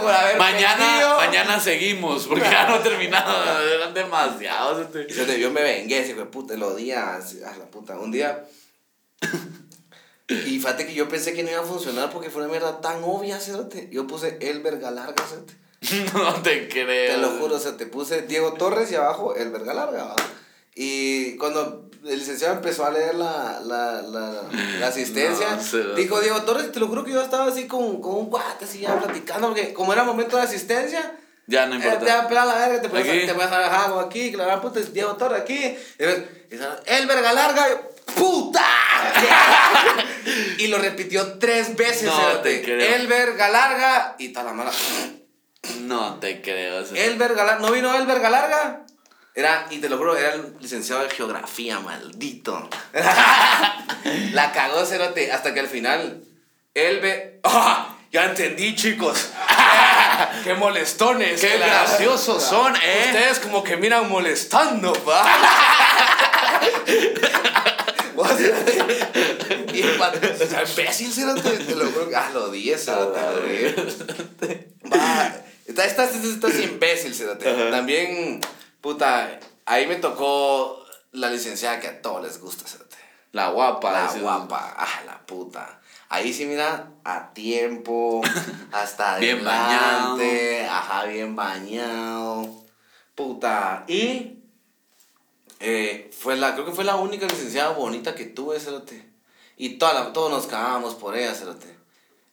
por 0.00 0.10
haber 0.12 0.36
mañana, 0.36 0.76
perdido. 0.84 1.16
mañana 1.16 1.60
seguimos, 1.60 2.26
porque 2.26 2.42
ya 2.50 2.66
no 2.68 2.76
he 2.76 2.80
terminado. 2.80 3.62
Eran 3.74 3.94
demasiados. 3.94 4.88
Yo, 5.08 5.26
te- 5.26 5.38
yo 5.40 5.50
me 5.50 5.62
vengué, 5.62 6.00
ese 6.00 6.14
puta, 6.26 6.54
lo 6.54 6.68
odiaba, 6.68 7.16
así, 7.16 7.40
a 7.42 7.56
la 7.56 7.66
puta. 7.66 7.98
Un 7.98 8.10
día. 8.10 8.44
Y 10.28 10.58
fíjate 10.60 10.86
que 10.86 10.94
yo 10.94 11.08
pensé 11.08 11.32
que 11.34 11.42
no 11.42 11.50
iba 11.50 11.60
a 11.60 11.64
funcionar 11.64 12.10
porque 12.10 12.30
fue 12.30 12.42
una 12.42 12.50
mierda 12.50 12.80
tan 12.80 13.02
obvia. 13.04 13.38
Yo 13.90 14.06
puse 14.06 14.38
el 14.40 14.60
verga 14.60 14.90
larga, 14.90 15.24
cerote. 15.26 15.54
No 16.14 16.34
te 16.42 16.68
creo. 16.68 17.14
Te 17.14 17.20
lo 17.20 17.30
juro, 17.38 17.56
o 17.56 17.58
sea, 17.58 17.76
te 17.76 17.86
puse 17.86 18.22
Diego 18.22 18.52
Torres 18.54 18.90
y 18.92 18.96
abajo 18.96 19.34
el 19.34 19.50
verga 19.50 19.72
larga, 19.74 20.04
¿va? 20.04 20.16
Y 20.74 21.36
cuando 21.36 21.90
el 22.06 22.18
licenciado 22.18 22.54
empezó 22.54 22.86
a 22.86 22.90
leer 22.90 23.14
la, 23.16 23.60
la, 23.64 24.02
la, 24.02 24.42
la 24.78 24.86
asistencia, 24.86 25.58
No, 25.72 25.94
dijo 25.94 26.20
Diego 26.20 26.42
Torres, 26.42 26.72
te 26.72 26.80
lo 26.80 26.88
juro 26.88 27.04
que 27.04 27.12
yo 27.12 27.20
estaba 27.20 27.46
así 27.48 27.66
con, 27.66 28.00
con 28.00 28.14
un 28.16 28.30
cuate, 28.30 28.64
así 28.64 28.80
ya 28.80 28.98
platicando, 28.98 29.48
porque 29.48 29.72
como 29.74 29.92
era 29.92 30.04
momento 30.04 30.36
de 30.36 30.42
asistencia, 30.44 31.18
Ya 31.46 31.66
no 31.66 31.74
eh, 31.74 31.78
importa. 31.78 32.04
te 32.04 32.12
va 32.12 32.18
a 32.20 32.28
pelar 32.28 32.46
la 32.46 32.54
verga, 32.54 32.80
te 32.82 32.88
puedes 32.88 33.06
dejar 33.26 33.62
algo 33.84 34.00
aquí, 34.00 34.30
que 34.30 34.36
la 34.36 34.46
gran 34.46 34.60
puta 34.60 34.80
es 34.80 34.92
Diego 34.94 35.16
Torres 35.16 35.40
aquí, 35.42 35.56
y 35.58 36.04
el 36.86 37.06
verga 37.06 37.32
larga, 37.32 37.66
¡puta! 38.14 38.64
y 40.58 40.68
lo 40.68 40.78
repitió 40.78 41.38
tres 41.38 41.76
veces, 41.76 42.04
No 42.04 42.38
te 42.42 42.62
creo. 42.62 42.94
el 42.94 43.06
verga 43.08 43.48
larga, 43.50 44.14
y 44.18 44.28
tal 44.30 44.46
la 44.46 44.52
mala. 44.52 44.70
No 45.80 46.14
te 46.20 46.40
creo. 46.40 46.84
El 46.94 47.16
verga 47.18 47.44
larga, 47.44 47.60
¿no 47.60 47.72
vino 47.72 47.94
el 47.94 48.06
verga 48.06 48.30
larga? 48.30 48.86
Era, 49.40 49.66
y 49.70 49.78
te 49.78 49.88
lo 49.88 49.96
juro, 49.96 50.14
era 50.18 50.34
el 50.34 50.54
licenciado 50.60 51.02
de 51.02 51.08
geografía, 51.08 51.80
maldito. 51.80 52.68
La 54.32 54.52
cagó 54.52 54.84
Cerote, 54.84 55.32
hasta 55.32 55.54
que 55.54 55.60
al 55.60 55.66
final, 55.66 56.22
él 56.74 57.00
ve. 57.00 57.40
¡Ah! 57.44 57.96
Ya 58.12 58.26
entendí, 58.26 58.76
chicos. 58.76 59.30
¡Qué 60.44 60.52
molestones! 60.52 61.40
Qué 61.40 61.56
graciosos 61.56 62.42
son, 62.42 62.76
¿eh? 62.76 63.04
Ustedes 63.06 63.38
como 63.38 63.64
que 63.64 63.78
miran 63.78 64.10
molestando, 64.10 64.92
pa. 64.92 65.26
Y 69.72 69.80
imbécil, 70.70 71.12
Cerote, 71.14 71.50
te 71.50 71.74
lo 71.74 71.86
juro. 71.86 72.10
Ah, 72.14 72.28
lo 72.34 72.44
odié, 72.50 72.76
Cerote. 72.76 73.74
Va, 74.92 75.34
Estás, 75.66 75.86
estás, 75.86 76.14
estás, 76.16 76.54
imbécil, 76.58 77.14
cerote. 77.14 77.44
También, 77.70 78.40
puta, 78.80 79.38
ahí 79.66 79.86
me 79.86 79.96
tocó 79.96 80.84
la 81.12 81.30
licenciada 81.30 81.80
que 81.80 81.88
a 81.88 82.02
todos 82.02 82.22
les 82.22 82.40
gusta, 82.40 82.66
cerote. 82.68 82.96
La 83.32 83.50
guapa. 83.50 83.92
La 83.92 84.12
guapa, 84.12 84.74
ah, 84.76 85.02
la 85.06 85.18
puta. 85.26 85.80
Ahí 86.08 86.32
sí, 86.32 86.44
mira, 86.46 86.88
a 87.04 87.32
tiempo, 87.32 88.20
hasta 88.72 89.18
Bien 89.18 89.46
adelante, 89.46 90.66
ajá, 90.68 91.04
bien 91.04 91.36
bañado. 91.36 92.48
Puta. 93.14 93.84
Y 93.86 94.38
eh, 95.60 96.10
fue 96.18 96.36
la, 96.36 96.54
creo 96.54 96.66
que 96.66 96.72
fue 96.72 96.82
la 96.84 96.96
única 96.96 97.26
licenciada 97.26 97.70
bonita 97.70 98.14
que 98.14 98.24
tuve, 98.24 98.58
cerote. 98.58 99.08
Y 99.56 99.74
toda 99.78 99.92
la- 99.94 100.12
todos 100.12 100.30
nos 100.30 100.46
cagábamos 100.46 100.94
por 100.96 101.16
ella, 101.16 101.34
cerote. 101.34 101.78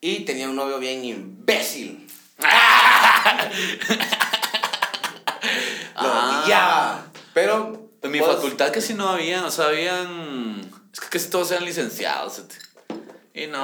Y 0.02 0.22
tenía 0.26 0.50
un 0.50 0.56
novio 0.56 0.80
bien 0.80 1.04
imbécil. 1.06 2.08
Lo 6.02 6.10
Ah. 6.12 7.02
Pero. 7.34 7.90
En 8.02 8.12
mi 8.12 8.20
pues, 8.20 8.36
facultad 8.36 8.72
casi 8.72 8.94
no 8.94 9.10
había, 9.10 9.44
o 9.46 9.52
sea, 9.52 9.66
habían... 9.66 10.62
Es 10.94 11.00
que 11.00 11.10
casi 11.10 11.30
todos 11.30 11.52
eran 11.52 11.66
licenciados. 11.66 12.36
fíjate. 12.36 12.56
Y 13.34 13.48
no. 13.48 13.64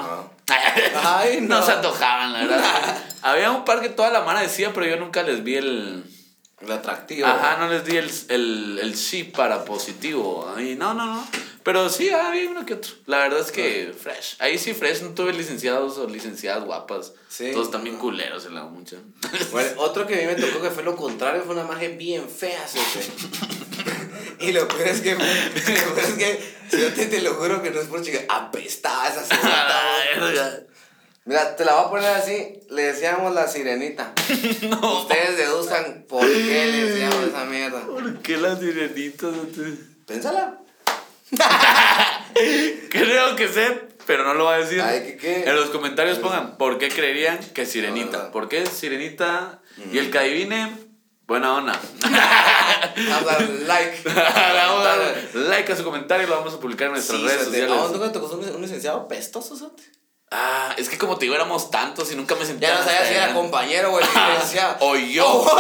Ah. 0.50 0.74
Ay, 1.20 1.42
no. 1.42 1.60
no 1.60 1.66
se 1.66 1.72
antojaban, 1.72 2.34
la 2.34 2.40
verdad. 2.40 3.04
había 3.22 3.52
un 3.52 3.64
par 3.64 3.82
que 3.82 3.90
toda 3.90 4.10
la 4.10 4.22
mano 4.22 4.40
decía, 4.40 4.74
pero 4.74 4.86
yo 4.88 4.98
nunca 4.98 5.24
les 5.24 5.44
vi 5.44 5.56
el... 5.56 6.04
Lo 6.62 6.74
atractivo. 6.74 7.28
Ajá, 7.28 7.58
no 7.58 7.68
les 7.68 7.84
di 7.86 7.98
el, 7.98 8.10
el, 8.30 8.80
el 8.82 8.96
sí 8.96 9.26
para 9.26 9.66
positivo. 9.66 10.54
Y 10.58 10.76
no, 10.76 10.94
no, 10.94 11.06
no. 11.06 11.28
Pero 11.64 11.89
sí, 11.89 12.09
había 12.09 12.49
uno 12.49 12.66
que 12.66 12.74
otro. 12.74 12.91
La 13.05 13.20
verdad 13.20 13.39
es 13.39 13.51
que 13.51 13.93
fresh. 13.97 14.36
Ahí 14.39 14.57
sí, 14.57 14.74
fresh. 14.74 15.01
No 15.01 15.09
tuve 15.11 15.32
licenciados 15.34 15.97
o 15.97 16.07
licenciadas 16.09 16.64
guapas. 16.66 17.14
Sí. 17.30 17.51
Todos 17.53 17.72
también 17.72 17.97
culeros 17.97 18.45
en 18.45 18.55
la 18.55 18.64
mucha. 18.66 18.97
Bueno, 19.51 19.70
otro 19.78 20.05
que 20.05 20.16
a 20.16 20.18
mí 20.18 20.26
me 20.26 20.36
tocó 20.36 20.61
que 20.61 20.70
fue 20.72 20.84
lo 20.84 20.95
contrario, 20.95 21.43
fue 21.45 21.53
una 21.55 21.64
imagen 21.64 21.97
bien 21.97 22.28
fea. 22.30 22.66
Y 24.39 24.51
lo 24.51 24.68
peor 24.68 24.88
es 24.88 25.01
que, 25.01 25.11
lo 25.14 25.20
peor 25.20 25.99
es 25.99 26.14
que, 26.16 26.53
cerote, 26.70 27.05
te 27.05 27.22
lo 27.22 27.36
juro 27.36 27.61
que 27.61 27.72
no 27.72 27.80
es 27.80 27.88
por 27.88 28.01
chica, 28.03 28.20
apestaba 28.28 29.07
esa 29.07 29.22
A 29.22 29.24
cerote. 29.24 29.47
la 29.47 30.26
verga. 30.28 30.59
Mira, 31.26 31.55
te 31.55 31.64
la 31.64 31.76
voy 31.76 31.86
a 31.86 31.89
poner 31.89 32.09
así, 32.09 32.59
le 32.70 32.82
decíamos 32.82 33.34
la 33.34 33.47
sirenita. 33.47 34.14
Ustedes 34.28 35.38
deduzcan 35.38 36.05
por 36.09 36.26
qué 36.28 36.66
le 36.72 36.86
decíamos 36.86 37.30
esa 37.30 37.45
mierda. 37.45 37.86
¿Por 37.86 38.22
qué 38.22 38.36
no 38.38 38.57
te- 38.57 39.78
Pénsala. 40.05 40.59
Creo 42.90 43.36
que 43.36 43.48
sé, 43.48 43.88
pero 44.06 44.24
no 44.24 44.34
lo 44.34 44.46
voy 44.46 44.56
a 44.56 44.58
decir. 44.58 44.82
Ay, 44.82 45.02
¿qué 45.04 45.18
qué? 45.18 45.44
En 45.50 45.56
los 45.56 45.70
comentarios 45.70 46.20
pongan 46.20 46.58
por 46.58 46.78
qué 46.78 46.90
creerían 46.90 47.38
que 47.38 47.62
es 47.64 47.68
No, 47.70 47.74
sirenita. 47.74 48.18
verdad. 48.18 48.32
¿Por 48.32 48.50
qué 48.50 48.66
sirenita? 48.66 49.60
Y 49.92 49.98
el 49.98 50.12
que 50.12 50.18
adivine, 50.20 50.72
buena 51.26 51.54
onda. 51.56 51.80
Vamos 52.02 53.22
a 53.22 53.26
dar 53.26 53.42
like. 53.68 54.02
Vamos 54.06 54.86
a 54.86 54.98
dar 54.98 55.16
like 55.34 55.72
a 55.74 55.76
su 55.76 55.84
comentario 55.84 56.26
y 56.28 56.30
lo 56.30 56.38
vamos 56.38 56.54
a 56.54 56.60
publicar 56.60 56.88
en 56.88 56.94
nuestras 56.94 57.20
Sí, 57.20 57.26
redes 57.28 57.46
sociales. 57.46 57.72
¿A 57.72 57.76
vos 57.76 57.92
nunca 57.92 58.08
te 58.12 58.20
tocó 58.20 58.36
un, 58.36 58.62
licenciado 58.62 59.08
pestoso? 59.08 59.76
Ah, 60.36 60.74
es 60.78 60.90
que 60.90 60.98
como 60.98 61.18
te 61.18 61.26
digo, 61.26 61.36
éramos 61.36 61.70
tantos 61.70 62.12
y 62.12 62.16
nunca 62.16 62.34
me 62.36 62.46
sentía. 62.46 62.70
Ya 62.70 62.80
no 62.80 62.84
sabía 62.84 63.06
si 63.08 63.14
era 63.14 63.34
compañero 63.34 63.94
o 63.94 64.00
el 64.00 64.06
Ah, 64.16 64.32
licenciado. 64.34 64.78
O 64.82 64.96
yo. 64.96 65.46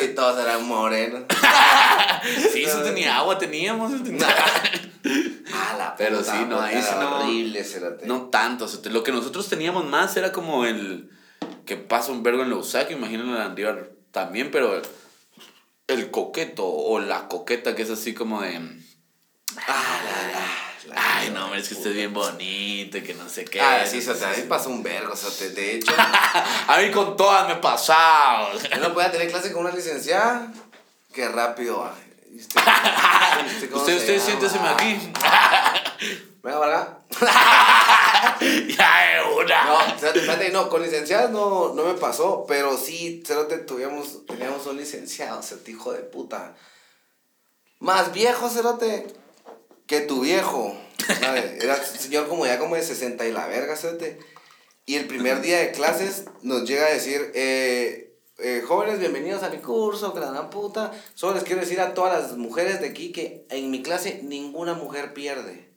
sí, 0.00 0.14
todos 0.14 0.38
eran 0.40 0.66
morenos. 0.66 1.22
Sí, 2.52 2.64
eso 2.64 2.82
tenía 2.82 3.16
agua, 3.18 3.38
teníamos. 3.38 3.92
Ah, 5.52 5.74
la 5.78 5.94
Pero 5.96 6.18
puta, 6.18 6.32
sí, 6.38 6.44
no, 6.48 6.60
ahí 6.60 6.82
sí 6.82 6.88
no. 6.98 7.16
horrible, 7.20 7.64
cerote. 7.64 8.06
No 8.06 8.22
tanto. 8.28 8.64
o 8.64 8.68
sea, 8.68 8.80
Lo 8.90 9.02
que 9.04 9.12
nosotros 9.12 9.48
teníamos 9.48 9.84
más 9.86 10.16
era 10.16 10.32
como 10.32 10.64
el. 10.64 11.10
Que 11.64 11.76
pasa 11.76 12.10
un 12.12 12.22
vergo 12.22 12.42
en 12.42 12.50
Lausac, 12.50 12.90
imagínenlo 12.90 13.36
en 13.36 13.42
Andívar 13.42 13.90
también, 14.10 14.50
pero. 14.50 14.82
El 15.86 16.10
coqueto 16.10 16.66
o 16.66 16.98
la 17.00 17.28
coqueta, 17.28 17.74
que 17.74 17.82
es 17.82 17.90
así 17.90 18.12
como 18.14 18.42
de. 18.42 18.56
Ah, 19.66 20.00
la, 20.04 20.94
la- 20.94 21.18
Ay, 21.18 21.30
no, 21.30 21.44
hombre, 21.44 21.47
es 21.58 21.68
que 21.68 21.74
usted 21.74 21.90
es 21.90 21.96
bien 21.96 22.12
bonito 22.14 22.98
y 22.98 23.02
que 23.02 23.14
no 23.14 23.28
sé 23.28 23.44
qué. 23.44 23.60
Ah, 23.60 23.84
sí, 23.86 24.00
cerote, 24.00 24.24
a 24.24 24.30
mí 24.30 24.36
me 24.38 24.42
pasó 24.44 24.70
un 24.70 24.82
vergo, 24.82 25.14
cerote. 25.16 25.50
De 25.50 25.76
hecho, 25.76 25.92
A 26.68 26.78
mí 26.78 26.90
con 26.90 27.16
todas 27.16 27.48
me 27.48 27.56
pasaba. 27.56 28.52
yo 28.54 28.76
no 28.80 28.92
podía 28.94 29.10
tener 29.10 29.28
clase 29.30 29.52
con 29.52 29.64
una 29.64 29.74
licenciada. 29.74 30.52
Qué 31.12 31.28
rápido, 31.28 31.78
va. 31.80 31.94
¿Y 32.30 32.38
usted, 32.38 32.60
usted 33.72 33.72
Usted, 33.74 33.86
se 33.86 33.94
usted 33.96 34.14
llama? 34.14 34.26
siénteseme 34.26 34.68
aquí. 34.68 35.12
Venga, 36.42 36.58
Varga. 36.58 36.98
ya 38.68 39.16
es 39.18 39.24
una. 39.36 39.64
No, 39.64 39.80
espérate, 39.80 40.18
espérate, 40.20 40.50
no, 40.50 40.68
con 40.68 40.82
licenciadas 40.82 41.30
no, 41.30 41.72
no 41.74 41.84
me 41.84 41.94
pasó, 41.94 42.44
pero 42.46 42.76
sí, 42.76 43.22
cerote, 43.26 43.58
tuvimos, 43.58 44.24
teníamos 44.26 44.64
un 44.66 44.76
licenciado, 44.76 45.42
cerote, 45.42 45.70
hijo 45.72 45.92
de 45.92 46.00
puta. 46.00 46.54
Más 47.80 48.12
viejo, 48.12 48.48
cerote, 48.48 49.06
que 49.86 50.00
tu 50.02 50.20
viejo. 50.20 50.76
Era 51.08 51.76
un 51.76 51.98
señor 51.98 52.28
como 52.28 52.46
ya 52.46 52.58
como 52.58 52.74
de 52.74 52.82
60 52.82 53.26
y 53.26 53.32
la 53.32 53.46
verga, 53.46 53.76
cerote. 53.76 54.18
Y 54.84 54.96
el 54.96 55.06
primer 55.06 55.40
día 55.40 55.58
de 55.58 55.72
clases 55.72 56.24
nos 56.42 56.68
llega 56.68 56.86
a 56.86 56.90
decir, 56.90 57.30
eh, 57.34 58.14
eh, 58.38 58.62
jóvenes, 58.66 58.98
bienvenidos 58.98 59.42
a 59.42 59.50
mi 59.50 59.58
curso, 59.58 60.12
que 60.12 60.20
la 60.20 60.30
gran 60.30 60.50
puta. 60.50 60.92
Solo 61.14 61.34
les 61.34 61.44
quiero 61.44 61.60
decir 61.60 61.80
a 61.80 61.94
todas 61.94 62.22
las 62.22 62.36
mujeres 62.36 62.80
de 62.80 62.88
aquí 62.88 63.12
que 63.12 63.46
en 63.50 63.70
mi 63.70 63.82
clase 63.82 64.20
ninguna 64.22 64.74
mujer 64.74 65.14
pierde. 65.14 65.68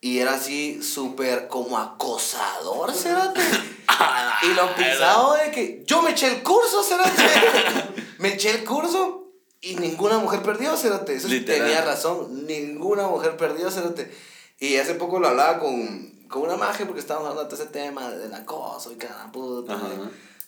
Y 0.00 0.18
era 0.18 0.34
así 0.34 0.82
súper 0.82 1.48
como 1.48 1.78
acosador, 1.78 2.92
cerote. 2.92 3.40
Y 4.42 4.54
lo 4.54 4.74
pisado 4.74 5.34
de 5.34 5.52
que 5.52 5.84
yo 5.86 6.02
me 6.02 6.10
eché 6.10 6.26
el 6.26 6.42
curso, 6.42 6.82
cerote. 6.82 7.10
me 8.18 8.34
eché 8.34 8.50
el 8.50 8.64
curso 8.64 9.21
y 9.62 9.76
ninguna 9.76 10.18
mujer 10.18 10.42
perdió, 10.42 10.76
cerote. 10.76 11.14
Eso 11.14 11.28
Literal. 11.28 11.62
tenía 11.62 11.80
razón, 11.84 12.46
ninguna 12.46 13.06
mujer 13.06 13.36
perdió, 13.38 13.70
cerote. 13.70 14.12
Y 14.60 14.76
hace 14.76 14.94
poco 14.94 15.18
lo 15.18 15.28
hablaba 15.28 15.58
con, 15.58 16.10
con 16.28 16.42
una 16.42 16.56
magia 16.56 16.84
porque 16.84 17.00
estábamos 17.00 17.30
hablando 17.30 17.48
de 17.48 17.54
todo 17.56 17.62
ese 17.64 17.72
tema 17.72 18.10
del 18.10 18.34
acoso 18.34 18.92
y 18.92 18.96
cada 18.96 19.32
puta. 19.32 19.78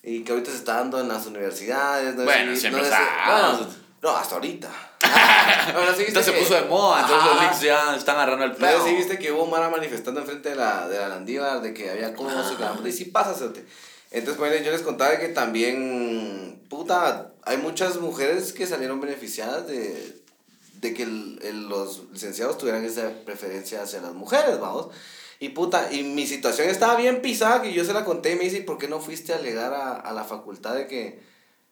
Y 0.03 0.23
que 0.23 0.31
ahorita 0.33 0.51
se 0.51 0.57
está 0.57 0.75
dando 0.75 0.99
en 0.99 1.07
las 1.07 1.25
universidades. 1.25 2.15
¿no? 2.15 2.23
Bueno, 2.25 2.51
Y- 2.53 2.57
siempre 2.57 2.81
no, 2.81 2.87
está. 2.87 3.01
bueno, 3.25 3.67
no, 4.03 4.09
hasta 4.15 4.35
ahorita. 4.35 4.69
Bueno, 5.73 5.91
sí 5.93 6.03
viste 6.03 6.07
Entonces 6.09 6.25
se 6.25 6.33
que- 6.33 6.39
puso 6.39 6.53
de 6.55 6.61
moda, 6.69 7.01
entonces 7.01 7.25
los 7.31 7.41
leaks 7.41 7.61
ya 7.61 7.95
están 7.95 8.15
agarrando 8.15 8.45
el 8.45 8.51
Pero 8.53 8.83
sí 8.83 8.93
viste 8.95 9.17
que 9.19 9.31
hubo 9.31 9.45
Mara 9.47 9.69
manifestando 9.69 10.19
enfrente 10.21 10.49
de 10.49 10.55
la, 10.55 10.87
de 10.87 10.97
la 10.99 11.07
Landívar 11.09 11.61
de 11.61 11.73
que 11.73 11.89
había 11.91 12.07
acoso 12.07 12.53
y 12.53 12.55
que 12.55 12.63
la 12.63 12.73
puta, 12.73 12.89
y 12.89 12.91
sí 12.91 13.05
pasa, 13.05 13.33
cerote. 13.33 13.65
Entonces, 14.11 14.37
pues, 14.37 14.63
yo 14.65 14.71
les 14.71 14.81
contaba 14.81 15.17
que 15.19 15.29
también, 15.29 16.61
puta, 16.69 17.31
hay 17.43 17.57
muchas 17.57 17.97
mujeres 17.99 18.53
que 18.53 18.65
salieron 18.67 19.01
beneficiadas 19.01 19.67
de, 19.67 20.21
de 20.81 20.93
que 20.93 21.03
el- 21.03 21.39
el- 21.43 21.67
los 21.67 22.03
licenciados 22.11 22.57
tuvieran 22.57 22.85
esa 22.85 23.09
preferencia 23.25 23.81
hacia 23.83 24.01
las 24.01 24.13
mujeres, 24.13 24.59
vamos. 24.59 24.87
Y 25.39 25.49
puta, 25.49 25.91
y 25.91 26.03
mi 26.03 26.25
situación 26.25 26.69
estaba 26.69 26.95
bien 26.95 27.21
pisada 27.21 27.61
que 27.61 27.73
yo 27.73 27.83
se 27.83 27.93
la 27.93 28.05
conté 28.05 28.31
y 28.31 28.35
me 28.37 28.45
dice, 28.45 28.59
¿y 28.59 28.61
por 28.61 28.77
qué 28.77 28.87
no 28.87 29.01
fuiste 29.01 29.33
a 29.33 29.37
alegar 29.37 29.73
a, 29.73 29.93
a 29.95 30.13
la 30.13 30.23
facultad 30.23 30.75
de 30.75 30.87
que, 30.87 31.19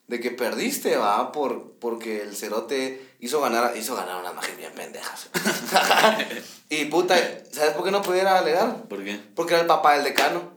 de 0.08 0.20
que 0.20 0.32
perdiste, 0.32 0.98
va? 0.98 1.32
Por, 1.32 1.72
porque 1.80 2.22
el 2.24 2.36
cerote 2.36 3.02
hizo 3.22 3.40
ganar, 3.40 3.74
hizo 3.78 3.96
ganar 3.96 4.20
unas 4.20 4.36
magia 4.36 4.54
bien 4.56 4.74
pendejas. 4.74 5.30
y 6.70 6.86
puta, 6.86 7.16
¿sabes 7.52 7.72
por 7.74 7.86
qué 7.86 7.92
no 7.92 8.02
pudiera 8.02 8.38
alegar? 8.38 8.84
¿Por 8.90 9.04
qué? 9.04 9.18
Porque 9.36 9.54
era 9.54 9.62
el 9.62 9.68
papá 9.68 9.94
del 9.96 10.04
decano. 10.04 10.53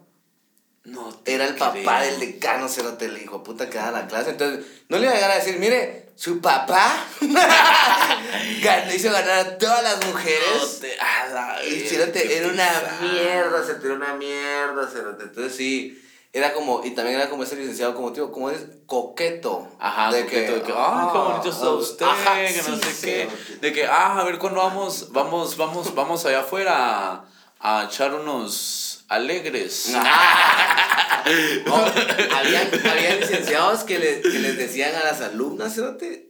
No 0.87 1.13
te 1.23 1.35
Era 1.35 1.47
el 1.47 1.57
papá 1.57 2.01
del 2.03 2.19
decano, 2.21 2.69
cerote, 2.69 3.07
el 3.07 3.21
hijo 3.21 3.43
puta 3.43 3.69
que 3.69 3.79
daba 3.79 3.91
la 4.01 4.07
clase. 4.07 4.31
Entonces, 4.31 4.65
no 4.89 4.99
le 4.99 5.05
iba 5.05 5.13
a 5.13 5.17
llegar 5.17 5.31
a 5.33 5.37
decir, 5.37 5.59
mire, 5.59 6.11
su 6.17 6.41
papá 6.41 7.05
ganó, 8.63 8.95
hizo 8.95 9.11
ganar 9.13 9.39
a 9.47 9.59
todas 9.59 9.83
las 9.83 10.01
No 10.01 10.13
mujeres. 10.13 10.81
te- 10.81 10.99
a 11.01 11.27
la 11.33 11.65
Y 11.65 11.71
verga, 11.83 11.89
cerote, 11.89 12.37
era 12.39 12.49
una 12.49 12.99
mierda, 13.01 13.65
se 13.65 13.73
era 13.85 13.95
una 13.95 14.15
mierda, 14.15 14.89
cerote. 14.89 15.25
Entonces 15.25 15.57
sí, 15.57 16.03
era 16.33 16.53
como, 16.53 16.85
y 16.85 16.91
también 16.93 17.17
era 17.19 17.29
como 17.31 17.43
ese 17.43 17.57
licenciado, 17.57 17.95
como 17.95 18.13
tío, 18.13 18.31
como 18.31 18.51
es 18.51 18.61
coqueto. 18.87 19.69
Ajá, 19.81 20.13
de 20.13 20.25
coqueto, 20.25 20.53
de 20.55 20.63
que, 20.63 20.73
ah, 20.75 21.11
qué 21.13 21.19
bonito 21.19 21.49
está 21.51 21.71
usted, 21.71 22.07
ajá, 22.07 22.37
que 22.47 22.63
no 22.71 22.77
sí, 22.77 22.83
sé 22.83 22.93
sí, 22.95 23.07
qué. 23.07 23.29
De 23.61 23.73
que, 23.73 23.87
ah, 23.87 24.19
a 24.21 24.25
ver 24.25 24.39
cuándo 24.39 24.61
vamos, 24.61 25.11
vamos, 25.13 25.57
vamos, 25.57 25.95
vamos 25.95 26.25
allá 26.27 26.41
afuera 26.41 27.25
a, 27.59 27.81
a 27.81 27.85
echar 27.87 28.15
unos 28.15 28.86
alegres. 29.09 29.93
No, 31.67 31.75
habían, 31.77 32.69
habían 32.89 33.19
licenciados 33.21 33.83
que, 33.83 33.99
le- 33.99 34.21
que 34.21 34.39
les 34.39 34.57
decían 34.57 34.95
a 34.95 35.03
las 35.05 35.21
alumnas, 35.21 35.75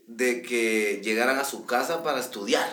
de 0.06 0.40
que 0.42 1.00
llegaran 1.04 1.38
a 1.38 1.44
su 1.44 1.66
casa 1.66 2.02
para 2.02 2.18
estudiar. 2.20 2.66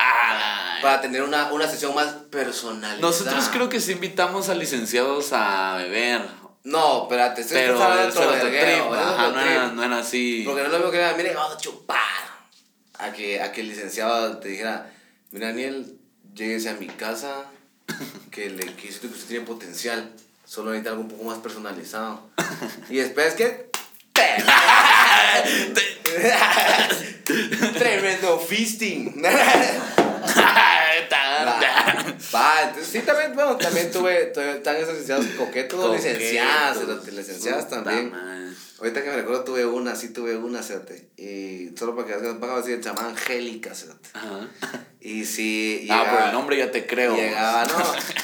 Ah, 0.00 0.78
Para 0.82 1.00
tener 1.00 1.22
una, 1.22 1.52
una 1.52 1.68
sesión 1.68 1.94
más 1.94 2.08
personalizada. 2.30 3.00
Nosotros 3.00 3.48
creo 3.52 3.68
que 3.68 3.78
sí 3.80 3.92
invitamos 3.92 4.48
a 4.48 4.54
licenciados 4.54 5.32
a 5.32 5.76
beber. 5.76 6.22
No, 6.64 7.02
espérate, 7.04 7.44
Pero 7.48 7.78
del 7.78 8.08
otro 8.08 8.34
es 8.34 8.42
ajá, 8.42 9.28
no 9.30 9.40
era, 9.40 9.68
no 9.68 9.84
era 9.84 9.98
así. 9.98 10.42
Porque 10.44 10.62
no 10.62 10.66
es 10.66 10.72
lo 10.72 10.78
mismo 10.78 10.90
que 10.90 10.98
era, 10.98 11.14
mire, 11.14 11.34
vamos 11.34 11.54
a 11.54 11.58
chupar. 11.58 11.98
A 12.98 13.12
que, 13.12 13.40
a 13.40 13.52
que 13.52 13.60
el 13.60 13.68
licenciado 13.68 14.38
te 14.38 14.48
dijera, 14.48 14.90
mira, 15.30 15.48
Daniel, 15.48 15.96
lléguese 16.34 16.70
a 16.70 16.74
mi 16.74 16.86
casa 16.88 17.44
que, 18.30 18.50
le, 18.50 18.64
que 18.74 18.88
siento 18.88 19.08
que 19.08 19.14
usted 19.14 19.28
tiene 19.28 19.44
potencial. 19.46 20.12
Solo 20.44 20.70
necesita 20.70 20.90
algo 20.90 21.02
un 21.02 21.08
poco 21.08 21.24
más 21.24 21.38
personalizado. 21.38 22.28
Y 22.88 22.96
después 22.96 23.34
que... 23.34 23.70
Tremendo 27.78 28.38
feasting. 28.48 29.22
Va, 32.34 32.62
entonces 32.62 32.88
sí, 32.88 33.00
también, 33.00 33.34
bueno, 33.34 33.56
también 33.56 33.90
tuve, 33.90 34.26
tuve 34.26 34.54
tan 34.56 34.78
licenciados 34.78 35.26
coquetos, 35.36 35.80
Coquetos, 35.80 36.04
licenciadas, 36.04 36.78
licenciadas 37.12 37.68
también. 37.68 38.12
Ahorita 38.82 39.00
que 39.04 39.10
me 39.10 39.16
recuerdo 39.16 39.44
tuve 39.44 39.64
una, 39.64 39.94
sí 39.94 40.12
tuve 40.12 40.36
una, 40.36 40.60
cérate. 40.60 41.08
Y 41.16 41.70
solo 41.78 41.94
para 41.94 42.08
que 42.08 42.16
veas, 42.16 42.40
van 42.40 42.50
a 42.50 42.56
decir, 42.56 42.82
se 42.82 42.88
llamaba 42.88 43.10
Angélica, 43.10 43.72
cérate. 43.76 44.08
Ajá. 44.12 44.48
Y 45.00 45.24
sí, 45.24 45.88
Ah, 45.90 46.04
por 46.10 46.22
el 46.26 46.32
nombre 46.32 46.56
ya 46.56 46.70
te 46.70 46.86
creo. 46.86 47.16
Llegaba, 47.16 47.64
no, 47.64 47.74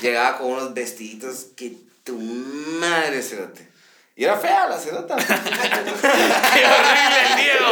llegaba 0.00 0.38
con 0.38 0.50
unos 0.50 0.74
vestiditos 0.74 1.46
que 1.56 1.76
tu 2.04 2.16
madre, 2.18 3.20
cérate. 3.22 3.68
Y 4.16 4.24
era 4.24 4.36
fea 4.36 4.68
la 4.68 4.78
cerota. 4.78 5.14
¡Qué 5.26 6.64
horrible 6.66 7.18
el 7.30 7.36
Diego! 7.36 7.66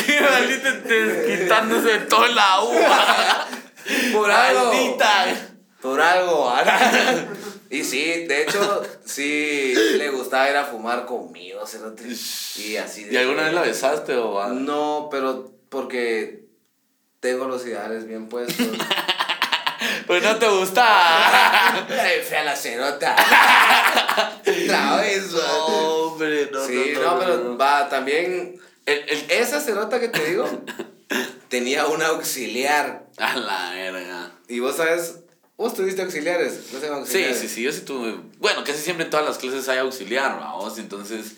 ¡Qué 0.06 0.20
maldito 0.20 0.70
desquitándose 0.88 1.88
de 1.88 1.98
toda 2.00 2.28
la 2.28 2.60
uva! 2.60 3.46
Por 4.12 4.30
algo. 4.30 4.72
¡Maldita! 4.72 5.24
Por 5.80 6.00
algo. 6.00 6.52
Y 7.70 7.84
sí, 7.84 8.26
de 8.26 8.42
hecho, 8.42 8.82
sí 9.04 9.74
le 9.96 10.10
gustaba 10.10 10.50
ir 10.50 10.56
a 10.56 10.64
fumar 10.64 11.06
conmigo, 11.06 11.66
cerote. 11.66 12.04
Y 12.56 12.76
así 12.76 13.04
de 13.04 13.14
¿Y 13.14 13.16
alguna 13.16 13.44
vez 13.44 13.54
la 13.54 13.62
besaste 13.62 14.16
o 14.16 14.40
algo? 14.40 14.60
No, 14.60 15.08
pero 15.10 15.52
porque 15.68 16.44
tengo 17.20 17.46
los 17.46 17.64
ideales 17.66 18.06
bien 18.06 18.28
puestos. 18.28 18.66
Pues 20.06 20.24
no 20.24 20.36
te 20.36 20.48
gusta. 20.48 21.86
Fea 22.28 22.42
la 22.42 22.56
cerota. 22.56 23.14
Otra 24.40 24.96
vez, 24.96 25.30
No, 25.30 25.66
hombre, 25.66 26.50
no. 26.52 26.66
Sí, 26.66 26.92
no, 26.94 27.00
no, 27.00 27.12
no, 27.12 27.18
pero 27.18 27.56
va, 27.56 27.88
también. 27.88 28.60
El, 28.86 28.98
el... 29.08 29.30
Esa 29.30 29.60
cerota 29.60 30.00
que 30.00 30.08
te 30.08 30.24
digo 30.24 30.46
tenía 31.50 31.86
un 31.86 32.02
auxiliar. 32.02 33.04
A 33.18 33.36
la 33.36 33.72
verga. 33.72 34.32
Y 34.48 34.60
vos 34.60 34.76
sabes, 34.76 35.16
vos 35.60 35.74
tuviste 35.74 36.00
auxiliares. 36.02 36.52
No 36.72 36.80
sé 36.80 36.86
Sí, 36.86 36.92
auxiliares. 36.92 37.38
sí, 37.38 37.48
sí, 37.48 37.62
yo 37.62 37.72
sí 37.72 37.82
tuve. 37.82 38.16
Bueno, 38.38 38.64
casi 38.64 38.80
siempre 38.80 39.04
en 39.04 39.10
todas 39.10 39.26
las 39.26 39.38
clases 39.38 39.68
hay 39.68 39.78
auxiliar, 39.78 40.38
vamos, 40.40 40.78
entonces. 40.78 41.32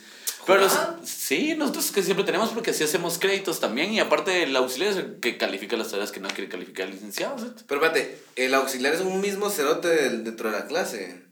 Pero 0.46 0.60
los- 0.62 0.76
sí, 1.04 1.54
nosotros 1.56 1.92
que 1.92 2.02
siempre 2.02 2.24
tenemos 2.24 2.50
porque 2.50 2.70
así 2.70 2.82
hacemos 2.84 3.18
créditos 3.18 3.60
también 3.60 3.92
y 3.92 4.00
aparte 4.00 4.42
el 4.44 4.54
auxiliar 4.56 4.90
es 4.92 4.96
el 4.96 5.20
que 5.20 5.38
califica 5.38 5.76
las 5.76 5.90
tareas 5.90 6.10
que 6.12 6.20
no 6.20 6.28
quiere 6.28 6.48
calificar 6.48 6.86
el 6.86 6.94
licenciado. 6.94 7.38
¿sí? 7.38 7.46
Pero 7.68 7.84
espérate, 7.84 8.18
¿el 8.36 8.52
auxiliar 8.54 8.94
es 8.94 9.00
un 9.02 9.20
mismo 9.20 9.50
cerote 9.50 9.88
del- 9.88 10.24
dentro 10.24 10.50
de 10.50 10.58
la 10.58 10.66
clase? 10.66 11.22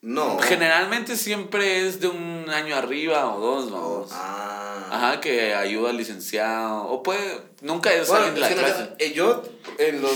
No. 0.00 0.38
Generalmente 0.38 1.16
siempre 1.16 1.86
es 1.86 2.00
de 2.00 2.08
un 2.08 2.46
año 2.50 2.76
arriba 2.76 3.34
o 3.34 3.40
dos, 3.40 3.70
vamos. 3.70 4.10
Ah. 4.12 4.88
Ajá, 4.90 5.20
que 5.20 5.54
ayuda 5.54 5.90
al 5.90 5.96
licenciado. 5.98 6.84
O 6.86 7.02
puede, 7.02 7.42
nunca 7.60 7.92
es 7.92 8.08
Bueno, 8.08 8.26
alguien 8.26 8.34
de 8.42 8.54
la 8.54 8.54
clase. 8.62 8.90
eh, 8.98 9.12
yo, 9.12 9.42
en 9.78 10.00
los 10.00 10.12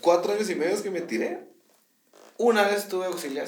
cuatro 0.00 0.32
años 0.32 0.50
y 0.50 0.54
medio 0.56 0.82
que 0.82 0.90
me 0.90 1.00
tiré, 1.00 1.38
una 2.40 2.62
vez 2.62 2.88
tuve 2.88 3.06
auxiliar. 3.06 3.46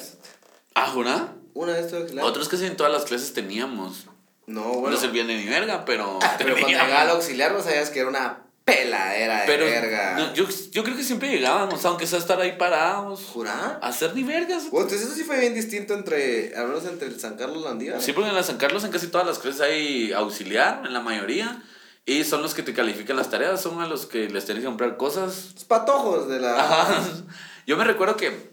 Ah, 0.74 0.86
¿jura? 0.88 1.32
Una 1.54 1.72
vez 1.72 1.88
tuve 1.88 2.00
auxiliar. 2.00 2.26
Otros 2.26 2.48
sí 2.48 2.66
en 2.66 2.76
todas 2.76 2.92
las 2.92 3.04
clases 3.04 3.32
teníamos. 3.32 4.06
No, 4.46 4.64
bueno. 4.64 4.90
No 4.90 4.96
servían 4.96 5.26
de 5.26 5.36
ni 5.36 5.46
verga, 5.46 5.84
pero. 5.84 6.18
pero 6.38 6.54
cuando 6.54 6.68
llegaba 6.68 7.04
el 7.04 7.10
auxiliar, 7.10 7.52
no 7.52 7.62
sabías 7.62 7.88
que 7.88 8.00
era 8.00 8.08
una 8.10 8.44
peladera 8.64 9.40
de 9.40 9.46
Pero 9.46 9.64
verga. 9.64 10.14
no, 10.16 10.34
yo, 10.34 10.46
yo 10.70 10.84
creo 10.84 10.94
que 10.94 11.02
siempre 11.02 11.30
llegábamos, 11.30 11.84
aunque 11.84 12.06
sea 12.06 12.18
estar 12.18 12.38
ahí 12.40 12.56
parados. 12.58 13.24
¿Jurá? 13.32 13.78
A 13.80 13.88
hacer 13.88 14.14
ni 14.14 14.24
vergas. 14.24 14.70
Bueno, 14.70 14.86
entonces 14.86 15.08
eso 15.08 15.16
sí 15.16 15.24
fue 15.24 15.40
bien 15.40 15.54
distinto 15.54 15.94
entre, 15.94 16.54
al 16.54 16.68
menos 16.68 16.84
entre 16.84 17.08
el 17.08 17.18
San 17.18 17.36
Carlos 17.36 17.64
Landívar. 17.64 18.00
Sí, 18.00 18.12
porque 18.12 18.28
en 18.28 18.36
la 18.36 18.42
San 18.42 18.58
Carlos 18.58 18.84
en 18.84 18.90
casi 18.90 19.06
todas 19.06 19.26
las 19.26 19.38
clases 19.38 19.62
hay 19.62 20.12
auxiliar, 20.12 20.82
en 20.84 20.92
la 20.92 21.00
mayoría. 21.00 21.62
Y 22.04 22.24
son 22.24 22.42
los 22.42 22.52
que 22.52 22.62
te 22.62 22.74
califican 22.74 23.16
las 23.16 23.30
tareas, 23.30 23.62
son 23.62 23.80
a 23.80 23.86
los 23.86 24.06
que 24.06 24.28
les 24.28 24.44
tienes 24.44 24.62
que 24.62 24.68
comprar 24.68 24.96
cosas. 24.98 25.52
Los 25.54 25.64
patojos 25.64 26.28
de 26.28 26.40
la... 26.40 26.60
Ajá. 26.60 27.00
Yo 27.66 27.76
me 27.76 27.84
recuerdo 27.84 28.16
que 28.16 28.51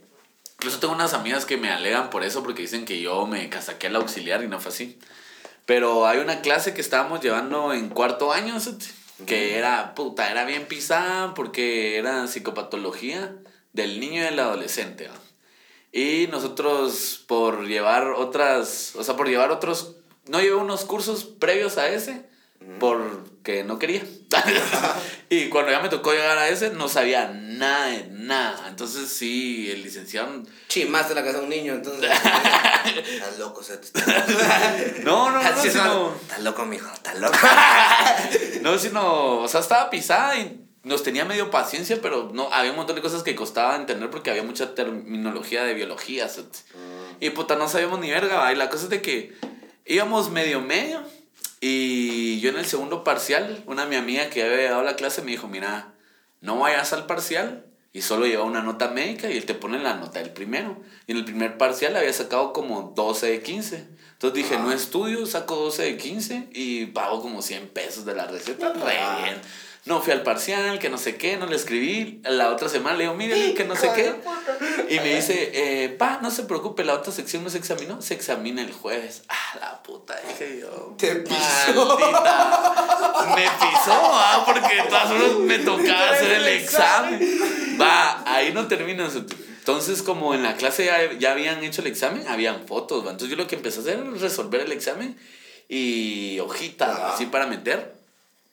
incluso 0.60 0.80
tengo 0.80 0.94
unas 0.94 1.14
amigas 1.14 1.46
que 1.46 1.56
me 1.56 1.72
alegan 1.72 2.10
por 2.10 2.26
eso 2.26 2.44
porque 2.44 2.64
dicen 2.64 2.84
que 2.84 3.00
yo 3.00 3.26
me 3.26 3.50
casaqué 3.50 3.88
al 3.88 3.96
auxiliar 3.96 4.44
y 4.44 4.48
no 4.48 4.60
fue 4.60 4.72
así. 4.72 5.00
Pero 5.66 6.06
hay 6.06 6.20
una 6.20 6.42
clase 6.42 6.74
que 6.74 6.82
estábamos 6.82 7.22
llevando 7.22 7.74
en 7.74 7.88
cuarto 7.90 8.34
año, 8.34 8.58
que 9.26 9.58
era, 9.58 9.96
puta, 9.96 10.30
era 10.30 10.44
bien 10.44 10.66
pisada 10.66 11.34
porque 11.34 11.98
era 11.98 12.28
psicopatología 12.28 13.36
del 13.72 14.02
niño 14.02 14.22
y 14.22 14.26
del 14.26 14.40
adolescente. 14.40 15.08
¿va? 15.08 15.16
Y 15.94 16.28
nosotros 16.28 17.24
por 17.26 17.66
llevar 17.66 18.08
otras, 18.10 18.96
o 18.98 19.04
sea, 19.04 19.16
por 19.16 19.30
llevar 19.30 19.52
otros, 19.52 19.96
no 20.28 20.42
llevé 20.42 20.56
unos 20.56 20.84
cursos 20.84 21.24
previos 21.24 21.78
a 21.78 21.88
ese 21.88 22.29
porque 22.80 23.64
no 23.64 23.80
quería. 23.80 24.04
y 25.30 25.50
cuando 25.50 25.72
ya 25.72 25.80
me 25.80 25.90
tocó 25.90 26.12
llegar 26.12 26.38
a 26.38 26.50
ese, 26.50 26.70
no 26.72 26.88
sabía 26.88 27.30
nada 27.30 27.88
de 27.88 28.08
nada. 28.12 28.68
Entonces 28.70 29.10
sí, 29.10 29.72
el 29.72 29.84
licenciado... 29.84 30.44
Chimaste 30.68 31.16
la 31.16 31.24
casa 31.24 31.40
de 31.40 31.44
un 31.46 31.50
niño, 31.50 31.74
entonces... 31.74 32.12
Estás 33.12 33.40
loco, 33.40 33.64
Seth. 33.64 33.92
No, 35.04 35.32
no, 35.32 35.42
no, 35.42 35.48
Así 35.48 35.56
no, 35.56 35.64
es, 35.64 35.74
sino, 35.74 36.16
Estás 36.22 36.42
loco, 36.44 36.66
mijo, 36.66 36.92
estás 36.94 37.20
loco. 37.20 37.38
no, 38.62 38.78
sino, 38.78 39.40
o 39.40 39.48
sea, 39.48 39.62
estaba 39.62 39.90
pisada 39.90 40.38
y 40.38 40.66
nos 40.84 41.04
tenía 41.04 41.26
medio 41.26 41.52
paciencia, 41.52 42.00
pero 42.02 42.32
no, 42.34 42.52
había 42.52 42.72
un 42.72 42.78
montón 42.78 42.96
de 42.96 43.02
cosas 43.02 43.24
que 43.24 43.36
costaba 43.36 43.76
entender 43.76 44.10
porque 44.10 44.30
había 44.30 44.44
mucha 44.44 44.76
terminología 44.76 45.64
de 45.64 45.74
biología. 45.74 46.30
¿sí? 46.30 46.46
Y 47.20 47.32
puta, 47.32 47.56
no 47.56 47.68
sabíamos 47.68 48.00
ni 48.00 48.10
verga. 48.10 48.38
¿va? 48.38 48.54
Y 48.54 48.56
la 48.56 48.70
cosa 48.70 48.84
es 48.86 48.90
de 48.90 49.02
que 49.02 49.36
íbamos 49.86 50.30
medio 50.30 50.62
medio. 50.62 51.04
Y 51.62 52.40
yo 52.40 52.50
en 52.50 52.58
el 52.58 52.66
segundo 52.66 53.04
parcial, 53.04 53.64
una 53.66 53.84
de 53.84 53.90
mi 53.90 53.96
amiga 53.98 54.30
que 54.30 54.44
había 54.44 54.72
dado 54.72 54.84
la 54.84 54.96
clase 54.96 55.22
me 55.22 55.32
dijo, 55.32 55.48
mira, 55.48 55.94
no 56.42 56.58
vayas 56.60 56.94
al 56.94 57.06
parcial 57.06 57.66
y 57.92 58.02
solo 58.02 58.26
lleva 58.28 58.44
una 58.44 58.62
nota 58.62 58.90
médica 58.90 59.30
y 59.30 59.38
él 59.38 59.46
te 59.46 59.56
pone 59.56 59.80
la 59.80 59.96
nota 59.96 60.20
del 60.20 60.30
primero. 60.32 60.78
Y 61.08 61.12
en 61.12 61.18
el 61.18 61.26
primer 61.26 61.58
parcial 61.58 61.96
había 61.98 62.14
sacado 62.14 62.54
como 62.54 62.94
12 62.96 63.28
de 63.28 63.42
15. 63.42 63.88
Entonces 64.14 64.34
dije, 64.36 64.58
no 64.58 64.72
estudio, 64.72 65.26
saco 65.26 65.56
12 65.56 65.84
de 65.84 65.98
15 65.98 66.50
y 66.54 66.86
pago 66.88 67.22
como 67.22 67.42
100 67.42 67.70
pesos 67.70 68.06
de 68.06 68.16
la 68.16 68.26
receta. 68.26 68.74
Re 68.74 68.98
Ah. 69.00 69.20
bien. 69.24 69.42
No 69.90 70.02
fui 70.02 70.14
al 70.14 70.22
parcial, 70.22 70.78
que 70.78 70.88
no 70.90 71.00
sé 71.00 71.16
qué, 71.18 71.36
no 71.38 71.48
le 71.48 71.56
escribí. 71.56 72.22
La 72.24 72.52
otra 72.52 72.70
semana 72.70 72.96
le 72.96 73.06
digo, 73.06 73.16
mire, 73.16 73.56
que 73.56 73.66
no 73.66 73.76
sé 73.76 73.90
qué. 73.96 74.14
Y 74.88 75.00
me 75.00 75.16
dice, 75.16 75.52
eh, 75.54 75.90
pa, 75.90 76.20
no 76.22 76.30
se 76.30 76.44
preocupe, 76.44 76.84
la 76.86 76.94
otra 76.94 77.12
sección 77.12 77.44
no 77.44 77.50
se 77.50 77.58
examinó, 77.58 78.00
se 78.00 78.14
examina 78.14 78.62
el 78.62 78.72
jueves. 78.72 79.24
Ah, 79.30 79.58
la 79.60 79.82
puta, 79.84 80.16
dije 80.28 80.60
yo. 80.62 80.96
Te 80.98 81.16
pisó. 81.16 81.98
Me 83.36 83.42
pisó, 83.44 83.92
ah, 84.14 84.44
porque 84.46 84.76
de 84.76 84.84
todas 84.84 85.08
formas 85.10 85.32
me 85.40 85.58
tocaba 85.60 86.12
hacer 86.12 86.32
el 86.34 86.48
examen. 86.50 87.78
Va, 87.82 88.24
ahí 88.32 88.54
no 88.54 88.68
termina. 88.68 89.10
su- 89.10 89.26
Entonces, 89.60 90.04
como 90.04 90.36
en 90.36 90.44
la 90.44 90.56
clase 90.56 90.86
ya, 90.86 91.14
ya 91.18 91.32
habían 91.32 91.64
hecho 91.64 91.82
el 91.82 91.88
examen, 91.88 92.28
habían 92.28 92.68
fotos, 92.68 93.04
va. 93.06 93.12
Entonces 93.12 93.30
yo 93.36 93.42
lo 93.42 93.48
que 93.48 93.56
empecé 93.56 93.80
a 93.80 93.82
hacer 93.82 94.04
es 94.14 94.22
resolver 94.22 94.62
el 94.62 94.72
examen 94.72 95.18
y 95.68 96.40
hojitas, 96.40 96.90
Ajá. 96.90 97.14
así 97.16 97.26
para 97.26 97.48
meter. 97.48 97.98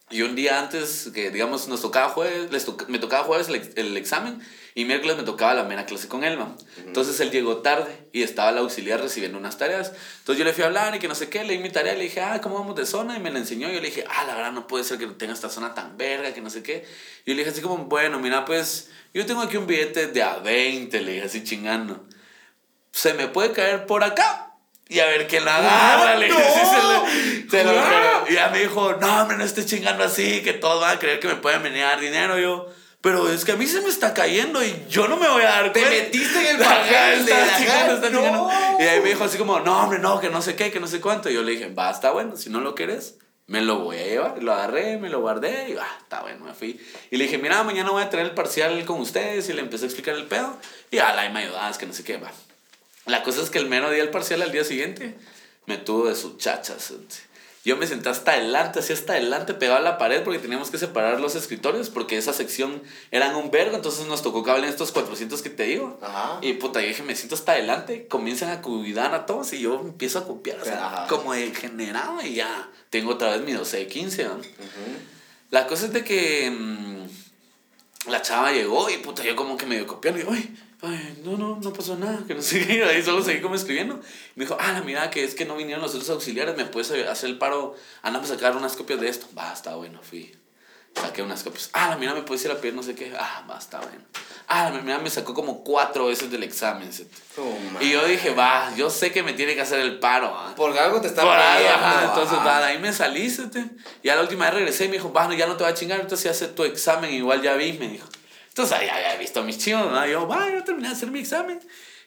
Y 0.09 0.22
un 0.22 0.36
día 0.36 0.61
antes, 0.61 1.11
que 1.12 1.30
digamos, 1.32 1.66
nos 1.66 1.82
tocaba 1.82 2.11
jueves, 2.11 2.52
les 2.52 2.64
toca- 2.64 2.86
me 2.88 3.00
tocaba 3.00 3.24
jueves 3.24 3.48
el, 3.48 3.72
el 3.74 3.96
examen 3.96 4.40
y 4.76 4.84
miércoles 4.84 5.16
me 5.16 5.24
tocaba 5.24 5.52
la 5.54 5.64
mera 5.64 5.84
clase 5.84 6.07
con 6.07 6.22
él, 6.22 6.38
man. 6.38 6.57
Entonces 6.86 7.18
él 7.18 7.32
llegó 7.32 7.57
tarde 7.57 8.07
y 8.12 8.22
estaba 8.22 8.50
el 8.50 8.59
auxiliar 8.59 9.00
recibiendo 9.00 9.36
unas 9.36 9.59
tareas. 9.59 9.92
Entonces 10.20 10.38
yo 10.38 10.44
le 10.44 10.52
fui 10.52 10.62
a 10.62 10.66
hablar 10.66 10.94
y 10.94 11.00
que 11.00 11.09
no 11.09 11.16
sé 11.16 11.28
qué, 11.28 11.42
leí 11.42 11.59
mi 11.59 11.70
tarea 11.70 11.94
y 11.94 11.98
le 11.98 12.04
dije, 12.04 12.20
ah, 12.20 12.40
¿cómo 12.40 12.57
vamos 12.57 12.76
de 12.76 12.86
zona? 12.86 13.16
Y 13.16 13.20
me 13.20 13.32
la 13.32 13.40
enseñó. 13.40 13.68
Y 13.68 13.74
yo 13.74 13.80
le 13.80 13.86
dije, 13.88 14.04
ah, 14.09 14.24
la 14.26 14.36
verdad 14.36 14.52
no 14.52 14.68
puede 14.68 14.84
ser 14.84 14.98
que 14.98 15.07
tenga 15.09 15.32
esta 15.32 15.48
zona 15.50 15.74
tan 15.74 15.96
verga, 15.96 16.32
que 16.32 16.40
no 16.40 16.50
sé 16.50 16.62
qué. 16.62 16.86
Y 17.24 17.30
yo 17.30 17.34
le 17.34 17.38
dije 17.38 17.50
así 17.50 17.61
como, 17.61 17.76
bueno, 17.86 18.20
mira, 18.20 18.44
pues 18.44 18.90
yo 19.12 19.26
tengo 19.26 19.40
aquí 19.42 19.57
un 19.57 19.66
billete 19.66 20.07
de 20.07 20.22
a 20.22 20.36
20, 20.38 21.00
le 21.00 21.12
dije 21.14 21.24
así 21.26 21.42
chingando. 21.42 22.07
Se 22.92 23.12
me 23.14 23.26
puede 23.26 23.50
caer 23.52 23.86
por 23.86 24.04
acá. 24.04 24.45
Y 24.89 25.01
a 25.01 25.07
ver 25.07 25.26
quién 25.26 25.45
la 25.45 25.57
agarra, 25.57 26.14
le 26.16 26.26
dije, 26.26 26.43
sí, 26.55 26.61
se 26.61 26.76
lo- 26.82 27.51
se 27.51 27.64
lo 27.64 27.72
¡No! 27.72 27.82
juro. 27.82 28.24
Y 28.30 28.34
ya 28.34 28.49
me 28.51 28.61
dijo, 28.61 28.95
no, 29.01 29.22
hombre, 29.22 29.37
no 29.37 29.45
estés 29.45 29.66
chingando 29.66 30.05
así, 30.05 30.43
que 30.43 30.53
todos 30.53 30.80
van 30.80 30.97
a 30.97 30.99
creer 31.01 31.18
que 31.18 31.26
me 31.28 31.34
pueden 31.37 31.62
menear 31.62 31.99
dinero. 31.99 32.39
Yo, 32.39 32.68
pero 33.01 33.28
es 33.28 33.45
que 33.45 33.53
a 33.53 33.57
mí 33.57 33.66
se 33.66 33.80
me 33.80 33.89
está 33.89 34.14
cayendo 34.14 34.64
y 34.64 34.84
yo 34.89 35.09
no 35.09 35.16
me 35.16 35.28
voy 35.28 35.43
a 35.43 35.47
dar 35.49 35.72
Te 35.72 35.80
cuenta. 35.80 35.91
metiste 36.05 36.39
en 36.39 36.57
el 36.57 36.59
papel 36.64 37.26
de 37.26 37.32
la 37.34 37.57
chingando, 37.57 38.11
no. 38.11 38.51
Y 38.78 38.82
ahí 38.84 39.01
me 39.01 39.09
dijo 39.09 39.24
así 39.24 39.39
como, 39.39 39.59
no, 39.61 39.82
hombre, 39.82 39.99
no, 39.99 40.20
que 40.20 40.30
no 40.30 40.41
sé 40.41 40.55
qué, 40.55 40.70
que 40.70 40.78
no 40.78 40.87
sé 40.87 41.01
cuánto. 41.01 41.30
Y 41.30 41.34
yo 41.34 41.43
le 41.43 41.53
dije, 41.53 41.68
va, 41.74 41.91
está 41.91 42.12
bueno, 42.12 42.37
si 42.37 42.49
no 42.51 42.61
lo 42.61 42.74
quieres, 42.76 43.16
me 43.49 43.62
lo 43.62 43.80
voy 43.80 43.97
a 43.99 44.05
llevar. 44.07 44.41
Lo 44.43 44.53
agarré, 44.53 44.99
me 44.99 45.09
lo 45.09 45.20
guardé 45.20 45.68
y 45.68 45.74
va, 45.74 45.87
está 46.01 46.20
bueno, 46.22 46.45
me 46.45 46.55
fui. 46.55 46.80
Y 47.11 47.16
le 47.16 47.24
dije, 47.24 47.39
mira, 47.39 47.62
mañana 47.64 47.91
voy 47.91 48.03
a 48.05 48.11
tener 48.11 48.26
el 48.26 48.32
parcial 48.34 48.84
con 48.84 49.01
ustedes. 49.01 49.49
Y 49.49 49.53
le 49.53 49.62
empecé 49.62 49.84
a 49.84 49.87
explicar 49.87 50.14
el 50.14 50.26
pedo. 50.26 50.57
Y 50.93 50.99
ala, 50.99 51.22
ahí 51.22 51.32
me 51.32 51.41
ayudabas, 51.41 51.76
que 51.76 51.87
no 51.87 51.93
sé 51.93 52.05
qué, 52.05 52.18
va. 52.18 52.30
La 53.07 53.22
cosa 53.22 53.42
es 53.42 53.50
que 53.50 53.59
el 53.59 53.66
mero 53.66 53.90
día 53.90 54.02
del 54.02 54.11
parcial, 54.11 54.42
al 54.42 54.52
día 54.52 54.64
siguiente, 54.64 55.14
me 55.66 55.78
tuvo 55.78 56.09
de 56.09 56.14
sus 56.14 56.38
chachas. 56.38 56.92
Yo 57.64 57.76
me 57.76 57.86
senté 57.88 58.09
hasta 58.09 58.32
adelante, 58.32 58.78
así 58.78 58.92
hasta 58.92 59.14
adelante, 59.14 59.52
pegado 59.52 59.78
a 59.78 59.82
la 59.82 59.98
pared, 59.98 60.22
porque 60.22 60.38
teníamos 60.38 60.70
que 60.70 60.78
separar 60.78 61.20
los 61.20 61.34
escritorios, 61.34 61.90
porque 61.90 62.16
esa 62.16 62.32
sección 62.32 62.80
eran 63.11 63.34
un 63.34 63.50
vergo, 63.50 63.74
entonces 63.74 64.07
nos 64.07 64.22
tocó 64.22 64.44
cablear 64.44 64.70
estos 64.70 64.92
400 64.92 65.42
que 65.42 65.50
te 65.50 65.64
digo. 65.64 65.98
Ajá. 66.00 66.38
Y 66.42 66.52
puta, 66.52 66.80
yo 66.80 66.86
dije, 66.86 67.02
me 67.02 67.16
siento 67.16 67.34
hasta 67.34 67.52
adelante, 67.52 68.07
comienzan 68.07 68.50
a 68.50 68.62
cuidar 68.62 69.14
a 69.14 69.26
todos 69.26 69.52
y 69.52 69.61
yo 69.61 69.80
empiezo 69.80 70.20
a 70.20 70.26
copiar, 70.28 70.61
o 70.61 70.64
sea, 70.64 71.07
como 71.09 71.32
degenerado 71.32 72.22
y 72.22 72.34
ya 72.34 72.70
tengo 72.90 73.12
otra 73.12 73.30
vez 73.30 73.40
mi 73.40 73.52
12 73.52 73.78
de 73.78 73.86
15, 73.88 74.24
¿no? 74.24 74.34
Ujú. 74.34 74.44
La 75.50 75.66
cosa 75.66 75.86
es 75.86 75.92
de 75.92 76.04
que 76.04 76.48
mm, 76.48 78.11
la 78.11 78.22
chava 78.22 78.52
llegó 78.52 78.88
y 78.90 78.98
puta, 78.98 79.24
yo 79.24 79.34
como 79.34 79.57
que 79.57 79.66
medio 79.66 79.88
copiando 79.88 80.20
y 80.20 80.22
digo, 80.22 80.34
ay, 80.34 80.57
ay, 80.87 81.22
no, 81.24 81.37
no, 81.37 81.59
no 81.61 81.72
pasó 81.72 81.97
nada, 81.97 82.20
que 82.26 82.34
no 82.34 82.43
sé 82.43 82.66
qué, 82.66 82.84
ahí 82.84 83.03
solo 83.03 83.22
seguí 83.22 83.41
como 83.41 83.55
escribiendo. 83.55 84.01
Me 84.34 84.45
dijo, 84.45 84.57
ah, 84.61 84.72
la 84.72 84.82
mira, 84.82 85.11
que 85.11 85.24
es 85.24 85.34
que 85.34 85.45
no 85.45 85.57
vinieron 85.57 85.82
los 85.82 85.95
otros 85.95 86.11
auxiliares, 86.11 86.57
me 86.57 86.64
puedes 86.64 86.91
hacer 87.09 87.30
el 87.30 87.39
paro, 87.39 87.74
andamos 88.03 88.30
a 88.30 88.34
sacar 88.34 88.57
unas 88.57 88.76
copias 88.76 89.01
de 89.01 89.09
esto. 89.09 89.26
Va, 89.37 89.53
está 89.53 89.76
bueno, 89.76 90.01
fui. 90.03 90.34
Saqué 90.95 91.22
unas 91.22 91.43
copias. 91.43 91.68
Ah, 91.74 91.91
la 91.91 91.97
mira, 91.97 92.14
me 92.14 92.22
puedes 92.22 92.43
ir 92.45 92.51
a 92.51 92.55
pedir 92.57 92.74
no 92.74 92.82
sé 92.82 92.95
qué. 92.95 93.12
Ah, 93.18 93.45
va, 93.51 93.59
está 93.59 93.78
bueno. 93.80 94.03
Ah, 94.49 94.70
la 94.70 94.80
mira 94.80 94.99
me 94.99 95.11
sacó 95.11 95.34
como 95.34 95.62
cuatro 95.62 96.07
veces 96.07 96.30
del 96.30 96.43
examen. 96.43 96.91
Tu 97.34 97.43
Y 97.80 97.91
yo 97.91 98.07
dije, 98.07 98.30
va, 98.30 98.74
yo 98.76 98.89
sé 98.89 99.12
que 99.12 99.22
me 99.22 99.34
tiene 99.34 99.55
que 99.55 99.61
hacer 99.61 99.80
el 99.80 99.99
paro. 99.99 100.34
¿ah? 100.34 100.55
Por 100.57 100.76
algo 100.78 101.01
te 101.01 101.09
está 101.09 101.22
Por 101.22 101.32
pidiendo, 101.37 101.74
ajá, 101.74 102.05
entonces, 102.05 102.39
va, 102.39 102.61
de 102.61 102.64
ahí 102.64 102.78
me 102.78 102.93
salí, 102.93 103.28
¿sí? 103.28 103.43
y 104.03 104.09
a 104.09 104.14
la 104.14 104.22
última 104.22 104.47
vez 104.47 104.55
regresé 104.55 104.87
y 104.87 104.89
me 104.89 104.95
dijo, 104.95 105.11
bueno, 105.11 105.34
ya 105.34 105.47
no 105.47 105.57
te 105.57 105.64
va 105.64 105.70
a 105.70 105.74
chingar, 105.74 106.01
entonces 106.01 106.22
si 106.22 106.28
haces 106.28 106.55
tu 106.55 106.64
examen, 106.64 107.12
igual 107.12 107.43
ya 107.43 107.55
vi, 107.55 107.74
me 107.74 107.89
dijo. 107.89 108.07
Entonces 108.57 108.78
ahí 108.78 108.88
había 108.88 109.16
visto 109.16 109.40
a 109.40 109.42
mis 109.42 109.59
chivos, 109.59 109.92
¿no? 109.92 110.07
Yo, 110.07 110.26
va, 110.26 110.50
yo 110.50 110.64
terminé 110.64 110.88
de 110.88 110.94
hacer 110.94 111.11
mi 111.11 111.18
examen. 111.18 111.61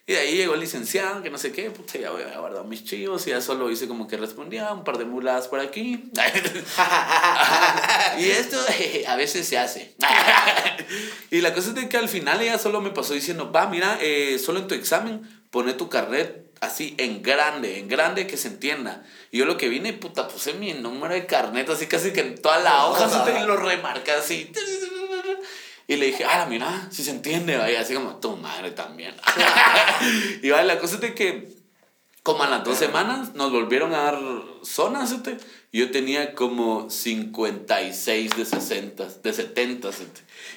Y 0.08 0.14
de 0.14 0.20
ahí 0.20 0.36
llegó 0.36 0.56
el 0.56 0.62
licenciado, 0.62 1.22
que 1.22 1.30
no 1.30 1.38
sé 1.38 1.52
qué, 1.52 1.70
puta, 1.70 2.00
ya 2.00 2.10
había 2.10 2.40
guardado 2.40 2.64
mis 2.64 2.84
chivos 2.84 3.28
y 3.28 3.30
ya 3.30 3.40
solo 3.40 3.70
hice 3.70 3.88
como 3.88 4.08
que 4.08 4.18
respondía 4.18 4.74
un 4.74 4.84
par 4.84 4.98
de 4.98 5.06
muladas 5.06 5.48
por 5.48 5.60
aquí. 5.60 6.10
y 8.18 8.30
esto 8.32 8.58
a 9.08 9.16
veces 9.16 9.48
se 9.48 9.60
hace. 9.60 9.96
y 11.30 11.42
la 11.42 11.54
cosa 11.54 11.70
es 11.70 11.76
de 11.76 11.88
que 11.88 11.98
al 11.98 12.10
final 12.10 12.42
ella 12.42 12.58
solo 12.58 12.82
me 12.82 12.90
pasó 12.90 13.14
diciendo, 13.14 13.52
va, 13.52 13.68
mira, 13.68 14.00
eh, 14.02 14.40
solo 14.44 14.58
en 14.58 14.68
tu 14.68 14.74
examen 14.74 15.22
pone 15.52 15.74
tu 15.74 15.88
carnet 15.88 16.50
así 16.62 16.96
en 16.98 17.22
grande, 17.22 17.78
en 17.78 17.88
grande 17.88 18.26
que 18.26 18.38
se 18.38 18.48
entienda. 18.48 19.06
Y 19.30 19.38
yo 19.38 19.46
lo 19.46 19.58
que 19.58 19.70
vine, 19.70 19.94
puta, 19.94 20.28
puse 20.28 20.54
mi 20.54 20.74
número 20.74 21.14
de 21.14 21.28
carnet 21.28 21.70
así 21.70 21.86
casi 21.86 22.12
que 22.12 22.22
en 22.22 22.42
toda 22.42 22.58
la 22.58 22.88
hoja, 22.88 23.06
así 23.06 23.20
te 23.24 23.46
lo 23.46 23.56
remarca 23.56 24.18
así. 24.18 24.52
Y 25.90 25.96
le 25.98 26.06
dije, 26.06 26.24
ah, 26.24 26.46
mira, 26.48 26.88
si 26.92 27.04
se 27.04 27.10
entiende, 27.10 27.58
vaya, 27.58 27.82
así 27.82 27.96
como 27.96 28.18
tu 28.18 28.38
madre 28.38 28.70
también. 28.70 29.16
y 30.44 30.52
vaya, 30.52 30.64
la 30.64 30.78
cosa 30.78 30.96
es 30.96 31.02
de 31.02 31.16
que 31.16 31.50
como 32.22 32.44
a 32.44 32.48
las 32.48 32.64
dos 32.64 32.78
semanas 32.78 33.34
nos 33.34 33.52
volvieron 33.52 33.96
a 33.96 34.04
dar 34.04 34.20
zonas, 34.62 35.10
¿sí? 35.10 35.16
y 35.72 35.80
yo 35.80 35.90
tenía 35.90 36.36
como 36.36 36.92
56 36.92 38.38
de 38.38 38.46
60, 38.46 39.08
de 39.24 39.34
70, 39.34 39.92
¿sí? 39.92 40.04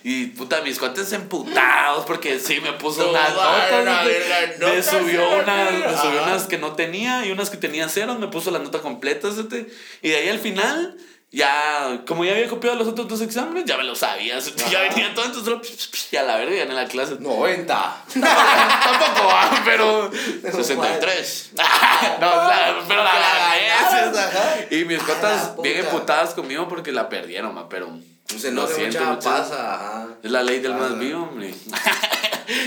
y 0.04 0.26
puta, 0.26 0.60
mis 0.60 0.78
cuates 0.78 1.10
emputados 1.14 2.04
porque 2.04 2.38
sí 2.38 2.60
me 2.60 2.74
puso 2.74 3.04
No, 3.04 3.10
unas 3.12 3.34
notas, 3.34 4.58
me 4.58 4.82
subió, 4.82 5.38
unas, 5.38 5.72
me 5.72 5.96
subió 5.96 6.22
unas 6.24 6.42
que 6.46 6.58
no 6.58 6.74
tenía 6.74 7.24
y 7.24 7.30
unas 7.30 7.48
que 7.48 7.56
tenía 7.56 7.88
cero, 7.88 8.18
me 8.20 8.28
puso 8.28 8.50
la 8.50 8.58
nota 8.58 8.80
completa, 8.80 9.30
¿sí? 9.32 9.66
y 10.02 10.10
de 10.10 10.16
ahí 10.16 10.28
al 10.28 10.40
final... 10.40 10.98
Ya, 11.34 12.02
como 12.06 12.26
ya 12.26 12.32
había 12.32 12.46
copiado 12.46 12.76
los 12.76 12.86
otros 12.86 13.08
dos 13.08 13.22
exámenes, 13.22 13.64
ya 13.64 13.78
me 13.78 13.84
lo 13.84 13.94
sabía. 13.94 14.38
¿sí? 14.40 14.52
Ya 14.70 14.82
venía 14.82 15.14
todo, 15.14 15.24
entonces 15.24 15.44
solo, 15.44 15.62
ya 16.12 16.22
la 16.24 16.36
verga, 16.36 16.54
ya 16.56 16.62
en 16.64 16.74
la 16.74 16.86
clase. 16.86 17.16
90. 17.18 18.04
Tampoco, 18.12 19.28
ah, 19.30 19.62
pero 19.64 20.10
63. 20.12 21.50
no, 21.56 22.26
la- 22.26 22.84
pero 22.86 23.02
la, 23.02 23.12
la 23.18 23.34
gané. 23.38 24.66
Y 24.70 24.84
mis 24.84 24.98
A 25.00 25.22
la 25.22 25.54
bien 25.62 25.76
puta. 25.78 25.88
emputadas 25.90 26.34
conmigo 26.34 26.68
porque 26.68 26.92
la 26.92 27.08
perdieron, 27.08 27.54
ma, 27.54 27.68
pero. 27.68 27.88
Se 28.26 28.50
lo 28.50 28.62
no 28.62 28.68
siento, 28.68 29.02
mucho. 29.04 29.28
pasa, 29.28 29.74
ajá. 29.74 30.08
Es 30.22 30.30
la 30.30 30.42
ley 30.42 30.60
del 30.60 30.74
más 30.74 30.98
vivo, 30.98 31.24
hombre. 31.24 31.52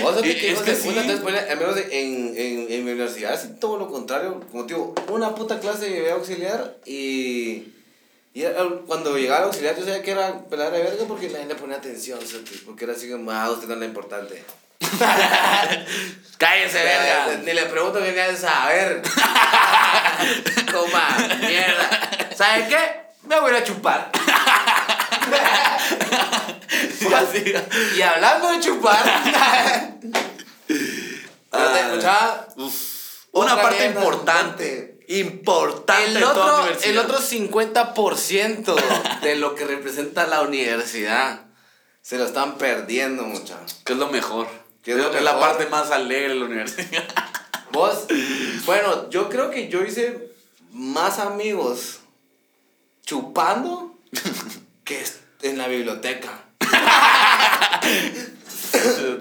O 0.04 0.12
sea, 0.12 0.20
Y 0.26 0.34
que 0.34 0.52
es 0.52 0.60
que 0.60 0.72
de 0.72 0.76
puta, 0.76 1.02
sí. 1.02 1.56
menos 1.58 1.74
de- 1.74 2.00
en, 2.00 2.34
en, 2.36 2.72
en 2.72 2.84
mi 2.84 2.92
universidad, 2.92 3.32
así 3.32 3.48
todo 3.60 3.76
lo 3.76 3.88
contrario. 3.90 4.40
Como 4.52 4.64
te 4.66 4.74
digo, 4.74 4.94
una 5.08 5.34
puta 5.34 5.58
clase 5.60 6.10
a 6.10 6.14
auxiliar 6.14 6.76
y. 6.84 7.72
Y 8.36 8.42
era- 8.42 8.64
cuando 8.86 9.16
llegaba 9.16 9.38
al 9.38 9.44
auxiliar, 9.44 9.74
yo 9.78 9.82
sabía 9.86 10.02
que 10.02 10.10
era 10.10 10.40
pelar 10.50 10.70
de 10.70 10.82
verga 10.82 11.06
porque 11.08 11.30
nadie 11.30 11.46
le 11.46 11.54
ponía 11.54 11.78
atención, 11.78 12.18
¿sí? 12.20 12.44
porque 12.66 12.84
era 12.84 12.92
así 12.92 13.10
como, 13.10 13.30
ah, 13.30 13.50
usted 13.50 13.66
no 13.66 13.72
es 13.72 13.80
la 13.80 13.86
importante. 13.86 14.44
Cállese, 16.36 16.84
verga. 16.84 17.38
Ni 17.42 17.54
le 17.54 17.62
pregunto 17.64 17.98
qué 17.98 18.12
quieres 18.12 18.40
saber. 18.40 19.00
Coma, 20.70 21.16
mierda. 21.40 21.88
¿Sabes 22.36 22.68
qué? 22.68 23.00
Me 23.26 23.40
voy 23.40 23.54
a 23.54 23.64
chupar. 23.64 24.10
Y 27.96 28.02
hablando 28.02 28.48
de 28.50 28.60
chupar. 28.60 29.02
Te 30.66 30.74
Ah. 31.52 31.80
escuchaba. 31.88 32.48
Una 33.32 33.56
parte 33.62 33.86
importante. 33.86 34.95
Importante 35.08 36.04
El 36.12 36.20
toda 36.20 36.32
otro, 36.32 36.56
universidad. 36.62 36.90
el 36.90 36.98
otro 36.98 37.18
50% 37.20 39.20
de 39.22 39.36
lo 39.36 39.54
que 39.54 39.64
representa 39.64 40.26
la 40.26 40.42
universidad 40.42 41.42
se 42.02 42.18
lo 42.18 42.24
están 42.24 42.56
perdiendo, 42.58 43.22
muchachos. 43.24 43.80
Que 43.84 43.92
es 43.92 43.98
lo 43.98 44.08
mejor. 44.08 44.48
¿Qué 44.82 44.92
es 44.92 44.98
lo 44.98 45.12
es 45.14 45.22
la 45.22 45.34
mejor? 45.34 45.48
parte 45.48 45.66
más 45.66 45.90
alegre 45.90 46.30
de 46.30 46.34
la 46.36 46.44
universidad. 46.44 47.04
Vos, 47.72 48.06
bueno, 48.64 49.10
yo 49.10 49.28
creo 49.28 49.50
que 49.50 49.68
yo 49.68 49.82
hice 49.82 50.30
más 50.72 51.18
amigos 51.18 51.98
chupando 53.04 53.96
que 54.84 55.04
en 55.42 55.58
la 55.58 55.66
biblioteca. 55.68 56.44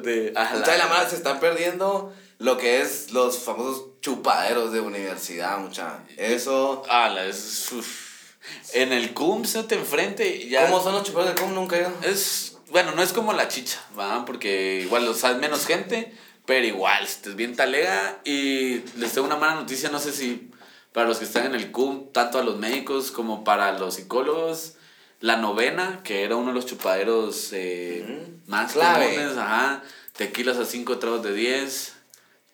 De- 0.03 0.33
a 0.35 0.43
la- 0.43 0.49
Muchachos, 0.51 0.77
la 0.77 0.87
madre 0.87 1.09
se 1.09 1.15
están 1.15 1.39
perdiendo 1.39 2.13
lo 2.39 2.57
que 2.57 2.81
es 2.81 3.11
los 3.11 3.39
famosos 3.39 3.85
chupaderos 4.05 4.71
de 4.71 4.81
universidad, 4.81 5.57
mucha. 5.57 6.03
Eso. 6.15 6.83
Ala, 6.87 7.25
es. 7.25 7.71
uf. 7.71 8.35
En 8.73 8.93
el 8.93 9.15
CUM 9.15 9.45
se 9.45 9.63
te 9.63 9.73
enfrente 9.73 10.47
ya. 10.47 10.67
¿Cómo 10.67 10.83
son 10.83 10.93
los 10.93 11.01
chupaderos 11.01 11.33
de 11.33 11.41
cómo 11.41 11.55
nunca 11.55 11.75
he 11.75 11.79
ido? 11.79 11.91
Es. 12.03 12.57
Bueno, 12.69 12.91
no 12.91 13.01
es 13.01 13.13
como 13.13 13.33
la 13.33 13.47
chicha, 13.47 13.79
¿va? 13.97 14.23
Porque 14.23 14.81
igual 14.83 15.05
los 15.05 15.23
hay 15.23 15.35
menos 15.35 15.65
gente, 15.65 16.13
pero 16.45 16.67
igual, 16.67 17.03
este, 17.03 17.29
es 17.31 17.35
bien 17.35 17.55
talega. 17.55 18.19
Y 18.23 18.83
les 18.97 19.11
tengo 19.13 19.25
una 19.25 19.37
mala 19.37 19.55
noticia, 19.55 19.89
no 19.89 19.97
sé 19.97 20.11
si 20.11 20.51
para 20.93 21.07
los 21.07 21.17
que 21.17 21.25
están 21.25 21.47
en 21.47 21.55
el 21.55 21.71
CUM, 21.71 22.11
tanto 22.11 22.37
a 22.37 22.43
los 22.43 22.57
médicos 22.59 23.09
como 23.09 23.43
para 23.43 23.71
los 23.79 23.95
psicólogos, 23.95 24.75
la 25.19 25.37
novena, 25.37 26.01
que 26.03 26.23
era 26.23 26.35
uno 26.35 26.49
de 26.49 26.53
los 26.53 26.67
chupaderos 26.67 27.49
eh, 27.53 28.27
más 28.45 28.73
Clave. 28.73 29.15
comunes, 29.15 29.35
ajá. 29.35 29.81
Tequilas 30.15 30.57
a 30.57 30.65
5 30.65 30.99
tragos 30.99 31.23
de 31.23 31.33
10, 31.33 31.94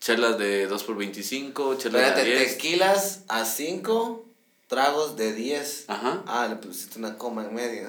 chelas 0.01 0.37
de 0.37 0.67
2 0.67 0.83
por 0.83 0.97
25, 0.97 1.75
chelas 1.75 2.01
Espérate, 2.01 2.23
de 2.29 2.35
10. 2.35 2.51
tequilas 2.57 3.21
a 3.27 3.45
5, 3.45 4.25
tragos 4.67 5.15
de 5.15 5.33
10. 5.33 5.85
Ajá. 5.87 6.23
Ah, 6.25 6.47
le 6.49 6.55
pusiste 6.55 6.99
una 6.99 7.17
coma 7.17 7.45
en 7.45 7.53
medio. 7.53 7.87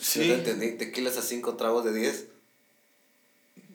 Sí. 0.00 0.20
Te 0.20 0.34
entendí. 0.34 0.72
Tequilas 0.72 1.16
a 1.18 1.22
5 1.22 1.54
tragos 1.54 1.84
de 1.84 1.92
10. 1.92 2.26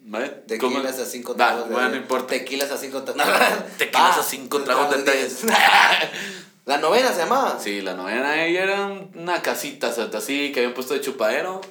¿Vale? 0.10 0.44
¿Cómo? 0.60 0.74
Tequilas 0.74 1.00
a 1.00 1.06
5 1.06 1.32
Va, 1.34 1.38
tragos 1.38 1.68
de 1.70 1.74
bueno, 1.74 1.90
10. 1.90 1.92
no 1.92 2.02
importa. 2.02 2.28
Tequilas 2.28 2.72
a 2.72 2.78
5 2.78 3.04
tragos 3.04 3.78
Tequilas 3.78 4.18
a 4.18 4.24
cinco 4.24 4.62
tragos 4.62 5.06
de 5.06 5.12
10. 5.12 5.44
La 6.66 6.78
novena 6.78 7.14
se 7.14 7.20
llamaba. 7.20 7.60
Sí, 7.62 7.80
la 7.80 7.94
novena 7.94 8.44
ella 8.46 8.64
era 8.64 8.88
una 8.88 9.42
casita, 9.42 9.88
así 9.88 10.52
que 10.52 10.60
habían 10.60 10.74
puesto 10.74 10.94
de 10.94 11.00
chupadero. 11.00 11.62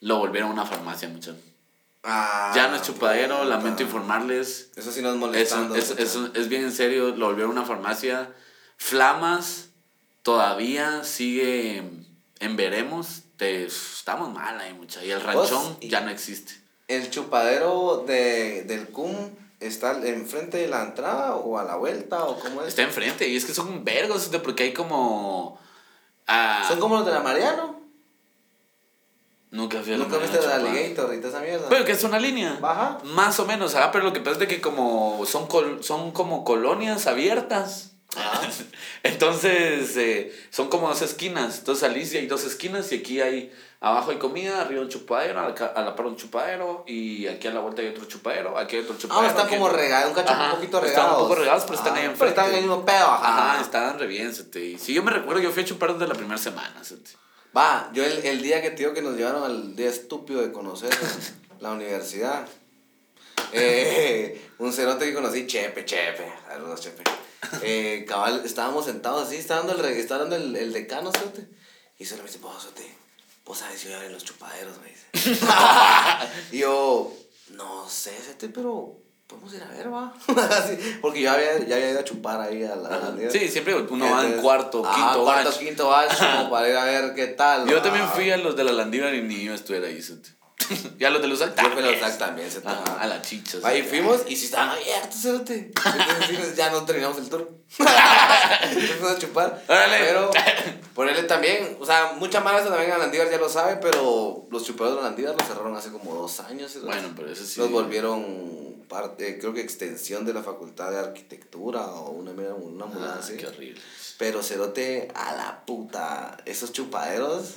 Lo 0.00 0.18
volvieron 0.18 0.50
a 0.50 0.52
una 0.52 0.66
farmacia, 0.66 1.08
mucho. 1.08 1.34
Ah, 2.08 2.52
Ya 2.54 2.68
no 2.68 2.76
es 2.76 2.82
chupadero, 2.82 3.36
puta. 3.38 3.48
lamento 3.48 3.82
informarles. 3.82 4.70
Eso 4.76 4.92
sí 4.92 5.02
nos 5.02 5.14
Es, 5.14 5.18
molestando. 5.20 5.74
es, 5.74 5.90
es, 5.90 6.16
es 6.34 6.48
bien 6.48 6.62
en 6.62 6.72
serio, 6.72 7.08
lo 7.16 7.26
volvieron 7.26 7.50
una 7.50 7.64
farmacia. 7.64 8.32
Flamas 8.76 9.70
todavía 10.22 11.02
sigue 11.04 11.82
en 12.38 12.56
veremos. 12.56 13.22
Te, 13.36 13.64
estamos 13.66 14.32
mal 14.32 14.60
ahí, 14.60 14.72
mucha. 14.74 15.04
Y 15.04 15.10
el 15.10 15.20
ranchón 15.20 15.76
y- 15.80 15.88
ya 15.88 16.00
no 16.00 16.10
existe. 16.10 16.54
¿El 16.88 17.10
chupadero 17.10 18.04
de, 18.06 18.62
del 18.62 18.86
CUM 18.88 19.12
está 19.58 19.92
enfrente 20.06 20.58
de 20.58 20.68
la 20.68 20.82
entrada 20.84 21.34
o 21.34 21.58
a 21.58 21.64
la 21.64 21.74
vuelta 21.76 22.24
o 22.24 22.38
cómo 22.38 22.62
es? 22.62 22.68
Está 22.68 22.82
enfrente 22.82 23.26
y 23.28 23.36
es 23.36 23.44
que 23.44 23.52
son 23.54 23.84
vergos, 23.84 24.30
porque 24.44 24.62
hay 24.62 24.72
como... 24.72 25.58
ah, 26.28 26.64
Son 26.68 26.78
como 26.78 26.96
los 26.98 27.06
de 27.06 27.12
la 27.12 27.20
Mariano. 27.20 27.75
Nunca 29.56 29.80
fui 29.82 29.94
a 29.94 29.96
la 29.98 30.04
Nunca 30.04 30.18
viste 30.18 30.38
Chupán. 30.38 30.52
alligator 30.66 31.14
y 31.14 31.16
toda 31.18 31.28
esa 31.30 31.40
mierda. 31.40 31.68
Pero 31.68 31.84
que 31.84 31.92
es 31.92 32.04
una 32.04 32.18
línea. 32.20 32.58
Baja. 32.60 32.98
Más 33.04 33.40
o 33.40 33.46
menos, 33.46 33.74
ah, 33.74 33.90
pero 33.90 34.04
lo 34.04 34.12
que 34.12 34.20
pasa 34.20 34.32
es 34.34 34.38
de 34.40 34.48
que 34.48 34.60
como 34.60 35.24
son, 35.26 35.46
col- 35.48 35.82
son 35.82 36.12
como 36.12 36.44
colonias 36.44 37.06
abiertas. 37.06 37.92
Entonces, 39.02 39.96
eh, 39.96 40.32
son 40.50 40.68
como 40.68 40.88
dos 40.88 41.02
esquinas. 41.02 41.58
Entonces 41.58 41.80
salís 41.80 42.12
y 42.14 42.18
hay 42.18 42.26
dos 42.26 42.44
esquinas 42.44 42.90
y 42.92 42.96
aquí 42.96 43.20
hay, 43.20 43.52
abajo 43.80 44.10
hay 44.10 44.18
comida, 44.18 44.60
arriba 44.62 44.80
un 44.82 44.88
chupadero, 44.88 45.40
a 45.40 45.80
la 45.82 45.94
par 45.96 46.06
un 46.06 46.16
chupadero 46.16 46.84
y 46.86 47.26
aquí 47.26 47.48
a 47.48 47.52
la 47.52 47.60
vuelta 47.60 47.82
hay 47.82 47.88
otro 47.88 48.04
chupadero, 48.06 48.56
aquí 48.58 48.76
hay 48.76 48.82
otro 48.82 48.96
chupadero. 48.96 49.26
Ah, 49.26 49.30
están 49.30 49.48
como 49.48 49.68
regados, 49.68 50.08
un 50.10 50.14
cacho 50.14 50.32
Ajá, 50.32 50.44
un 50.46 50.50
poquito 50.56 50.78
están 50.78 50.90
regados. 51.04 51.22
un 51.22 51.28
poco 51.28 51.34
regados, 51.40 51.62
pero 51.64 51.74
están 51.78 51.94
ahí 51.94 52.00
Pero 52.00 52.12
enfrente. 52.12 52.40
están 52.40 52.48
en 52.50 52.54
el 52.56 52.60
mismo 52.62 52.84
pedo, 52.84 53.06
ajá. 53.06 53.52
Ajá, 53.52 53.60
estaban 53.62 53.98
re 53.98 54.06
bien, 54.06 54.34
sete. 54.34 54.78
Sí, 54.78 54.94
yo 54.94 55.02
me 55.02 55.10
recuerdo, 55.10 55.42
yo 55.42 55.50
fui 55.50 55.62
a 55.62 55.66
chupar 55.66 55.92
desde 55.92 56.08
la 56.08 56.14
primera 56.14 56.38
semana, 56.38 56.74
sete. 56.82 57.10
Va, 57.56 57.90
yo 57.94 58.04
el, 58.04 58.18
el 58.18 58.42
día 58.42 58.60
que 58.60 58.70
te 58.70 58.76
digo 58.76 58.92
que 58.92 59.00
nos 59.00 59.16
llevaron 59.16 59.42
al 59.44 59.74
día 59.74 59.88
estúpido 59.88 60.42
de 60.42 60.52
conocer 60.52 60.90
la 61.60 61.72
universidad. 61.72 62.46
Eh, 63.52 64.50
un 64.58 64.72
cerote 64.72 65.06
que 65.06 65.14
conocí, 65.14 65.46
Chepe, 65.46 65.84
Chepe. 65.84 66.30
Saludos, 66.46 66.80
Chepe. 66.80 67.02
Eh, 67.62 68.04
cabal, 68.06 68.42
estábamos 68.44 68.84
sentados 68.84 69.28
así, 69.28 69.36
está 69.36 69.56
dando 69.56 69.72
el, 69.72 69.84
está 69.96 70.18
dando 70.18 70.36
el, 70.36 70.54
el 70.54 70.72
decano, 70.72 71.12
cerote. 71.12 71.48
Y 71.98 72.04
solo 72.04 72.22
me 72.24 72.28
dice, 72.28 72.40
vos, 72.40 72.62
cerote, 72.62 72.94
vos 73.44 73.58
sabes 73.58 73.80
si 73.80 73.88
voy 73.88 73.96
a 73.96 74.00
ver 74.00 74.10
los 74.10 74.24
chupaderos, 74.24 74.76
me 74.80 74.88
dice. 74.88 75.40
y 76.52 76.58
yo, 76.58 77.12
no 77.50 77.88
sé, 77.88 78.10
cerote, 78.10 78.48
pero 78.50 78.98
podemos 79.26 79.52
ir 79.54 79.62
a 79.62 79.66
ver, 79.68 79.92
va. 79.92 80.14
Porque 81.02 81.20
yo 81.22 81.30
había, 81.30 81.58
ya 81.66 81.76
había 81.76 81.90
ido 81.90 82.00
a 82.00 82.04
chupar 82.04 82.40
ahí 82.40 82.62
a 82.64 82.76
la... 82.76 82.88
a 82.88 83.10
la- 83.10 83.30
Sí, 83.30 83.48
siempre 83.48 83.74
uno 83.74 84.10
va 84.10 84.24
en 84.24 84.40
cuarto, 84.40 84.82
quinto 84.82 85.24
cuarto, 85.24 85.50
batch. 85.50 85.58
quinto 85.58 85.88
batch, 85.88 86.18
como 86.18 86.50
para 86.50 86.68
ir 86.68 86.76
a 86.76 86.84
ver 86.84 87.14
qué 87.14 87.26
tal. 87.28 87.66
Yo 87.68 87.76
va. 87.76 87.82
también 87.82 88.06
fui 88.08 88.30
a 88.30 88.36
los 88.36 88.56
de 88.56 88.64
la 88.64 88.72
Landívar 88.72 89.14
y 89.14 89.22
ni 89.22 89.44
yo 89.44 89.54
estuviera 89.54 89.88
ahí, 89.88 90.00
y 90.98 91.04
a 91.04 91.10
los 91.10 91.22
de 91.22 91.28
los 91.28 91.38
Yo 91.38 91.46
fui 91.46 91.82
a 91.82 92.00
los 92.00 92.18
también. 92.18 92.50
Se 92.50 92.58
Ajá, 92.64 92.82
a 92.98 93.06
la 93.06 93.22
chicha. 93.22 93.58
Ahí 93.62 93.82
fuimos 93.82 94.22
y 94.26 94.34
si 94.36 94.46
estaban 94.46 94.70
abiertos, 94.70 95.20
cerote. 95.20 95.70
Entonces 95.84 96.56
ya 96.56 96.70
no 96.70 96.84
terminamos 96.84 97.18
el 97.18 97.28
tour. 97.28 97.50
Fuimos 97.78 99.10
a 99.12 99.18
chupar. 99.18 99.62
Órale. 99.68 99.98
Pero 99.98 100.30
por 100.94 101.08
él 101.08 101.26
también, 101.26 101.76
o 101.80 101.86
sea, 101.86 102.14
mucha 102.16 102.40
mala 102.40 102.64
también 102.64 102.90
a 102.90 102.98
Landívar 102.98 103.30
ya 103.30 103.38
lo 103.38 103.48
sabe, 103.48 103.76
pero 103.76 104.46
los 104.50 104.64
chupadores 104.64 104.96
de 104.98 105.02
Landívar 105.02 105.34
los 105.38 105.46
cerraron 105.46 105.76
hace 105.76 105.90
como 105.92 106.14
dos 106.14 106.40
años. 106.40 106.72
cerote. 106.72 106.92
Bueno, 106.92 107.12
pero 107.14 107.30
eso 107.30 107.44
sí. 107.44 107.60
Los 107.60 107.70
volvieron 107.70 108.65
parte, 108.88 109.38
creo 109.38 109.52
que 109.54 109.60
extensión 109.60 110.24
de 110.24 110.32
la 110.34 110.42
facultad 110.42 110.90
de 110.90 110.98
arquitectura 110.98 111.86
o 111.86 112.10
una, 112.10 112.30
una 112.32 112.86
mulada 112.86 113.20
Ah, 113.22 113.28
qué 113.38 113.46
horrible. 113.46 113.80
Pero 114.18 114.42
cerote, 114.42 115.08
a 115.14 115.34
la 115.34 115.64
puta, 115.66 116.36
esos 116.46 116.72
chupaderos 116.72 117.56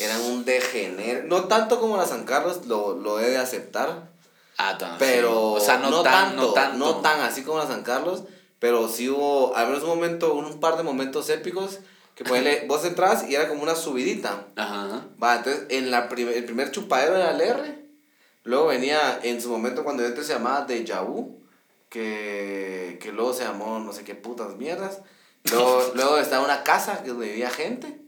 eran 0.00 0.20
un 0.22 0.44
degener. 0.44 1.24
No 1.24 1.44
tanto 1.44 1.80
como 1.80 1.96
la 1.96 2.06
San 2.06 2.24
Carlos, 2.24 2.66
lo, 2.66 2.94
lo 2.94 3.20
he 3.20 3.30
de 3.30 3.38
aceptar. 3.38 4.10
Ah, 4.58 4.76
tan, 4.76 4.98
Pero. 4.98 5.52
O 5.52 5.60
sea, 5.60 5.78
no, 5.78 6.02
tan, 6.02 6.36
no 6.36 6.52
tanto. 6.52 6.76
no 6.78 6.96
tan 7.00 7.20
así 7.20 7.42
como 7.42 7.58
la 7.58 7.66
San 7.66 7.82
Carlos, 7.82 8.24
pero 8.58 8.88
sí 8.88 9.08
hubo 9.08 9.56
al 9.56 9.68
menos 9.68 9.82
un 9.82 9.88
momento, 9.88 10.34
un, 10.34 10.60
par 10.60 10.76
de 10.76 10.82
momentos 10.82 11.30
épicos 11.30 11.78
que 12.14 12.24
ponele, 12.24 12.64
vos 12.68 12.84
entras 12.84 13.28
y 13.28 13.34
era 13.34 13.48
como 13.48 13.62
una 13.62 13.74
subidita. 13.74 14.46
Ajá. 14.56 15.06
Va, 15.22 15.36
entonces 15.36 15.64
en 15.70 15.90
la 15.90 16.08
prim- 16.10 16.28
el 16.28 16.44
primer 16.44 16.70
chupadero 16.70 17.16
era 17.16 17.30
el 17.30 17.40
R. 17.40 17.81
Luego 18.44 18.66
venía 18.66 19.20
en 19.22 19.40
su 19.40 19.50
momento 19.50 19.84
cuando 19.84 20.02
yo 20.02 20.08
entré 20.08 20.24
se 20.24 20.32
llamaba 20.34 20.62
Deja 20.62 21.00
Vu, 21.02 21.40
que, 21.88 22.98
que 23.00 23.12
luego 23.12 23.32
se 23.32 23.44
llamó 23.44 23.78
no 23.78 23.92
sé 23.92 24.04
qué 24.04 24.14
putas 24.14 24.56
mierdas. 24.56 25.00
Luego, 25.44 25.82
luego 25.94 26.18
estaba 26.18 26.44
una 26.44 26.62
casa 26.64 27.02
que 27.02 27.10
donde 27.10 27.28
vivía 27.28 27.50
gente, 27.50 28.00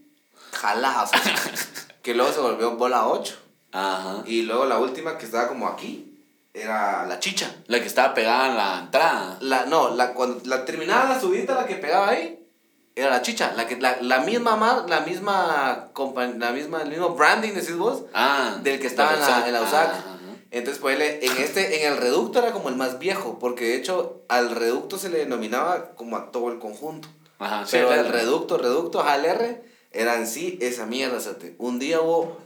jaladas, 0.51 1.11
que 2.01 2.13
luego 2.13 2.31
se 2.33 2.39
volvió 2.39 2.71
bola 2.75 3.07
8. 3.07 3.35
Ajá. 3.71 4.23
Y 4.25 4.43
luego 4.43 4.65
la 4.65 4.79
última 4.79 5.17
que 5.17 5.25
estaba 5.25 5.47
como 5.47 5.67
aquí 5.67 6.11
era 6.53 7.05
la 7.05 7.19
chicha. 7.19 7.53
La 7.67 7.79
que 7.79 7.87
estaba 7.87 8.13
pegada 8.13 8.47
en 8.49 8.57
la 8.57 8.79
entrada. 8.79 9.37
La, 9.41 9.65
no, 9.65 9.93
la, 9.95 10.13
cuando 10.13 10.41
la 10.45 10.63
terminaba 10.65 11.09
la 11.09 11.19
subida, 11.19 11.55
la 11.55 11.65
que 11.65 11.75
pegaba 11.75 12.09
ahí, 12.09 12.41
era 12.95 13.09
la 13.09 13.21
chicha. 13.21 13.51
La, 13.57 13.67
que, 13.67 13.75
la, 13.75 13.97
la 14.01 14.19
misma 14.19 14.55
mar, 14.55 14.85
la 14.87 15.01
misma, 15.01 15.89
la 16.37 16.51
misma, 16.51 16.81
el 16.81 16.89
mismo 16.89 17.09
branding, 17.09 17.51
decís 17.53 17.75
vos, 17.75 18.03
Ah. 18.13 18.57
del 18.63 18.79
que 18.79 18.87
estaba 18.87 19.13
en 19.15 19.19
la, 19.19 19.47
en 19.47 19.53
la 19.53 19.61
USAC. 19.61 19.89
Ajá. 19.89 20.14
Entonces, 20.55 20.79
pues, 20.79 20.97
en 20.97 21.37
este, 21.43 21.81
en 21.81 21.91
el 21.91 21.97
reducto 21.97 22.39
era 22.39 22.53
como 22.53 22.69
el 22.69 22.77
más 22.77 22.97
viejo, 22.97 23.39
porque 23.39 23.65
de 23.65 23.75
hecho 23.75 24.21
al 24.29 24.51
reducto 24.51 24.97
se 24.97 25.09
le 25.09 25.17
denominaba 25.17 25.91
como 25.95 26.15
a 26.15 26.31
todo 26.31 26.49
el 26.49 26.59
conjunto. 26.59 27.09
Ajá, 27.39 27.65
sí, 27.65 27.71
Pero 27.73 27.91
el 27.91 28.05
el 28.05 28.07
reducto, 28.07 28.57
reducto, 28.57 29.05
el 29.05 29.25
R, 29.25 29.63
era 29.91 30.15
en 30.15 30.25
sí 30.25 30.57
esa 30.61 30.85
mierda, 30.85 31.19
cerote. 31.19 31.55
Un 31.57 31.77
día 31.77 31.99
hubo 31.99 32.37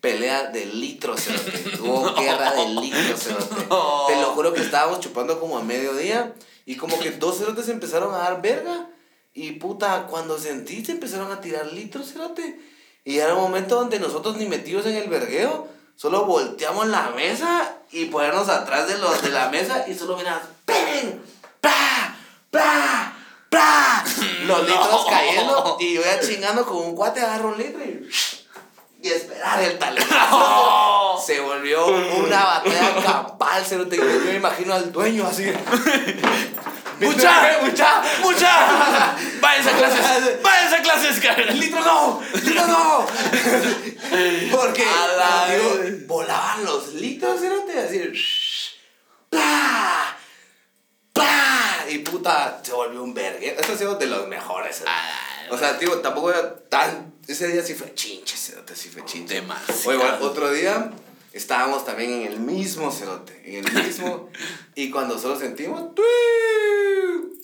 pelea 0.00 0.46
de 0.50 0.64
litros, 0.64 1.20
cerote. 1.20 1.78
Hubo 1.82 2.14
guerra 2.14 2.54
de 2.54 2.68
litros. 2.68 3.28
No. 3.68 4.04
Te 4.06 4.16
lo 4.16 4.28
juro 4.28 4.54
que 4.54 4.62
estábamos 4.62 5.00
chupando 5.00 5.38
como 5.38 5.58
a 5.58 5.62
mediodía 5.62 6.32
y 6.64 6.76
como 6.76 6.98
que 6.98 7.10
dos 7.10 7.36
cerotes 7.36 7.68
empezaron 7.68 8.14
a 8.14 8.18
dar 8.18 8.40
verga. 8.40 8.88
Y 9.34 9.52
puta, 9.52 10.06
cuando 10.06 10.38
sentí 10.38 10.82
se 10.86 10.92
empezaron 10.92 11.30
a 11.30 11.42
tirar 11.42 11.70
litros, 11.70 12.14
cerote. 12.14 12.58
Y 13.04 13.18
era 13.18 13.34
un 13.34 13.42
momento 13.42 13.74
donde 13.74 14.00
nosotros 14.00 14.38
ni 14.38 14.46
metidos 14.46 14.86
en 14.86 14.96
el 14.96 15.10
vergueo, 15.10 15.68
solo 15.98 16.26
volteamos 16.26 16.86
la 16.86 17.10
mesa 17.10 17.72
y 17.90 18.04
ponernos 18.04 18.48
atrás 18.48 18.86
de 18.86 18.98
los 18.98 19.20
de 19.20 19.30
la 19.30 19.48
mesa 19.48 19.84
y 19.88 19.94
solo 19.94 20.16
miras, 20.16 20.42
¡pen! 20.64 21.20
¡Pa! 21.60 22.14
¡Pa! 22.52 23.12
¡Pa! 23.50 24.04
Los 24.44 24.60
litros 24.60 25.06
cayendo 25.10 25.76
y 25.80 25.94
yo 25.94 26.02
ya 26.02 26.20
chingando 26.20 26.64
con 26.64 26.76
un 26.76 26.94
cuate 26.94 27.20
agarro 27.20 27.48
un 27.48 27.58
litro 27.58 27.82
y, 27.84 28.08
y 29.02 29.08
esperar 29.08 29.60
el 29.60 29.76
talentazo. 29.76 31.20
Se 31.26 31.40
volvió 31.40 31.86
una 31.88 32.44
batalla 32.44 33.02
campal, 33.04 33.64
cerote. 33.64 33.96
Yo 33.96 34.04
me 34.04 34.36
imagino 34.36 34.74
al 34.74 34.92
dueño 34.92 35.26
así. 35.26 35.52
¡Mucha! 37.00 37.58
¡Mucha! 37.62 38.02
¡Mucha! 38.22 39.16
¡Váyanse 39.40 39.70
a 39.70 39.76
clases! 39.76 40.42
¡Váyanse 40.42 40.76
a 40.76 40.82
clases, 40.82 41.20
cara! 41.20 41.44
¡Litro 41.52 41.80
no! 41.80 42.22
¡Litro 42.42 42.66
no! 42.66 43.06
Porque 44.50 44.84
A 44.84 45.06
la 45.16 45.54
digo, 45.54 45.78
vez. 45.78 46.06
volaban 46.06 46.64
los 46.64 46.94
litros, 46.94 47.40
cerote, 47.40 47.78
así. 47.80 48.02
¡Pla! 49.30 50.16
¡Pla! 51.12 51.84
Y 51.90 51.98
puta, 51.98 52.60
se 52.62 52.72
volvió 52.72 53.02
un 53.02 53.14
vergue. 53.14 53.54
Esto 53.58 53.72
ha 53.72 53.76
sido 53.76 53.94
de 53.96 54.06
los 54.06 54.26
mejores. 54.28 54.82
Ah, 54.86 55.10
O 55.50 55.58
sea, 55.58 55.78
tío, 55.78 56.00
tampoco 56.00 56.30
era 56.30 56.56
tan. 56.68 57.14
Ese 57.26 57.48
día 57.48 57.62
sí 57.62 57.74
fue 57.74 57.94
chinche, 57.94 58.36
cerote, 58.36 58.74
sí 58.74 58.88
fue 58.88 59.04
chinche. 59.04 59.34
Demasiado. 59.34 59.90
O 59.90 59.92
igual, 59.92 60.18
otro 60.22 60.50
día 60.50 60.90
estábamos 61.38 61.84
también 61.84 62.10
en 62.10 62.32
el 62.32 62.40
mismo 62.40 62.90
cerote, 62.90 63.40
en 63.44 63.64
el 63.64 63.84
mismo. 63.84 64.28
y 64.74 64.90
cuando 64.90 65.18
solo 65.18 65.38
sentimos. 65.38 65.92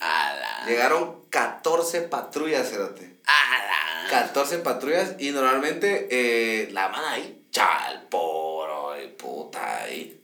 ¡Ala! 0.01 0.65
Llegaron 0.67 1.23
14 1.31 2.03
patrullas, 2.03 2.69
cerote. 2.69 3.21
¡Ala! 3.25 4.11
14 4.11 4.59
patrullas 4.59 5.15
y 5.19 5.31
normalmente 5.31 6.09
eh, 6.11 6.69
la 6.73 6.89
mano 6.89 7.07
ahí, 7.07 7.47
chal, 7.51 8.07
poro, 8.11 9.01
y 9.01 9.09
puta 9.09 9.83
ahí. 9.83 10.21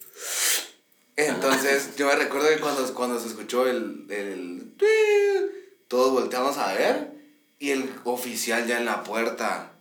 Entonces 1.16 1.97
yo 1.97 2.07
me 2.07 2.16
recuerdo 2.16 2.49
que 2.49 2.59
cuando, 2.59 2.93
cuando 2.95 3.21
se 3.21 3.29
escuchó 3.29 3.66
el, 3.68 4.07
el 4.11 4.75
todos 5.87 6.12
volteamos 6.12 6.59
a 6.59 6.73
ver 6.73 7.12
y 7.59 7.71
el 7.71 7.91
oficial 8.05 8.66
ya 8.66 8.79
en 8.79 8.87
la 8.87 9.05
puerta, 9.05 9.73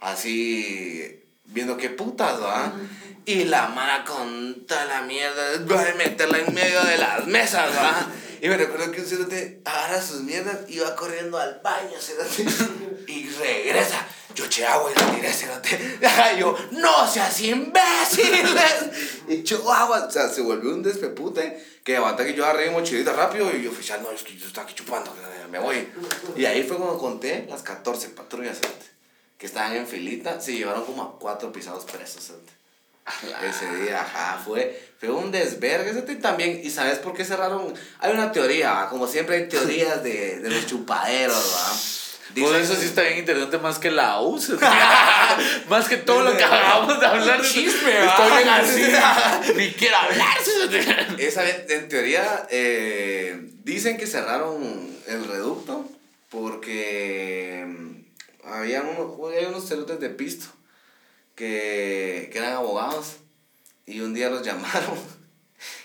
así 0.00 1.24
viendo 1.48 1.76
qué 1.76 1.90
putas, 1.90 2.40
¿va? 2.42 2.72
Y 3.24 3.44
la 3.44 3.68
mano 3.68 4.04
con 4.06 4.66
toda 4.66 4.84
la 4.86 5.02
mierda, 5.02 5.42
va 5.70 5.82
a 5.82 5.94
meterla 5.94 6.38
en 6.38 6.54
medio 6.54 6.82
de 6.84 6.96
las 6.96 7.26
mesas, 7.26 7.70
¿va? 7.76 8.08
Y 8.40 8.48
me 8.48 8.56
recuerdo 8.56 8.90
que 8.92 9.00
un 9.00 9.06
cerote 9.06 9.60
agarra 9.64 10.00
sus 10.00 10.22
mierdas 10.22 10.58
y 10.68 10.78
va 10.78 10.94
corriendo 10.94 11.38
al 11.38 11.60
baño, 11.62 11.98
cerote. 12.00 12.46
Y 13.06 13.28
regresa. 13.30 14.06
Yo 14.34 14.44
eché 14.44 14.64
agua 14.64 14.92
y 14.94 14.98
la 14.98 15.10
tiré, 15.10 15.32
cerote. 15.32 15.98
Y 16.36 16.38
yo, 16.40 16.56
no 16.72 17.10
seas 17.10 17.40
imbéciles. 17.40 18.90
Y 19.28 19.34
echó 19.34 19.72
agua. 19.72 20.06
O 20.06 20.10
sea, 20.10 20.28
se 20.28 20.42
volvió 20.42 20.70
un 20.70 20.82
despepute. 20.82 21.78
Que 21.82 21.96
aguanta 21.96 22.24
que 22.24 22.34
yo 22.34 22.44
agarré 22.44 22.68
mi 22.68 22.74
mochilita 22.74 23.12
rápido 23.12 23.50
y 23.56 23.62
yo, 23.62 23.70
oficial, 23.70 24.02
no, 24.02 24.10
es 24.10 24.22
que 24.22 24.36
yo 24.36 24.46
estaba 24.46 24.66
aquí 24.66 24.74
chupando, 24.74 25.12
me 25.50 25.58
voy. 25.58 25.88
Y 26.36 26.44
ahí 26.44 26.62
fue 26.62 26.76
cuando 26.76 26.98
conté 26.98 27.46
las 27.48 27.62
14 27.62 28.10
patrullas, 28.10 28.58
cerote. 28.60 28.97
Que 29.38 29.46
estaban 29.46 29.74
en 29.76 29.86
filita. 29.86 30.40
Se 30.40 30.52
llevaron 30.52 30.84
como 30.84 31.02
a 31.02 31.18
cuatro 31.18 31.52
pisados 31.52 31.84
presos. 31.84 32.32
Ese 33.42 33.74
día, 33.82 34.02
ajá, 34.02 34.38
fue, 34.44 34.78
fue 35.00 35.08
un 35.10 35.30
desvergue 35.32 35.90
ese 35.90 36.02
también. 36.16 36.60
¿Y 36.62 36.68
sabes 36.70 36.98
por 36.98 37.14
qué 37.14 37.24
cerraron? 37.24 37.72
Hay 38.00 38.12
una 38.12 38.32
teoría, 38.32 38.72
¿va? 38.72 38.90
como 38.90 39.06
siempre 39.06 39.36
hay 39.36 39.48
teorías 39.48 40.02
de, 40.02 40.40
de 40.40 40.50
los 40.50 40.66
chupaderos, 40.66 41.36
¿va? 41.56 41.98
Por 42.28 42.52
Dicen- 42.52 42.60
eso 42.60 42.76
sí 42.76 42.84
está 42.84 43.00
bien 43.02 43.20
interesante 43.20 43.56
más 43.56 43.78
que 43.78 43.90
la 43.90 44.20
U. 44.20 44.38
más 45.70 45.88
que 45.88 45.96
todo 45.96 46.22
lo 46.22 46.36
que 46.36 46.44
acabamos 46.44 47.00
de 47.00 47.06
hablar. 47.06 47.40
Chisme, 47.40 47.98
Está 47.98 48.28
¿va? 48.28 48.36
bien 48.36 48.48
así. 48.50 49.54
Ni 49.56 49.72
quiero 49.72 49.96
hablar. 49.96 50.36
Esa, 51.18 51.48
en 51.48 51.88
teoría, 51.88 52.46
eh, 52.50 53.40
dicen 53.64 53.96
que 53.96 54.06
cerraron 54.06 54.94
el 55.06 55.24
reducto 55.26 55.88
porque 56.28 57.64
había 58.48 58.82
unos, 58.82 59.18
había 59.34 59.48
unos 59.48 59.66
cerotes 59.68 60.00
de 60.00 60.10
pisto 60.10 60.46
que, 61.34 62.28
que 62.32 62.38
eran 62.38 62.54
abogados 62.54 63.16
y 63.86 64.00
un 64.00 64.14
día 64.14 64.30
los 64.30 64.42
llamaron 64.46 64.98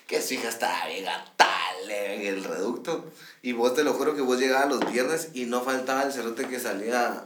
que 0.07 0.21
su 0.21 0.33
hija 0.35 0.49
estaba 0.49 0.87
bien 0.87 1.05
tal 1.37 1.47
plebe 1.85 2.15
en 2.15 2.33
el 2.35 2.43
reducto. 2.43 3.11
Y 3.41 3.51
vos 3.53 3.73
te 3.75 3.83
lo 3.83 3.93
juro 3.93 4.15
que 4.15 4.21
vos 4.21 4.37
llegabas 4.39 4.69
los 4.69 4.91
viernes 4.91 5.29
y 5.33 5.45
no 5.45 5.61
faltaba 5.61 6.03
el 6.03 6.13
cerote 6.13 6.47
que 6.47 6.59
salía 6.59 7.25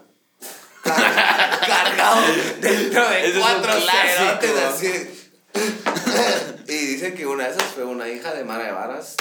car- 0.83 1.59
cargado 1.67 2.21
dentro 2.61 3.09
de 3.09 3.33
cuatro 3.39 3.73
cerotes 3.73 4.57
así. 4.63 5.29
y 6.67 6.73
dicen 6.85 7.15
que 7.15 7.25
una 7.27 7.45
de 7.47 7.51
esas 7.51 7.63
fue 7.73 7.83
una 7.83 8.07
hija 8.09 8.33
de 8.33 8.43
Mara 8.43 8.65
de 8.65 8.71
Varas 8.71 9.15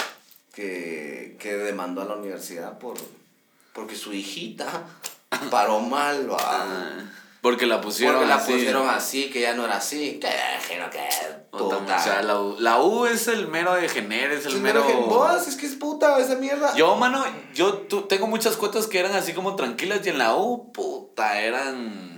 que, 0.53 1.35
que 1.39 1.53
demandó 1.55 2.01
a 2.01 2.05
la 2.05 2.15
universidad 2.15 2.77
por 2.79 2.95
porque 3.73 3.95
su 3.95 4.11
hijita 4.13 4.85
paró 5.51 5.79
mal, 5.79 6.29
va. 6.31 6.37
Ah, 6.39 7.03
porque 7.41 7.65
la 7.65 7.79
pusieron 7.81 8.15
Porque 8.15 8.27
la 8.29 8.35
así. 8.35 8.51
pusieron 8.53 8.89
así, 8.89 9.29
que 9.29 9.41
ya 9.41 9.53
no 9.53 9.65
era 9.65 9.77
así. 9.77 10.19
Que 10.19 10.77
no 10.79 10.89
que 10.89 10.99
Puta, 11.51 11.77
o 11.77 12.03
sea, 12.03 12.21
la, 12.21 12.39
U, 12.39 12.55
la 12.59 12.81
U 12.81 13.05
es 13.05 13.27
el 13.27 13.47
mero 13.47 13.73
de 13.73 13.87
Gener, 13.89 14.31
es 14.31 14.45
el 14.45 14.55
Es 14.55 14.59
mero... 14.59 14.83
mero 14.85 15.01
vos, 15.07 15.47
es 15.47 15.55
que 15.55 15.65
es 15.65 15.75
puta 15.75 16.19
esa 16.19 16.35
mierda. 16.35 16.75
Yo, 16.75 16.95
mano, 16.97 17.23
yo 17.53 17.73
tu- 17.79 18.03
tengo 18.03 18.27
muchas 18.27 18.57
cuotas 18.57 18.85
que 18.87 18.99
eran 18.99 19.15
así 19.15 19.33
como 19.33 19.55
tranquilas 19.55 20.05
y 20.05 20.09
en 20.09 20.17
la 20.19 20.35
U, 20.35 20.71
puta, 20.71 21.39
eran... 21.39 22.16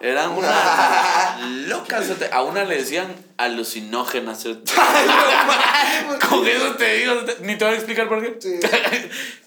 Eran 0.00 0.30
una 0.36 1.38
locas. 1.66 2.06
A 2.32 2.42
una 2.42 2.64
le 2.64 2.76
decían 2.78 3.14
alucinógenas. 3.36 4.44
Con 6.28 6.46
eso 6.46 6.74
te 6.76 6.94
digo, 6.98 7.14
ni 7.40 7.56
te 7.56 7.64
voy 7.64 7.74
a 7.74 7.76
explicar 7.76 8.08
por 8.08 8.22
qué. 8.22 8.36
Sí. 8.40 8.58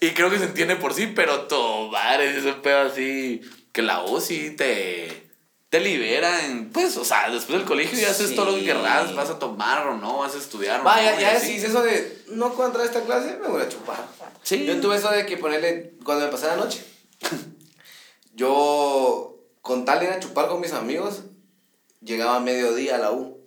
y 0.00 0.10
creo 0.12 0.30
que 0.30 0.38
se 0.38 0.44
entiende 0.44 0.76
por 0.76 0.94
sí, 0.94 1.12
pero 1.14 1.42
tomar 1.42 2.20
ese 2.20 2.52
pedo 2.54 2.80
así, 2.82 3.40
que 3.72 3.82
la 3.82 4.02
U 4.04 4.20
sí 4.20 4.54
te, 4.56 5.28
te 5.68 5.80
libera 5.80 6.46
en, 6.46 6.70
pues, 6.70 6.96
o 6.96 7.04
sea, 7.04 7.28
después 7.30 7.58
del 7.58 7.66
colegio 7.66 7.98
ya 7.98 8.10
haces 8.10 8.30
Sí. 8.30 8.34
todo 8.36 8.52
lo 8.52 8.56
que 8.56 8.64
querrás, 8.64 9.14
vas 9.14 9.30
a 9.30 9.38
tomar 9.38 9.86
o 9.88 9.96
no, 9.96 10.18
vas 10.18 10.34
a 10.34 10.38
estudiar 10.38 10.80
o 10.80 10.84
no, 10.84 10.94
ya 11.20 11.34
decís 11.38 11.64
eso 11.64 11.82
de 11.82 12.22
no 12.28 12.52
puedo 12.52 12.68
entrar 12.68 12.84
a 12.84 12.88
esta 12.88 13.02
clase, 13.02 13.38
me 13.42 13.48
voy 13.48 13.62
a 13.62 13.68
chupar. 13.68 14.06
Sí. 14.42 14.64
Yo 14.64 14.80
tuve 14.80 14.96
eso 14.96 15.10
de 15.10 15.26
que 15.26 15.36
ponerle, 15.36 15.92
cuando 16.04 16.24
me 16.24 16.30
pasé 16.32 16.46
la 16.46 16.56
noche, 16.56 16.82
yo 18.34 19.31
con 19.62 19.84
tal 19.84 20.00
de 20.00 20.06
ir 20.06 20.12
a 20.12 20.20
chupar 20.20 20.48
con 20.48 20.60
mis 20.60 20.72
amigos, 20.72 21.22
llegaba 22.00 22.36
a 22.36 22.40
mediodía 22.40 22.96
a 22.96 22.98
la 22.98 23.12
U. 23.12 23.40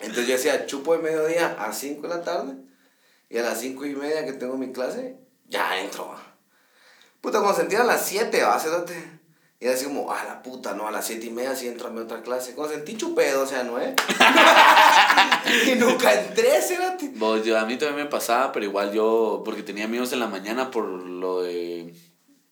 Entonces 0.00 0.26
yo 0.26 0.32
decía, 0.34 0.66
chupo 0.66 0.96
de 0.96 1.02
mediodía 1.02 1.56
a 1.62 1.72
5 1.72 2.02
de 2.02 2.08
la 2.08 2.24
tarde 2.24 2.54
y 3.28 3.38
a 3.38 3.42
las 3.42 3.60
5 3.60 3.84
y 3.86 3.94
media 3.94 4.24
que 4.24 4.32
tengo 4.32 4.56
mi 4.56 4.72
clase, 4.72 5.18
ya 5.46 5.78
entro. 5.78 6.08
va. 6.08 6.30
Puta, 7.20 7.40
cuando 7.40 7.58
sentía 7.58 7.82
a 7.82 7.84
las 7.84 8.06
7, 8.06 8.42
va, 8.42 8.58
cerote. 8.58 9.20
Y 9.60 9.66
era 9.66 9.74
así 9.74 9.84
como, 9.84 10.10
a 10.10 10.24
la 10.24 10.42
puta, 10.42 10.72
no, 10.72 10.88
a 10.88 10.90
las 10.90 11.06
7 11.06 11.26
y 11.26 11.30
media 11.30 11.54
sí 11.54 11.68
entro 11.68 11.88
a 11.88 11.90
mi 11.90 12.00
otra 12.00 12.22
clase. 12.22 12.54
Cuando 12.54 12.74
sentí 12.74 12.96
o 13.04 13.46
sea, 13.46 13.62
¿no 13.62 13.78
eh? 13.78 13.94
y 15.70 15.74
nunca 15.76 16.14
entré, 16.14 16.62
cerote. 16.62 17.10
Vos, 17.16 17.44
yo, 17.44 17.58
a 17.58 17.66
mí 17.66 17.76
también 17.76 18.06
me 18.06 18.10
pasaba, 18.10 18.52
pero 18.52 18.64
igual 18.64 18.90
yo, 18.90 19.42
porque 19.44 19.62
tenía 19.62 19.84
amigos 19.84 20.14
en 20.14 20.20
la 20.20 20.28
mañana 20.28 20.70
por 20.70 20.86
lo 20.86 21.42
de... 21.42 21.94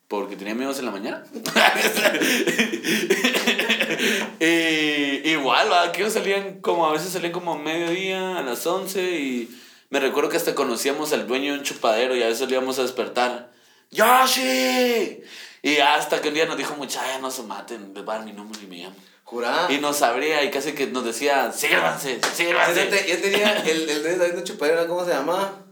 Porque 0.09 0.37
tenía 0.37 0.55
amigos 0.55 0.79
en 0.79 0.87
la 0.87 0.91
mañana. 0.91 1.23
y, 4.41 5.31
igual, 5.31 5.71
va, 5.71 5.93
que 5.93 6.01
ellos 6.01 6.15
salían 6.15 6.61
como, 6.61 6.87
a 6.87 6.93
veces 6.93 7.13
salían 7.13 7.33
como 7.33 7.53
a 7.53 7.59
mediodía, 7.59 8.39
a 8.39 8.43
las 8.43 8.67
11 8.67 9.03
y 9.03 9.61
me 9.91 10.01
recuerdo 10.01 10.31
que 10.31 10.39
hasta 10.39 10.55
conocíamos 10.55 11.13
al 11.13 11.27
dueño 11.27 11.53
de 11.53 11.59
un 11.59 11.65
chupadero 11.65 12.17
y 12.17 12.23
a 12.23 12.27
veces 12.29 12.49
le 12.49 12.55
íbamos 12.57 12.79
a 12.79 12.83
despertar. 12.83 13.51
¡Yoshi! 13.91 15.21
Y 15.63 15.77
hasta 15.79 16.21
que 16.23 16.29
un 16.29 16.35
día 16.35 16.47
nos 16.47 16.57
dijo, 16.57 16.75
muchachos, 16.77 17.21
no 17.21 17.31
se 17.31 17.43
maten, 17.43 17.93
les 17.95 18.07
va 18.09 18.15
a 18.15 18.17
dar 18.19 18.25
mi 18.27 18.33
número 18.33 18.59
y 18.63 18.67
me 18.67 18.79
llaman. 18.79 18.97
Jurá. 19.25 19.67
Y 19.69 19.77
nos 19.79 20.01
abría 20.01 20.43
y 20.43 20.51
casi 20.51 20.73
que 20.73 20.87
nos 20.87 21.05
decía, 21.05 21.53
sírvanse, 21.53 22.19
sírvanse. 22.35 22.85
Yo, 22.85 22.89
te- 22.97 23.09
yo 23.11 23.21
tenía 23.21 23.53
el, 23.59 23.87
el 23.89 24.03
de 24.03 24.17
David 24.17 24.43
Chupadero, 24.45 24.89
¿cómo 24.89 25.05
se 25.05 25.11
llama? 25.11 25.67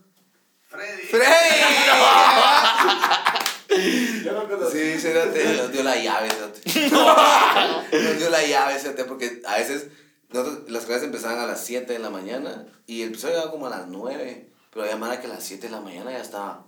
Freddy. 0.68 1.02
¡Freddy! 1.04 1.24
Yo 4.24 4.32
lo 4.32 4.48
conocí. 4.48 4.78
Sí, 4.78 5.00
cérate, 5.00 5.44
nos 5.56 5.72
dio 5.72 5.82
la 5.82 5.96
llave, 5.96 6.28
cérate. 6.30 6.90
Nos 8.02 8.18
dio 8.18 8.30
la 8.30 8.44
llave, 8.44 8.78
cérate, 8.78 9.04
porque 9.04 9.42
a 9.46 9.56
veces 9.58 9.86
nosotros, 10.30 10.70
las 10.70 10.84
clases 10.84 11.04
empezaban 11.04 11.38
a 11.38 11.46
las 11.46 11.64
7 11.64 11.92
de 11.92 11.98
la 11.98 12.10
mañana 12.10 12.66
y 12.86 13.02
el 13.02 13.10
episodio 13.10 13.34
llegaba 13.34 13.52
como 13.52 13.66
a 13.66 13.70
las 13.70 13.86
9. 13.88 14.50
Pero 14.70 14.84
había 14.84 14.96
mara 14.96 15.20
que 15.20 15.26
a 15.26 15.30
las 15.30 15.44
7 15.44 15.68
de 15.68 15.72
la 15.72 15.80
mañana 15.80 16.12
ya 16.12 16.20
estaba. 16.20 16.64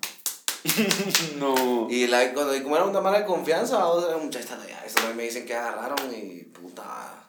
No. 1.38 1.88
Y 1.90 2.06
la, 2.06 2.32
cuando, 2.32 2.54
y 2.54 2.62
como 2.62 2.76
era 2.76 2.84
una 2.84 3.00
mara 3.00 3.20
de 3.20 3.26
confianza, 3.26 3.78
vamos 3.78 4.04
a 4.04 4.08
ver, 4.08 4.16
muchachos, 4.18 4.50
ya, 4.68 4.84
eso 4.84 4.98
me 5.14 5.24
dicen 5.24 5.46
que 5.46 5.54
agarraron 5.54 6.12
y 6.14 6.42
puta. 6.44 7.27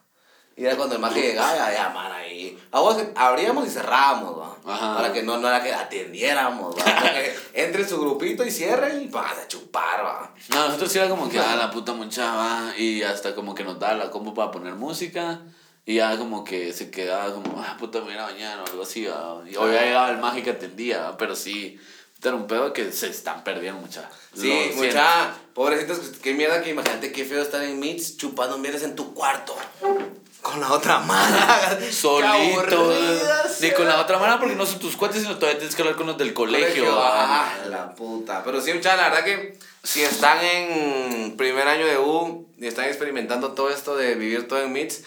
Y 0.59 0.65
era 0.65 0.75
cuando 0.75 0.95
el 0.95 1.01
maje 1.01 1.21
llegaba, 1.21 1.71
ya, 1.71 1.89
mara, 1.89 2.17
ahí. 2.17 2.59
A 2.73 2.79
abríamos 3.15 3.65
y 3.65 3.69
cerrábamos, 3.69 4.37
va. 4.37 4.95
Para 4.97 5.13
que 5.13 5.23
no, 5.23 5.37
no 5.37 5.47
era 5.47 5.63
que 5.63 5.73
atendiéramos, 5.73 6.77
va. 6.77 6.83
Para 6.83 7.13
que 7.13 7.33
entre 7.53 7.87
su 7.87 7.97
grupito 7.97 8.43
y 8.43 8.51
cierren 8.51 9.01
y 9.03 9.07
vas 9.07 9.37
a 9.37 9.47
chupar, 9.47 10.03
va. 10.03 10.33
No, 10.49 10.65
nosotros 10.67 10.91
sí 10.91 10.99
era 10.99 11.07
como 11.07 11.29
que, 11.29 11.39
ah, 11.39 11.55
la 11.55 11.71
puta 11.71 11.93
muchacha, 11.93 12.77
y 12.77 13.01
hasta 13.03 13.33
como 13.33 13.55
que 13.55 13.63
nos 13.63 13.79
daba 13.79 13.93
la 13.93 14.11
combo 14.11 14.33
para 14.33 14.51
poner 14.51 14.75
música, 14.75 15.39
y 15.85 15.95
ya 15.95 16.17
como 16.17 16.43
que 16.43 16.73
se 16.73 16.91
quedaba 16.91 17.33
como, 17.33 17.61
ah, 17.61 17.77
puta, 17.79 17.99
me 17.99 18.07
voy 18.07 18.11
a 18.11 18.15
ir 18.15 18.19
a 18.19 18.25
bañar 18.25 18.59
o 18.59 18.65
algo 18.65 18.83
así, 18.83 19.05
¿va? 19.05 19.41
y 19.49 19.55
o 19.55 19.65
ya 19.71 19.81
llegaba 19.81 20.09
el 20.09 20.17
mago 20.17 20.43
que 20.43 20.49
atendía, 20.49 21.03
¿va? 21.03 21.17
pero 21.17 21.37
sí, 21.37 21.79
era 22.21 22.35
un 22.35 22.47
pedo 22.47 22.73
que 22.73 22.91
se 22.91 23.07
están 23.07 23.45
perdiendo, 23.45 23.79
mucha. 23.79 24.09
Sí, 24.35 24.71
mucha, 24.75 25.33
pobrecitos, 25.53 25.99
qué 26.21 26.33
mierda 26.33 26.61
que 26.61 26.71
imagínate 26.71 27.13
qué 27.13 27.23
feo 27.23 27.41
estar 27.41 27.63
en 27.63 27.79
Meets 27.79 28.17
chupando 28.17 28.57
mierdas 28.57 28.83
en 28.83 28.97
tu 28.97 29.13
cuarto. 29.13 29.55
Con 30.41 30.59
la 30.61 30.71
otra 30.71 30.99
mano. 30.99 31.37
Solito, 31.91 32.93
ni 33.59 33.71
con 33.71 33.87
la 33.87 33.99
otra 33.99 34.17
mano 34.19 34.39
porque 34.39 34.55
no 34.55 34.65
son 34.65 34.79
tus 34.79 34.95
cuates, 34.95 35.21
sino 35.23 35.35
todavía 35.35 35.59
tienes 35.59 35.75
que 35.75 35.81
hablar 35.81 35.97
con 35.97 36.07
los 36.07 36.17
del 36.17 36.33
colegio. 36.33 36.85
Ah, 36.97 37.53
la 37.69 37.93
puta. 37.93 38.41
Pero 38.43 38.61
sí, 38.61 38.73
mucha, 38.73 38.95
la 38.95 39.09
verdad 39.09 39.25
que 39.25 39.59
si 39.83 40.01
están 40.01 40.43
en 40.43 41.35
primer 41.37 41.67
año 41.67 41.85
de 41.85 41.97
U 41.97 42.47
y 42.57 42.67
están 42.67 42.85
experimentando 42.85 43.51
todo 43.51 43.69
esto 43.69 43.95
de 43.97 44.15
vivir 44.15 44.47
todo 44.47 44.61
en 44.61 44.71
Meets, 44.71 45.03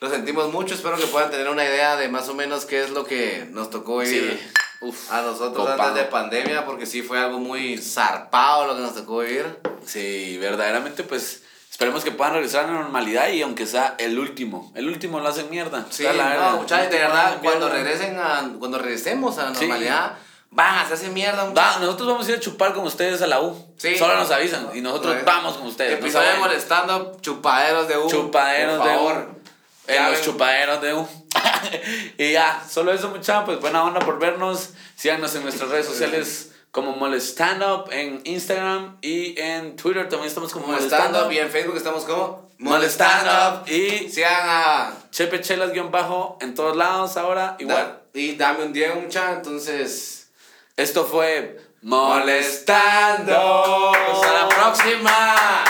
lo 0.00 0.10
sentimos 0.10 0.52
mucho. 0.52 0.74
Espero 0.74 0.96
que 0.96 1.06
puedan 1.06 1.30
tener 1.30 1.48
una 1.48 1.64
idea 1.64 1.96
de 1.96 2.08
más 2.08 2.28
o 2.28 2.34
menos 2.34 2.66
qué 2.66 2.82
es 2.84 2.90
lo 2.90 3.04
que 3.06 3.46
nos 3.50 3.70
tocó 3.70 3.98
vivir. 3.98 4.38
Sí. 4.38 4.60
Uf, 4.82 5.10
A 5.10 5.22
nosotros 5.22 5.66
copado. 5.66 5.82
antes 5.82 6.04
de 6.04 6.10
pandemia, 6.10 6.66
porque 6.66 6.84
sí 6.84 7.00
fue 7.00 7.18
algo 7.18 7.38
muy 7.38 7.78
zarpado 7.78 8.66
lo 8.66 8.74
que 8.76 8.82
nos 8.82 8.94
tocó 8.94 9.20
vivir. 9.20 9.46
Sí, 9.86 10.36
verdaderamente, 10.36 11.04
pues 11.04 11.43
esperemos 11.74 12.04
que 12.04 12.12
puedan 12.12 12.34
regresar 12.34 12.66
a 12.66 12.68
la 12.68 12.74
normalidad 12.74 13.28
y 13.30 13.42
aunque 13.42 13.66
sea 13.66 13.96
el 13.98 14.16
último, 14.16 14.70
el 14.76 14.86
último 14.86 15.18
lo 15.18 15.28
hacen 15.28 15.50
mierda. 15.50 15.84
Sí, 15.90 16.04
la 16.04 16.12
verga. 16.12 16.50
no, 16.52 16.56
muchachos, 16.58 16.88
de 16.88 16.98
verdad, 16.98 17.38
cuando 17.42 17.68
regresen 17.68 18.16
a, 18.16 18.48
cuando 18.60 18.78
regresemos 18.78 19.38
a 19.38 19.46
la 19.50 19.54
Sí. 19.56 19.62
normalidad, 19.66 20.12
van 20.50 20.74
a 20.76 20.80
hacerse 20.82 21.08
mierda, 21.08 21.44
muchachos. 21.46 21.76
Va, 21.76 21.80
nosotros 21.84 22.08
vamos 22.08 22.26
a 22.28 22.30
ir 22.30 22.36
a 22.36 22.40
chupar 22.40 22.72
con 22.74 22.84
ustedes 22.84 23.20
a 23.22 23.26
la 23.26 23.40
U. 23.40 23.60
Sí. 23.76 23.98
Solo 23.98 24.14
nos 24.16 24.30
avisan 24.30 24.68
y 24.72 24.80
nosotros 24.82 25.14
Right. 25.16 25.24
vamos 25.26 25.56
con 25.56 25.66
ustedes. 25.66 25.98
no 25.98 26.06
Episodio 26.06 26.26
saben. 26.28 26.40
molestando, 26.42 27.16
chupaderos 27.20 27.88
de 27.88 27.98
U. 27.98 28.08
Chupaderos 28.08 28.78
por 28.78 28.86
de 28.86 28.94
favor. 28.94 29.30
U. 29.32 29.40
En 29.88 29.94
Ya 29.96 30.02
los 30.10 30.12
ven. 30.20 30.24
chupaderos 30.24 30.80
de 30.80 30.94
U. 30.94 31.08
y 32.18 32.32
ya, 32.32 32.62
solo 32.70 32.92
eso, 32.92 33.08
muchachos. 33.08 33.42
Pues 33.46 33.58
buena 33.60 33.82
onda 33.82 33.98
por 33.98 34.20
vernos. 34.20 34.70
Síganos 34.94 35.34
en 35.34 35.42
nuestras 35.42 35.68
redes 35.70 35.86
sociales 35.86 36.52
como 36.74 36.90
Molestando 36.96 37.84
en 37.92 38.20
Instagram 38.24 38.96
y 39.00 39.40
en 39.40 39.76
Twitter 39.76 40.08
también 40.08 40.26
estamos 40.26 40.52
como 40.52 40.66
Molestando 40.66 41.04
Molestando. 41.04 41.32
y 41.32 41.38
en 41.38 41.48
Facebook 41.48 41.76
estamos 41.76 42.02
como 42.02 42.50
Molestando. 42.58 43.62
Y 43.72 44.08
Sigan 44.08 44.32
a. 44.34 44.92
Chepe 45.12 45.40
Chelas 45.40 45.70
guion 45.70 45.92
bajo 45.92 46.36
en 46.40 46.52
todos 46.56 46.76
lados 46.76 47.16
ahora. 47.16 47.54
Igual. 47.60 48.00
Y 48.12 48.34
dame 48.34 48.64
un 48.64 48.72
día, 48.72 48.92
mucha, 48.92 49.34
entonces. 49.34 50.30
Esto 50.76 51.04
fue 51.04 51.60
Molestando. 51.82 53.92
Hasta 53.92 54.32
la 54.32 54.48
próxima. 54.48 55.64